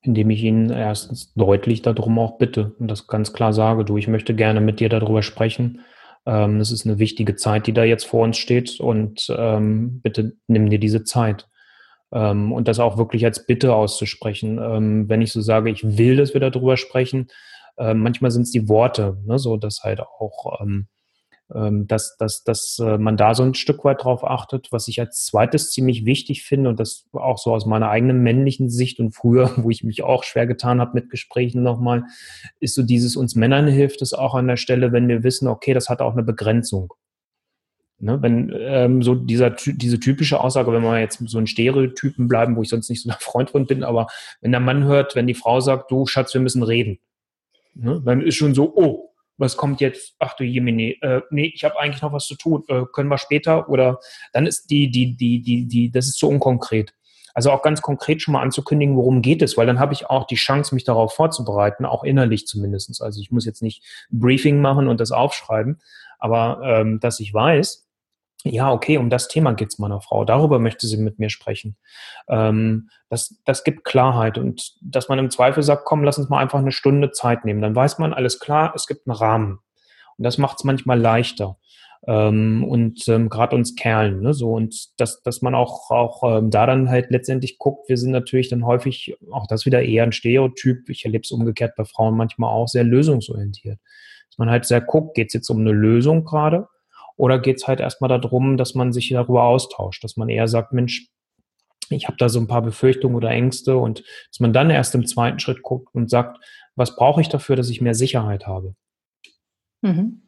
Indem 0.02 0.30
ich 0.30 0.42
ihn 0.42 0.70
erstens 0.70 1.32
deutlich 1.34 1.82
darum 1.82 2.18
auch 2.18 2.38
bitte 2.38 2.74
und 2.78 2.88
das 2.88 3.06
ganz 3.06 3.32
klar 3.32 3.52
sage, 3.52 3.84
du, 3.84 3.96
ich 3.96 4.08
möchte 4.08 4.34
gerne 4.34 4.60
mit 4.60 4.80
dir 4.80 4.88
darüber 4.88 5.22
sprechen. 5.22 5.82
Ähm, 6.26 6.58
das 6.58 6.72
ist 6.72 6.86
eine 6.86 6.98
wichtige 6.98 7.36
Zeit, 7.36 7.66
die 7.66 7.72
da 7.72 7.84
jetzt 7.84 8.06
vor 8.06 8.24
uns 8.24 8.38
steht 8.38 8.80
und 8.80 9.26
ähm, 9.36 10.00
bitte 10.02 10.36
nimm 10.46 10.70
dir 10.70 10.78
diese 10.78 11.04
Zeit. 11.04 11.49
Ähm, 12.12 12.52
und 12.52 12.68
das 12.68 12.80
auch 12.80 12.98
wirklich 12.98 13.24
als 13.24 13.46
Bitte 13.46 13.74
auszusprechen. 13.74 14.58
Ähm, 14.58 15.08
wenn 15.08 15.22
ich 15.22 15.32
so 15.32 15.40
sage, 15.40 15.70
ich 15.70 15.98
will, 15.98 16.16
dass 16.16 16.34
wir 16.34 16.40
darüber 16.40 16.76
sprechen, 16.76 17.28
äh, 17.78 17.94
manchmal 17.94 18.30
sind 18.30 18.42
es 18.42 18.50
die 18.50 18.68
Worte, 18.68 19.18
ne, 19.24 19.38
so 19.38 19.56
dass 19.56 19.82
halt 19.82 20.00
auch, 20.00 20.60
ähm, 20.60 20.86
ähm, 21.54 21.86
dass, 21.86 22.16
dass, 22.16 22.44
dass 22.44 22.78
äh, 22.78 22.98
man 22.98 23.16
da 23.16 23.34
so 23.34 23.42
ein 23.42 23.54
Stück 23.54 23.84
weit 23.84 24.04
drauf 24.04 24.24
achtet. 24.24 24.68
Was 24.70 24.86
ich 24.86 25.00
als 25.00 25.24
zweites 25.24 25.70
ziemlich 25.72 26.04
wichtig 26.04 26.44
finde 26.44 26.68
und 26.70 26.78
das 26.78 27.06
auch 27.12 27.38
so 27.38 27.52
aus 27.54 27.66
meiner 27.66 27.90
eigenen 27.90 28.22
männlichen 28.22 28.68
Sicht 28.68 29.00
und 29.00 29.12
früher, 29.12 29.50
wo 29.56 29.70
ich 29.70 29.82
mich 29.82 30.02
auch 30.02 30.24
schwer 30.24 30.46
getan 30.46 30.80
habe 30.80 30.92
mit 30.94 31.10
Gesprächen 31.10 31.62
nochmal, 31.62 32.04
ist 32.60 32.74
so 32.74 32.82
dieses 32.82 33.16
uns 33.16 33.34
Männern 33.34 33.66
hilft 33.66 34.02
es 34.02 34.12
auch 34.12 34.34
an 34.34 34.46
der 34.46 34.56
Stelle, 34.56 34.92
wenn 34.92 35.08
wir 35.08 35.24
wissen, 35.24 35.48
okay, 35.48 35.74
das 35.74 35.88
hat 35.88 36.02
auch 36.02 36.12
eine 36.12 36.22
Begrenzung. 36.22 36.92
Ne, 38.02 38.22
wenn 38.22 38.50
ähm, 38.58 39.02
so 39.02 39.14
dieser 39.14 39.50
diese 39.50 40.00
typische 40.00 40.40
Aussage, 40.40 40.72
wenn 40.72 40.82
wir 40.82 40.98
jetzt 40.98 41.22
so 41.26 41.36
ein 41.36 41.46
Stereotypen 41.46 42.28
bleiben, 42.28 42.56
wo 42.56 42.62
ich 42.62 42.70
sonst 42.70 42.88
nicht 42.88 43.02
so 43.02 43.10
ein 43.10 43.16
Freund 43.20 43.50
von 43.50 43.66
bin, 43.66 43.84
aber 43.84 44.06
wenn 44.40 44.52
der 44.52 44.60
Mann 44.60 44.84
hört, 44.84 45.16
wenn 45.16 45.26
die 45.26 45.34
Frau 45.34 45.60
sagt, 45.60 45.90
du 45.90 46.06
Schatz, 46.06 46.32
wir 46.32 46.40
müssen 46.40 46.62
reden, 46.62 46.98
ne, 47.74 48.00
dann 48.02 48.22
ist 48.22 48.36
schon 48.36 48.54
so, 48.54 48.72
oh, 48.74 49.10
was 49.36 49.58
kommt 49.58 49.82
jetzt? 49.82 50.14
Ach 50.18 50.34
du 50.34 50.44
Jemine, 50.44 50.94
äh, 51.02 51.20
nee, 51.28 51.52
ich 51.54 51.62
habe 51.62 51.78
eigentlich 51.78 52.00
noch 52.00 52.14
was 52.14 52.26
zu 52.26 52.36
tun, 52.36 52.64
äh, 52.68 52.84
können 52.90 53.10
wir 53.10 53.18
später 53.18 53.68
oder 53.68 54.00
dann 54.32 54.46
ist 54.46 54.70
die 54.70 54.90
die 54.90 55.14
die 55.14 55.42
die 55.42 55.66
die 55.66 55.90
das 55.90 56.06
ist 56.06 56.18
so 56.18 56.28
unkonkret. 56.28 56.94
Also 57.34 57.50
auch 57.50 57.60
ganz 57.60 57.82
konkret 57.82 58.22
schon 58.22 58.32
mal 58.32 58.42
anzukündigen, 58.42 58.96
worum 58.96 59.20
geht 59.20 59.42
es, 59.42 59.58
weil 59.58 59.66
dann 59.66 59.78
habe 59.78 59.92
ich 59.92 60.08
auch 60.08 60.26
die 60.26 60.36
Chance, 60.36 60.74
mich 60.74 60.84
darauf 60.84 61.14
vorzubereiten, 61.14 61.84
auch 61.84 62.02
innerlich 62.02 62.46
zumindestens. 62.46 63.02
Also 63.02 63.20
ich 63.20 63.30
muss 63.30 63.44
jetzt 63.44 63.62
nicht 63.62 63.84
Briefing 64.10 64.62
machen 64.62 64.88
und 64.88 65.00
das 65.00 65.12
aufschreiben, 65.12 65.80
aber 66.18 66.60
ähm, 66.64 66.98
dass 66.98 67.20
ich 67.20 67.32
weiß, 67.32 67.89
ja, 68.44 68.72
okay, 68.72 68.96
um 68.96 69.10
das 69.10 69.28
Thema 69.28 69.52
geht 69.52 69.68
es 69.68 69.78
meiner 69.78 70.00
Frau. 70.00 70.24
Darüber 70.24 70.58
möchte 70.58 70.86
sie 70.86 70.96
mit 70.96 71.18
mir 71.18 71.30
sprechen. 71.30 71.76
Ähm, 72.28 72.88
das, 73.08 73.40
das 73.44 73.64
gibt 73.64 73.84
Klarheit 73.84 74.38
und 74.38 74.76
dass 74.80 75.08
man 75.08 75.18
im 75.18 75.30
Zweifel 75.30 75.62
sagt, 75.62 75.84
komm, 75.84 76.04
lass 76.04 76.18
uns 76.18 76.28
mal 76.28 76.38
einfach 76.38 76.58
eine 76.58 76.72
Stunde 76.72 77.10
Zeit 77.10 77.44
nehmen. 77.44 77.60
Dann 77.60 77.74
weiß 77.76 77.98
man, 77.98 78.14
alles 78.14 78.40
klar, 78.40 78.72
es 78.74 78.86
gibt 78.86 79.06
einen 79.06 79.16
Rahmen. 79.16 79.58
Und 80.16 80.24
das 80.24 80.38
macht 80.38 80.58
es 80.58 80.64
manchmal 80.64 80.98
leichter. 80.98 81.58
Ähm, 82.06 82.64
und 82.64 83.06
ähm, 83.08 83.28
gerade 83.28 83.54
uns 83.56 83.76
Kerlen, 83.76 84.22
ne, 84.22 84.32
so 84.32 84.52
und 84.52 84.98
dass, 84.98 85.22
dass 85.22 85.42
man 85.42 85.54
auch, 85.54 85.90
auch 85.90 86.22
ähm, 86.24 86.50
da 86.50 86.64
dann 86.64 86.88
halt 86.88 87.10
letztendlich 87.10 87.58
guckt, 87.58 87.90
wir 87.90 87.98
sind 87.98 88.10
natürlich 88.10 88.48
dann 88.48 88.64
häufig, 88.64 89.16
auch 89.30 89.46
das 89.46 89.66
wieder 89.66 89.82
eher 89.82 90.04
ein 90.04 90.12
Stereotyp, 90.12 90.88
ich 90.88 91.04
erlebe 91.04 91.24
es 91.24 91.30
umgekehrt 91.30 91.74
bei 91.76 91.84
Frauen 91.84 92.16
manchmal 92.16 92.54
auch 92.54 92.68
sehr 92.68 92.84
lösungsorientiert. 92.84 93.78
Dass 94.30 94.38
man 94.38 94.48
halt 94.48 94.64
sehr 94.64 94.80
guckt, 94.80 95.14
geht 95.14 95.28
es 95.28 95.34
jetzt 95.34 95.50
um 95.50 95.60
eine 95.60 95.72
Lösung 95.72 96.24
gerade 96.24 96.68
oder 97.20 97.38
geht 97.38 97.58
es 97.58 97.68
halt 97.68 97.80
erstmal 97.80 98.08
darum, 98.08 98.56
dass 98.56 98.74
man 98.74 98.92
sich 98.92 99.10
darüber 99.10 99.44
austauscht, 99.44 100.02
dass 100.02 100.16
man 100.16 100.28
eher 100.28 100.48
sagt, 100.48 100.72
Mensch, 100.72 101.08
ich 101.90 102.06
habe 102.06 102.16
da 102.16 102.28
so 102.28 102.40
ein 102.40 102.46
paar 102.46 102.62
Befürchtungen 102.62 103.16
oder 103.16 103.30
Ängste 103.30 103.76
und 103.76 104.04
dass 104.30 104.40
man 104.40 104.52
dann 104.52 104.70
erst 104.70 104.94
im 104.94 105.06
zweiten 105.06 105.38
Schritt 105.38 105.62
guckt 105.62 105.94
und 105.94 106.08
sagt, 106.08 106.38
was 106.76 106.96
brauche 106.96 107.20
ich 107.20 107.28
dafür, 107.28 107.56
dass 107.56 107.68
ich 107.68 107.80
mehr 107.80 107.94
Sicherheit 107.94 108.46
habe? 108.46 108.74
Mhm. 109.82 110.22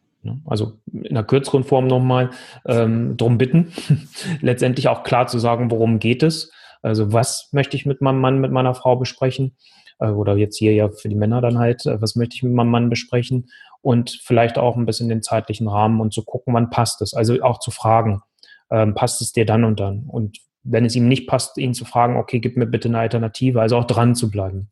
Also 0.45 0.79
in 0.93 1.09
einer 1.09 1.25
kürzeren 1.25 1.65
Form 1.65 1.87
nochmal 1.87 2.31
ähm, 2.67 3.17
darum 3.17 3.39
bitten, 3.39 3.73
letztendlich 4.41 4.89
auch 4.89 5.03
klar 5.03 5.27
zu 5.27 5.39
sagen, 5.39 5.71
worum 5.71 5.99
geht 5.99 6.23
es. 6.23 6.53
Also 6.83 7.13
was 7.13 7.49
möchte 7.53 7.77
ich 7.77 7.87
mit 7.87 8.01
meinem 8.01 8.21
Mann, 8.21 8.41
mit 8.41 8.53
meiner 8.53 8.75
Frau 8.75 8.97
besprechen? 8.97 9.57
Äh, 9.99 10.09
oder 10.09 10.37
jetzt 10.37 10.59
hier 10.59 10.75
ja 10.75 10.91
für 10.91 11.09
die 11.09 11.17
Männer 11.17 11.41
dann 11.41 11.59
halt, 11.59 11.87
äh, 11.87 12.01
was 12.01 12.17
möchte 12.17 12.37
ich 12.37 12.43
mit 12.43 12.53
meinem 12.53 12.71
Mann 12.71 12.91
besprechen? 12.91 13.49
Und 13.83 14.21
vielleicht 14.23 14.59
auch 14.59 14.77
ein 14.77 14.87
bisschen 14.87 15.09
den 15.09 15.23
zeitlichen 15.23 15.69
Rahmen 15.69 16.01
und 16.01 16.15
zu 16.15 16.25
gucken, 16.25 16.55
wann 16.55 16.71
passt 16.71 17.03
es. 17.03 17.15
Also 17.15 17.43
auch 17.43 17.59
zu 17.59 17.71
fragen, 17.71 18.23
ähm, 18.71 18.95
passt 18.95 19.21
es 19.21 19.33
dir 19.33 19.45
dann 19.45 19.65
und 19.65 19.81
dann? 19.81 20.05
Und 20.07 20.39
wenn 20.63 20.85
es 20.85 20.95
ihm 20.95 21.09
nicht 21.09 21.27
passt, 21.27 21.59
ihn 21.59 21.75
zu 21.75 21.85
fragen, 21.85 22.17
okay, 22.17 22.39
gib 22.39 22.57
mir 22.57 22.67
bitte 22.67 22.89
eine 22.89 23.01
Alternative, 23.01 23.61
also 23.61 23.77
auch 23.77 23.85
dran 23.85 24.15
zu 24.15 24.31
bleiben. 24.31 24.71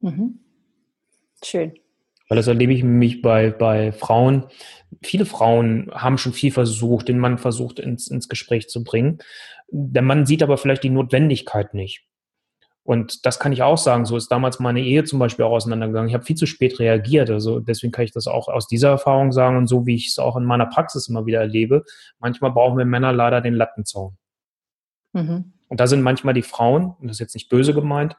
Mhm. 0.00 0.38
Schön. 1.44 1.74
Weil 2.28 2.36
das 2.36 2.46
erlebe 2.46 2.72
ich 2.72 2.82
mich 2.82 3.22
bei, 3.22 3.50
bei 3.50 3.92
Frauen. 3.92 4.44
Viele 5.02 5.26
Frauen 5.26 5.90
haben 5.92 6.18
schon 6.18 6.32
viel 6.32 6.50
versucht, 6.50 7.08
den 7.08 7.18
Mann 7.18 7.38
versucht 7.38 7.78
ins, 7.78 8.08
ins 8.08 8.28
Gespräch 8.28 8.68
zu 8.68 8.82
bringen. 8.82 9.18
Der 9.68 10.02
Mann 10.02 10.26
sieht 10.26 10.42
aber 10.42 10.58
vielleicht 10.58 10.84
die 10.84 10.90
Notwendigkeit 10.90 11.74
nicht. 11.74 12.04
Und 12.86 13.26
das 13.26 13.40
kann 13.40 13.50
ich 13.50 13.64
auch 13.64 13.78
sagen. 13.78 14.04
So 14.04 14.16
ist 14.16 14.28
damals 14.28 14.60
meine 14.60 14.80
Ehe 14.80 15.02
zum 15.02 15.18
Beispiel 15.18 15.44
auch 15.44 15.50
auseinandergegangen. 15.50 16.08
Ich 16.08 16.14
habe 16.14 16.24
viel 16.24 16.36
zu 16.36 16.46
spät 16.46 16.78
reagiert. 16.78 17.28
Also 17.30 17.58
deswegen 17.58 17.92
kann 17.92 18.04
ich 18.04 18.12
das 18.12 18.28
auch 18.28 18.46
aus 18.46 18.68
dieser 18.68 18.90
Erfahrung 18.90 19.32
sagen 19.32 19.56
und 19.56 19.66
so 19.66 19.86
wie 19.86 19.96
ich 19.96 20.06
es 20.06 20.20
auch 20.20 20.36
in 20.36 20.44
meiner 20.44 20.66
Praxis 20.66 21.08
immer 21.08 21.26
wieder 21.26 21.40
erlebe. 21.40 21.84
Manchmal 22.20 22.52
brauchen 22.52 22.78
wir 22.78 22.84
Männer 22.84 23.12
leider 23.12 23.40
den 23.40 23.54
Lattenzaun. 23.54 24.16
Mhm. 25.12 25.52
Und 25.66 25.80
da 25.80 25.88
sind 25.88 26.02
manchmal 26.02 26.34
die 26.34 26.42
Frauen, 26.42 26.94
und 27.00 27.08
das 27.08 27.16
ist 27.16 27.20
jetzt 27.20 27.34
nicht 27.34 27.48
böse 27.48 27.74
gemeint, 27.74 28.16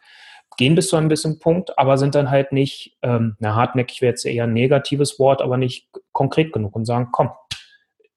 gehen 0.58 0.75
bis 0.75 0.89
zu 0.89 0.97
einem 0.97 1.08
bisschen 1.08 1.39
Punkt, 1.39 1.80
aber 1.80 1.97
sind 1.97 2.13
dann 2.13 2.30
halt 2.30 2.51
nicht, 2.51 2.97
ähm, 3.03 3.38
na, 3.39 3.56
hartnäckig 3.56 4.01
wäre 4.01 4.12
jetzt 4.12 4.25
eher 4.25 4.43
ein 4.43 4.53
negatives 4.53 5.17
Wort, 5.17 5.41
aber 5.41 5.56
nicht 5.56 5.88
konkret 6.12 6.51
genug 6.51 6.75
und 6.75 6.84
sagen, 6.84 7.10
komm, 7.13 7.30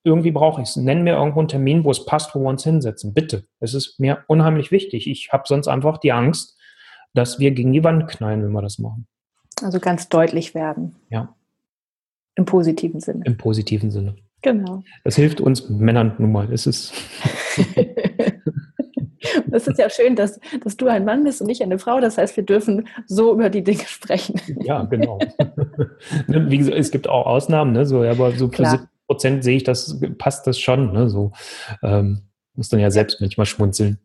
irgendwie 0.05 0.31
brauche 0.31 0.63
ich 0.63 0.69
es. 0.69 0.77
Nenn 0.77 1.03
mir 1.03 1.15
irgendwo 1.15 1.41
einen 1.41 1.49
Termin, 1.49 1.85
wo 1.85 1.91
es 1.91 2.07
passt, 2.07 2.35
wo 2.35 2.41
wir 2.41 2.49
uns 2.49 2.65
hinsetzen. 2.65 3.13
Bitte. 3.13 3.45
Es 3.61 3.75
ist 3.75 4.01
mir 4.01 4.25
unheimlich 4.29 4.71
wichtig. 4.71 5.09
Ich 5.09 5.33
habe 5.33 5.45
sonst 5.47 5.69
einfach 5.69 5.99
die 5.99 6.13
Angst, 6.13 6.57
dass 7.15 7.39
wir 7.39 7.51
gegen 7.51 7.73
die 7.73 7.85
Wand 7.85 8.09
knallen, 8.09 8.43
wenn 8.43 8.53
wir 8.53 8.63
das 8.63 8.79
machen. 8.79 9.07
Also 9.63 9.79
ganz 9.79 10.09
deutlich 10.09 10.55
werden. 10.55 10.97
Ja. 11.11 11.35
Im 12.35 12.45
positiven 12.45 13.01
Sinne. 13.01 13.25
Im 13.27 13.37
positiven 13.37 13.91
Sinne. 13.91 14.17
Genau. 14.43 14.83
Das 15.05 15.17
hilft 15.17 15.41
uns 15.41 15.69
Männern 15.69 16.15
nun 16.19 16.33
mal. 16.33 16.53
Es 16.53 16.67
ist. 16.67 16.95
Es 19.53 19.67
ist 19.67 19.79
ja 19.79 19.91
schön, 19.91 20.17
dass, 20.17 20.41
dass 20.65 20.77
du 20.77 20.87
ein 20.87 21.05
Mann 21.05 21.25
bist 21.25 21.43
und 21.43 21.49
ich 21.49 21.63
eine 21.63 21.79
Frau. 21.79 22.01
Das 22.01 22.19
heißt, 22.19 22.37
wir 22.37 22.45
dürfen 22.45 22.89
so 23.07 23.35
über 23.35 23.51
die 23.51 23.63
Dinge 23.63 23.85
sprechen. 23.87 24.41
Ja, 24.63 24.85
genau. 24.85 25.19
Wie 26.27 26.59
gesagt, 26.59 26.77
es 26.77 26.91
gibt 26.91 27.09
auch 27.09 27.27
Ausnahmen, 27.27 27.73
ne? 27.73 27.85
so, 27.87 28.03
aber 28.03 28.33
so 28.33 28.49
Klar. 28.49 28.89
Prozent 29.11 29.43
sehe 29.43 29.57
ich 29.57 29.65
das, 29.65 29.99
passt 30.19 30.47
das 30.47 30.57
schon. 30.61 30.93
Ne? 30.93 31.11
So 31.11 31.33
ähm, 31.83 32.21
muss 32.55 32.69
dann 32.69 32.79
ja 32.79 32.93
selbst 32.93 33.21
manchmal 33.21 33.45
schmunzeln. 33.45 33.99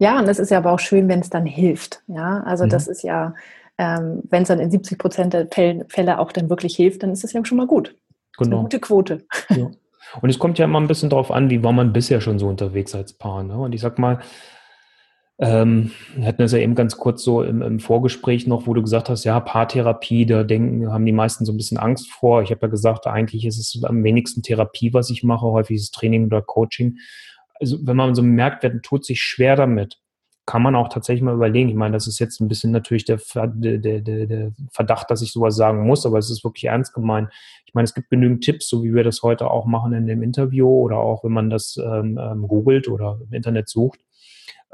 Ja, 0.00 0.18
und 0.18 0.28
es 0.28 0.40
ist 0.40 0.50
ja 0.50 0.58
aber 0.58 0.72
auch 0.72 0.80
schön, 0.80 1.08
wenn 1.08 1.20
es 1.20 1.30
dann 1.30 1.46
hilft. 1.46 2.02
Ja, 2.08 2.42
also 2.42 2.64
mhm. 2.64 2.70
das 2.70 2.88
ist 2.88 3.04
ja, 3.04 3.36
ähm, 3.78 4.22
wenn 4.24 4.42
es 4.42 4.48
dann 4.48 4.58
in 4.58 4.72
70 4.72 4.98
Prozent 4.98 5.32
der 5.32 5.46
Fälle, 5.46 5.86
Fälle, 5.88 6.18
auch 6.18 6.32
dann 6.32 6.50
wirklich 6.50 6.74
hilft, 6.74 7.04
dann 7.04 7.12
ist 7.12 7.22
es 7.22 7.32
ja 7.32 7.44
schon 7.44 7.56
mal 7.56 7.68
gut. 7.68 7.94
Genau. 8.36 8.56
eine 8.56 8.62
gute 8.64 8.80
Quote. 8.80 9.24
Ja. 9.50 9.70
Und 10.20 10.30
es 10.30 10.40
kommt 10.40 10.58
ja 10.58 10.64
immer 10.64 10.80
ein 10.80 10.88
bisschen 10.88 11.10
darauf 11.10 11.30
an, 11.30 11.50
wie 11.50 11.62
war 11.62 11.72
man 11.72 11.92
bisher 11.92 12.20
schon 12.20 12.40
so 12.40 12.48
unterwegs 12.48 12.96
als 12.96 13.12
Paar. 13.12 13.44
Ne? 13.44 13.56
Und 13.56 13.74
ich 13.74 13.80
sag 13.80 13.98
mal, 14.00 14.18
ähm, 15.38 15.90
wir 16.14 16.26
hatten 16.26 16.42
das 16.42 16.52
ja 16.52 16.58
eben 16.58 16.76
ganz 16.76 16.96
kurz 16.96 17.24
so 17.24 17.42
im, 17.42 17.60
im, 17.60 17.80
Vorgespräch 17.80 18.46
noch, 18.46 18.68
wo 18.68 18.74
du 18.74 18.82
gesagt 18.82 19.08
hast, 19.08 19.24
ja, 19.24 19.40
Paartherapie, 19.40 20.26
da 20.26 20.44
denken, 20.44 20.92
haben 20.92 21.04
die 21.04 21.12
meisten 21.12 21.44
so 21.44 21.52
ein 21.52 21.56
bisschen 21.56 21.78
Angst 21.78 22.10
vor. 22.12 22.42
Ich 22.42 22.50
habe 22.50 22.62
ja 22.62 22.68
gesagt, 22.68 23.08
eigentlich 23.08 23.44
ist 23.44 23.58
es 23.58 23.82
am 23.82 24.04
wenigsten 24.04 24.42
Therapie, 24.42 24.94
was 24.94 25.10
ich 25.10 25.24
mache, 25.24 25.46
häufig 25.46 25.76
ist 25.76 25.82
es 25.82 25.90
Training 25.90 26.26
oder 26.26 26.40
Coaching. 26.40 26.98
Also 27.58 27.78
wenn 27.82 27.96
man 27.96 28.14
so 28.14 28.22
merkt, 28.22 28.62
wer 28.62 28.80
tut 28.80 29.04
sich 29.04 29.22
schwer 29.22 29.56
damit, 29.56 29.98
kann 30.46 30.62
man 30.62 30.76
auch 30.76 30.88
tatsächlich 30.88 31.22
mal 31.22 31.34
überlegen. 31.34 31.70
Ich 31.70 31.74
meine, 31.74 31.94
das 31.94 32.06
ist 32.06 32.20
jetzt 32.20 32.40
ein 32.40 32.48
bisschen 32.48 32.70
natürlich 32.70 33.04
der, 33.04 33.18
der, 33.34 33.78
der, 33.78 34.00
der 34.26 34.52
Verdacht, 34.70 35.10
dass 35.10 35.22
ich 35.22 35.32
sowas 35.32 35.56
sagen 35.56 35.84
muss, 35.86 36.06
aber 36.06 36.18
es 36.18 36.30
ist 36.30 36.44
wirklich 36.44 36.64
ernst 36.64 36.92
gemeint. 36.92 37.30
Ich 37.66 37.74
meine, 37.74 37.84
es 37.84 37.94
gibt 37.94 38.10
genügend 38.10 38.44
Tipps, 38.44 38.68
so 38.68 38.84
wie 38.84 38.94
wir 38.94 39.02
das 39.02 39.22
heute 39.22 39.50
auch 39.50 39.64
machen 39.64 39.94
in 39.94 40.06
dem 40.06 40.22
Interview 40.22 40.68
oder 40.68 40.98
auch 40.98 41.24
wenn 41.24 41.32
man 41.32 41.50
das 41.50 41.76
ähm, 41.82 42.20
ähm 42.22 42.46
googelt 42.46 42.88
oder 42.88 43.18
im 43.26 43.32
Internet 43.32 43.68
sucht 43.68 43.98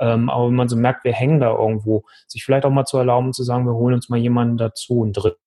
ähm, 0.00 0.30
aber 0.30 0.48
wenn 0.48 0.54
man 0.54 0.68
so 0.68 0.76
merkt, 0.76 1.04
wir 1.04 1.12
hängen 1.12 1.40
da 1.40 1.50
irgendwo, 1.50 2.04
sich 2.26 2.44
vielleicht 2.44 2.64
auch 2.64 2.70
mal 2.70 2.86
zu 2.86 2.96
erlauben, 2.96 3.32
zu 3.32 3.44
sagen, 3.44 3.66
wir 3.66 3.74
holen 3.74 3.94
uns 3.94 4.08
mal 4.08 4.18
jemanden 4.18 4.56
dazu, 4.56 5.02
einen 5.02 5.12
Dritten. 5.12 5.38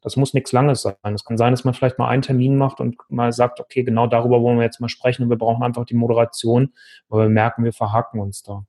Das 0.00 0.16
muss 0.16 0.34
nichts 0.34 0.52
Langes 0.52 0.82
sein. 0.82 1.14
Es 1.14 1.24
kann 1.24 1.36
sein, 1.36 1.52
dass 1.52 1.64
man 1.64 1.74
vielleicht 1.74 1.98
mal 1.98 2.08
einen 2.08 2.22
Termin 2.22 2.56
macht 2.56 2.80
und 2.80 2.96
mal 3.08 3.32
sagt, 3.32 3.60
okay, 3.60 3.84
genau 3.84 4.06
darüber 4.06 4.42
wollen 4.42 4.58
wir 4.58 4.64
jetzt 4.64 4.80
mal 4.80 4.88
sprechen 4.88 5.22
und 5.22 5.30
wir 5.30 5.38
brauchen 5.38 5.62
einfach 5.62 5.84
die 5.84 5.94
Moderation, 5.94 6.72
weil 7.08 7.28
wir 7.28 7.32
merken, 7.32 7.62
wir 7.62 7.72
verhaken 7.72 8.20
uns 8.20 8.42
da. 8.42 8.64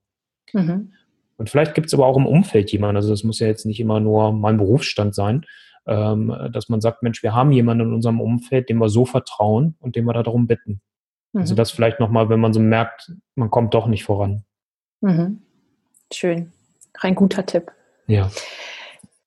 Mhm. 0.53 0.93
Und 1.37 1.49
vielleicht 1.49 1.75
gibt 1.75 1.87
es 1.87 1.93
aber 1.93 2.05
auch 2.05 2.17
im 2.17 2.25
Umfeld 2.25 2.71
jemanden, 2.71 2.97
also 2.97 3.09
das 3.09 3.23
muss 3.23 3.39
ja 3.39 3.47
jetzt 3.47 3.65
nicht 3.65 3.79
immer 3.79 3.99
nur 3.99 4.33
mein 4.33 4.57
Berufsstand 4.57 5.15
sein, 5.15 5.45
ähm, 5.87 6.35
dass 6.51 6.67
man 6.69 6.81
sagt, 6.81 7.03
Mensch, 7.03 7.23
wir 7.23 7.33
haben 7.33 7.51
jemanden 7.51 7.87
in 7.87 7.93
unserem 7.93 8.19
Umfeld, 8.19 8.69
dem 8.69 8.79
wir 8.79 8.89
so 8.89 9.05
vertrauen 9.05 9.75
und 9.79 9.95
dem 9.95 10.05
wir 10.05 10.13
darum 10.13 10.47
bitten. 10.47 10.81
Also 11.33 11.37
mhm. 11.37 11.41
Also 11.41 11.55
das 11.55 11.71
vielleicht 11.71 11.99
nochmal, 11.99 12.29
wenn 12.29 12.39
man 12.39 12.53
so 12.53 12.59
merkt, 12.59 13.13
man 13.35 13.49
kommt 13.49 13.73
doch 13.73 13.87
nicht 13.87 14.03
voran. 14.03 14.43
Mhm. 15.01 15.41
Schön. 16.11 16.51
Ein 16.99 17.15
guter 17.15 17.45
Tipp. 17.45 17.71
Ja. 18.07 18.29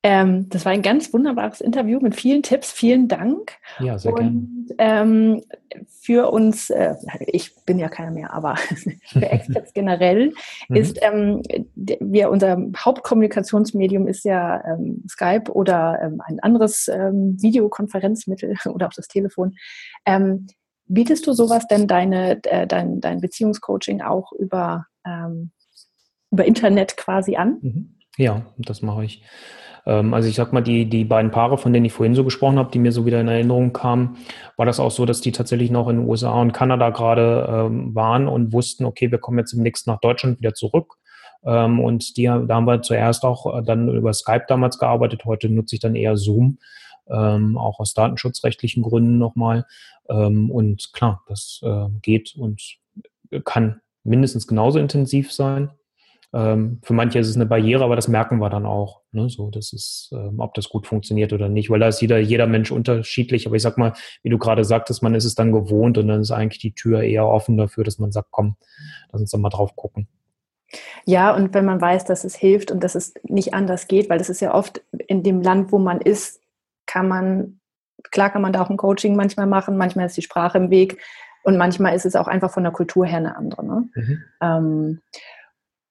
Ähm, 0.02 0.48
das 0.48 0.64
war 0.64 0.72
ein 0.72 0.80
ganz 0.80 1.12
wunderbares 1.12 1.60
Interview 1.60 2.00
mit 2.00 2.14
vielen 2.14 2.42
Tipps. 2.42 2.72
Vielen 2.72 3.06
Dank. 3.06 3.52
Ja, 3.80 3.98
sehr 3.98 4.14
gerne. 4.14 4.46
Ähm, 4.78 5.42
für 5.90 6.30
uns, 6.30 6.70
äh, 6.70 6.94
ich 7.26 7.54
bin 7.66 7.78
ja 7.78 7.90
keiner 7.90 8.10
mehr, 8.10 8.32
aber 8.32 8.56
für 9.04 9.30
Experts 9.30 9.74
generell 9.74 10.32
mhm. 10.68 10.76
ist 10.76 10.98
ähm, 11.02 11.42
wir 11.74 12.30
unser 12.30 12.56
Hauptkommunikationsmedium 12.78 14.08
ist 14.08 14.24
ja 14.24 14.64
ähm, 14.64 15.04
Skype 15.06 15.52
oder 15.52 16.00
ähm, 16.02 16.22
ein 16.24 16.40
anderes 16.40 16.88
ähm, 16.88 17.36
Videokonferenzmittel 17.40 18.54
oder 18.72 18.86
auch 18.86 18.94
das 18.94 19.08
Telefon. 19.08 19.56
Bietest 20.92 21.26
du 21.26 21.34
sowas 21.34 21.68
denn 21.68 21.86
deine, 21.86 22.42
äh, 22.44 22.66
dein, 22.66 23.00
dein 23.00 23.20
Beziehungscoaching 23.20 24.00
auch 24.00 24.32
über 24.32 24.86
über 26.30 26.44
Internet 26.44 26.96
quasi 26.96 27.36
an? 27.36 27.58
Mhm. 27.60 27.94
Ja, 28.16 28.46
das 28.58 28.82
mache 28.82 29.04
ich. 29.04 29.22
Ähm, 29.86 30.14
also 30.14 30.28
ich 30.28 30.34
sag 30.34 30.52
mal, 30.52 30.60
die, 30.60 30.88
die 30.88 31.04
beiden 31.04 31.30
Paare, 31.30 31.58
von 31.58 31.72
denen 31.72 31.86
ich 31.86 31.92
vorhin 31.92 32.14
so 32.14 32.24
gesprochen 32.24 32.58
habe, 32.58 32.70
die 32.70 32.78
mir 32.78 32.92
so 32.92 33.06
wieder 33.06 33.20
in 33.20 33.28
Erinnerung 33.28 33.72
kamen, 33.72 34.18
war 34.56 34.66
das 34.66 34.80
auch 34.80 34.90
so, 34.90 35.06
dass 35.06 35.20
die 35.20 35.32
tatsächlich 35.32 35.70
noch 35.70 35.88
in 35.88 35.98
den 35.98 36.08
USA 36.08 36.40
und 36.40 36.52
Kanada 36.52 36.90
gerade 36.90 37.48
ähm, 37.50 37.94
waren 37.94 38.28
und 38.28 38.52
wussten, 38.52 38.84
okay, 38.84 39.10
wir 39.10 39.18
kommen 39.18 39.38
jetzt 39.38 39.52
im 39.52 39.62
nächsten 39.62 39.90
nach 39.90 40.00
Deutschland 40.00 40.38
wieder 40.38 40.54
zurück. 40.54 40.96
Ähm, 41.44 41.80
und 41.80 42.16
die, 42.16 42.24
da 42.24 42.48
haben 42.48 42.66
wir 42.66 42.82
zuerst 42.82 43.24
auch 43.24 43.58
äh, 43.58 43.62
dann 43.62 43.88
über 43.88 44.12
Skype 44.12 44.44
damals 44.48 44.78
gearbeitet. 44.78 45.24
Heute 45.24 45.48
nutze 45.48 45.76
ich 45.76 45.80
dann 45.80 45.96
eher 45.96 46.16
Zoom, 46.16 46.58
auch 47.06 47.80
aus 47.80 47.92
datenschutzrechtlichen 47.92 48.84
Gründen 48.84 49.18
nochmal. 49.18 49.66
Und 50.04 50.92
klar, 50.92 51.24
das 51.26 51.58
äh, 51.64 51.86
geht 52.02 52.36
und 52.36 52.76
kann 53.44 53.80
mindestens 54.04 54.46
genauso 54.46 54.78
intensiv 54.78 55.32
sein. 55.32 55.72
Ähm, 56.32 56.80
für 56.82 56.92
manche 56.92 57.18
ist 57.18 57.28
es 57.28 57.36
eine 57.36 57.46
Barriere, 57.46 57.82
aber 57.82 57.96
das 57.96 58.06
merken 58.06 58.38
wir 58.38 58.50
dann 58.50 58.66
auch. 58.66 59.00
Ne? 59.10 59.28
So, 59.28 59.50
das 59.50 59.72
ist, 59.72 60.10
ähm, 60.12 60.38
ob 60.38 60.54
das 60.54 60.68
gut 60.68 60.86
funktioniert 60.86 61.32
oder 61.32 61.48
nicht, 61.48 61.70
weil 61.70 61.80
da 61.80 61.88
ist 61.88 62.00
jeder, 62.00 62.18
jeder 62.18 62.46
Mensch 62.46 62.70
unterschiedlich. 62.70 63.46
Aber 63.46 63.56
ich 63.56 63.62
sag 63.62 63.78
mal, 63.78 63.94
wie 64.22 64.30
du 64.30 64.38
gerade 64.38 64.64
sagtest, 64.64 65.02
man 65.02 65.14
ist 65.14 65.24
es 65.24 65.34
dann 65.34 65.50
gewohnt 65.50 65.98
und 65.98 66.06
dann 66.06 66.20
ist 66.20 66.30
eigentlich 66.30 66.60
die 66.60 66.74
Tür 66.74 67.02
eher 67.02 67.26
offen 67.26 67.56
dafür, 67.56 67.82
dass 67.82 67.98
man 67.98 68.12
sagt, 68.12 68.28
komm, 68.30 68.56
lass 69.10 69.20
uns 69.20 69.30
dann 69.30 69.40
mal 69.40 69.50
drauf 69.50 69.74
gucken. 69.74 70.06
Ja, 71.04 71.34
und 71.34 71.52
wenn 71.52 71.64
man 71.64 71.80
weiß, 71.80 72.04
dass 72.04 72.22
es 72.22 72.36
hilft 72.36 72.70
und 72.70 72.84
dass 72.84 72.94
es 72.94 73.14
nicht 73.24 73.54
anders 73.54 73.88
geht, 73.88 74.08
weil 74.08 74.18
das 74.18 74.28
ist 74.28 74.40
ja 74.40 74.54
oft 74.54 74.82
in 75.08 75.24
dem 75.24 75.42
Land, 75.42 75.72
wo 75.72 75.78
man 75.78 76.00
ist, 76.00 76.40
kann 76.86 77.08
man, 77.08 77.58
klar 78.12 78.30
kann 78.30 78.42
man 78.42 78.52
da 78.52 78.62
auch 78.62 78.70
ein 78.70 78.76
Coaching 78.76 79.16
manchmal 79.16 79.46
machen, 79.46 79.76
manchmal 79.76 80.06
ist 80.06 80.16
die 80.16 80.22
Sprache 80.22 80.58
im 80.58 80.70
Weg, 80.70 80.98
Und 81.42 81.56
manchmal 81.56 81.94
ist 81.94 82.04
es 82.04 82.16
auch 82.16 82.28
einfach 82.28 82.50
von 82.50 82.62
der 82.62 82.72
Kultur 82.72 83.06
her 83.06 83.18
eine 83.18 83.36
andere. 83.36 83.64
Ne? 83.64 83.88
Mhm. 83.94 84.22
Ähm, 84.42 85.00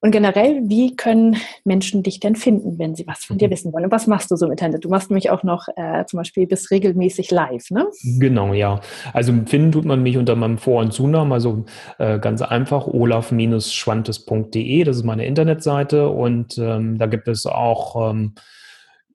und 0.01 0.11
generell, 0.11 0.61
wie 0.63 0.95
können 0.95 1.35
Menschen 1.65 2.03
dich 2.03 2.21
denn 2.21 2.35
finden, 2.35 2.79
wenn 2.79 2.95
sie 2.95 3.05
was 3.05 3.25
von 3.25 3.37
dir 3.37 3.47
mhm. 3.47 3.51
wissen 3.51 3.73
wollen? 3.73 3.83
Und 3.85 3.91
was 3.91 4.07
machst 4.07 4.31
du 4.31 4.37
so 4.37 4.45
im 4.45 4.51
Internet? 4.51 4.85
Du 4.85 4.89
machst 4.89 5.09
nämlich 5.09 5.29
auch 5.29 5.43
noch 5.43 5.67
äh, 5.75 6.05
zum 6.05 6.17
Beispiel 6.17 6.47
bis 6.47 6.71
regelmäßig 6.71 7.31
live, 7.31 7.69
ne? 7.69 7.85
Genau, 8.17 8.53
ja. 8.53 8.79
Also 9.11 9.33
finden 9.45 9.73
tut 9.73 9.85
man 9.85 10.01
mich 10.01 10.17
unter 10.17 10.35
meinem 10.35 10.57
Vor- 10.57 10.81
und 10.81 10.93
Zunamen, 10.93 11.33
also 11.33 11.65
äh, 11.97 12.17
ganz 12.19 12.41
einfach 12.41 12.87
olaf-schwantes.de, 12.87 14.83
das 14.85 14.97
ist 14.97 15.03
meine 15.03 15.25
Internetseite 15.25 16.07
und 16.07 16.57
ähm, 16.57 16.97
da 16.97 17.05
gibt 17.05 17.27
es 17.27 17.45
auch 17.45 18.11
ähm, 18.11 18.35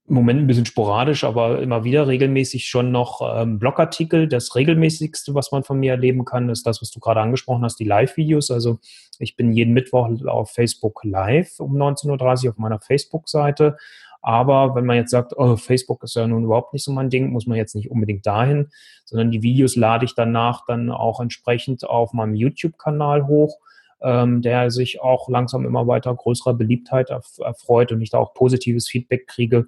im 0.06 0.16
Moment 0.16 0.40
ein 0.40 0.46
bisschen 0.46 0.66
sporadisch, 0.66 1.24
aber 1.24 1.62
immer 1.62 1.84
wieder 1.84 2.06
regelmäßig 2.06 2.66
schon 2.66 2.92
noch 2.92 3.22
ähm, 3.34 3.58
Blogartikel. 3.58 4.28
Das 4.28 4.54
regelmäßigste, 4.54 5.34
was 5.34 5.50
man 5.50 5.64
von 5.64 5.80
mir 5.80 5.92
erleben 5.92 6.26
kann, 6.26 6.50
ist 6.50 6.66
das, 6.66 6.82
was 6.82 6.90
du 6.90 7.00
gerade 7.00 7.20
angesprochen 7.20 7.64
hast, 7.64 7.76
die 7.76 7.84
Live-Videos. 7.84 8.50
Also 8.50 8.78
ich 9.18 9.34
bin 9.34 9.52
jeden 9.52 9.72
Mittwoch 9.72 10.08
auf 10.26 10.50
Facebook 10.50 11.00
live 11.04 11.58
um 11.58 11.74
19.30 11.76 12.44
Uhr 12.44 12.50
auf 12.50 12.58
meiner 12.58 12.80
Facebook-Seite. 12.80 13.78
Aber 14.20 14.74
wenn 14.74 14.84
man 14.84 14.96
jetzt 14.96 15.10
sagt, 15.10 15.36
oh, 15.36 15.56
Facebook 15.56 16.02
ist 16.02 16.16
ja 16.16 16.26
nun 16.26 16.44
überhaupt 16.44 16.74
nicht 16.74 16.84
so 16.84 16.92
mein 16.92 17.10
Ding, 17.10 17.30
muss 17.30 17.46
man 17.46 17.56
jetzt 17.56 17.74
nicht 17.74 17.90
unbedingt 17.90 18.26
dahin, 18.26 18.68
sondern 19.04 19.30
die 19.30 19.42
Videos 19.42 19.76
lade 19.76 20.04
ich 20.04 20.14
danach 20.14 20.64
dann 20.66 20.90
auch 20.90 21.20
entsprechend 21.20 21.84
auf 21.84 22.12
meinem 22.12 22.34
YouTube-Kanal 22.34 23.26
hoch 23.26 23.58
ähm, 24.04 24.42
der 24.42 24.70
sich 24.70 25.00
auch 25.00 25.28
langsam 25.28 25.64
immer 25.64 25.86
weiter 25.86 26.14
größerer 26.14 26.54
Beliebtheit 26.54 27.10
erfreut 27.10 27.90
und 27.90 28.02
ich 28.02 28.10
da 28.10 28.18
auch 28.18 28.34
positives 28.34 28.86
Feedback 28.86 29.26
kriege, 29.26 29.66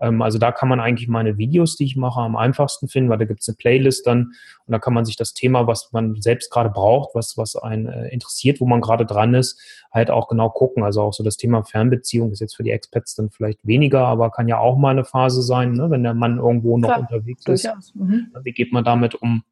ähm, 0.00 0.22
also 0.22 0.38
da 0.38 0.52
kann 0.52 0.68
man 0.68 0.80
eigentlich 0.80 1.08
meine 1.08 1.38
Videos, 1.38 1.76
die 1.76 1.84
ich 1.84 1.96
mache, 1.96 2.20
am 2.20 2.36
einfachsten 2.36 2.88
finden, 2.88 3.10
weil 3.10 3.18
da 3.18 3.24
gibt 3.24 3.40
es 3.40 3.48
eine 3.48 3.56
Playlist 3.56 4.06
dann 4.06 4.32
und 4.66 4.72
da 4.72 4.78
kann 4.78 4.94
man 4.94 5.04
sich 5.04 5.16
das 5.16 5.34
Thema, 5.34 5.66
was 5.66 5.92
man 5.92 6.20
selbst 6.20 6.50
gerade 6.50 6.70
braucht, 6.70 7.14
was, 7.14 7.36
was 7.36 7.56
einen 7.56 7.86
äh, 7.86 8.08
interessiert, 8.08 8.60
wo 8.60 8.66
man 8.66 8.80
gerade 8.80 9.06
dran 9.06 9.34
ist, 9.34 9.60
halt 9.92 10.10
auch 10.10 10.28
genau 10.28 10.50
gucken. 10.50 10.82
Also 10.82 11.02
auch 11.02 11.12
so 11.12 11.22
das 11.22 11.36
Thema 11.36 11.64
Fernbeziehung 11.64 12.32
ist 12.32 12.40
jetzt 12.40 12.56
für 12.56 12.62
die 12.62 12.70
Expats 12.70 13.14
dann 13.14 13.30
vielleicht 13.30 13.64
weniger, 13.66 14.06
aber 14.06 14.30
kann 14.30 14.48
ja 14.48 14.58
auch 14.58 14.76
mal 14.76 14.90
eine 14.90 15.04
Phase 15.04 15.42
sein, 15.42 15.72
ne, 15.72 15.90
wenn 15.90 16.02
der 16.02 16.14
Mann 16.14 16.38
irgendwo 16.38 16.78
noch 16.78 16.88
Klar, 16.88 17.00
unterwegs 17.00 17.46
ist. 17.46 17.94
Mhm. 17.94 18.32
Wie 18.42 18.52
geht 18.52 18.72
man 18.72 18.84
damit 18.84 19.14
um? 19.14 19.44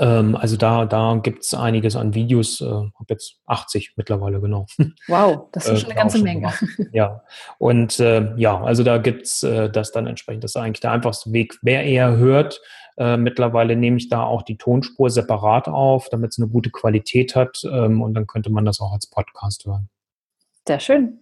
Ähm, 0.00 0.34
also 0.34 0.56
da, 0.56 0.86
da 0.86 1.20
gibt 1.22 1.44
es 1.44 1.52
einiges 1.52 1.94
an 1.94 2.14
Videos, 2.14 2.60
äh, 2.60 2.64
habe 2.64 2.92
jetzt 3.10 3.36
80 3.46 3.94
mittlerweile, 3.96 4.40
genau. 4.40 4.66
Wow, 5.08 5.48
das 5.52 5.66
ist 5.66 5.70
äh, 5.70 5.76
schon 5.76 5.90
eine 5.90 6.00
ganze 6.00 6.18
Menge. 6.22 6.40
Gemacht. 6.40 6.64
Ja, 6.92 7.22
und 7.58 8.00
äh, 8.00 8.34
ja, 8.36 8.62
also 8.62 8.82
da 8.82 8.98
gibt 8.98 9.26
es 9.26 9.42
äh, 9.42 9.70
das 9.70 9.92
dann 9.92 10.06
entsprechend. 10.06 10.42
Das 10.42 10.52
ist 10.52 10.56
eigentlich 10.56 10.80
der 10.80 10.92
einfachste 10.92 11.32
Weg. 11.32 11.58
Wer 11.62 11.84
eher 11.84 12.16
hört, 12.16 12.60
äh, 12.96 13.16
mittlerweile 13.16 13.76
nehme 13.76 13.98
ich 13.98 14.08
da 14.08 14.22
auch 14.22 14.42
die 14.42 14.56
Tonspur 14.56 15.10
separat 15.10 15.68
auf, 15.68 16.08
damit 16.08 16.32
es 16.32 16.38
eine 16.38 16.48
gute 16.48 16.70
Qualität 16.70 17.36
hat 17.36 17.62
ähm, 17.64 18.00
und 18.00 18.14
dann 18.14 18.26
könnte 18.26 18.50
man 18.50 18.64
das 18.64 18.80
auch 18.80 18.92
als 18.92 19.06
Podcast 19.08 19.66
hören. 19.66 19.90
Sehr 20.66 20.80
schön. 20.80 21.20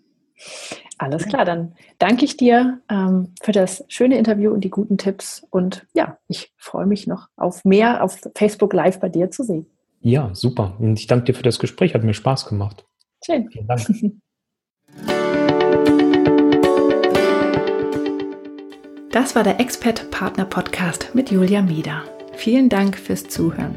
Alles 1.02 1.26
klar, 1.26 1.44
dann 1.44 1.74
danke 1.98 2.24
ich 2.24 2.36
dir 2.36 2.80
ähm, 2.88 3.34
für 3.42 3.50
das 3.50 3.84
schöne 3.88 4.16
Interview 4.16 4.52
und 4.52 4.62
die 4.62 4.70
guten 4.70 4.98
Tipps. 4.98 5.44
Und 5.50 5.84
ja, 5.94 6.18
ich 6.28 6.52
freue 6.56 6.86
mich 6.86 7.08
noch 7.08 7.28
auf 7.36 7.64
mehr 7.64 8.04
auf 8.04 8.20
Facebook 8.36 8.72
Live 8.72 9.00
bei 9.00 9.08
dir 9.08 9.28
zu 9.28 9.42
sehen. 9.42 9.66
Ja, 10.00 10.30
super. 10.32 10.76
Und 10.78 11.00
ich 11.00 11.08
danke 11.08 11.24
dir 11.24 11.34
für 11.34 11.42
das 11.42 11.58
Gespräch. 11.58 11.94
Hat 11.94 12.04
mir 12.04 12.14
Spaß 12.14 12.46
gemacht. 12.46 12.84
Schön. 13.24 13.50
Vielen 13.50 13.66
Dank. 13.66 13.82
Das 19.10 19.34
war 19.34 19.42
der 19.42 19.58
Expert 19.58 20.08
Partner 20.12 20.44
Podcast 20.44 21.10
mit 21.14 21.32
Julia 21.32 21.62
Mieder. 21.62 22.04
Vielen 22.34 22.68
Dank 22.68 22.96
fürs 22.96 23.24
Zuhören. 23.24 23.76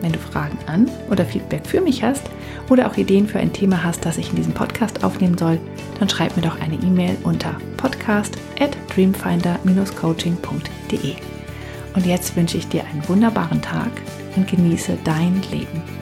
Wenn 0.00 0.12
du 0.12 0.18
Fragen 0.18 0.58
an 0.66 0.90
oder 1.10 1.24
Feedback 1.24 1.66
für 1.66 1.80
mich 1.80 2.02
hast 2.02 2.24
oder 2.68 2.88
auch 2.88 2.96
Ideen 2.96 3.26
für 3.26 3.38
ein 3.38 3.52
Thema 3.52 3.84
hast, 3.84 4.04
das 4.06 4.18
ich 4.18 4.30
in 4.30 4.36
diesem 4.36 4.54
Podcast 4.54 5.04
aufnehmen 5.04 5.36
soll, 5.36 5.58
dann 5.98 6.08
schreib 6.08 6.36
mir 6.36 6.42
doch 6.42 6.60
eine 6.60 6.76
E-Mail 6.76 7.16
unter 7.22 7.56
podcast 7.76 8.38
at 8.58 8.76
dreamfinder-coaching.de. 8.94 11.14
Und 11.94 12.06
jetzt 12.06 12.36
wünsche 12.36 12.56
ich 12.56 12.68
dir 12.68 12.84
einen 12.84 13.06
wunderbaren 13.08 13.60
Tag 13.60 13.90
und 14.36 14.48
genieße 14.48 14.96
dein 15.04 15.42
Leben. 15.50 15.99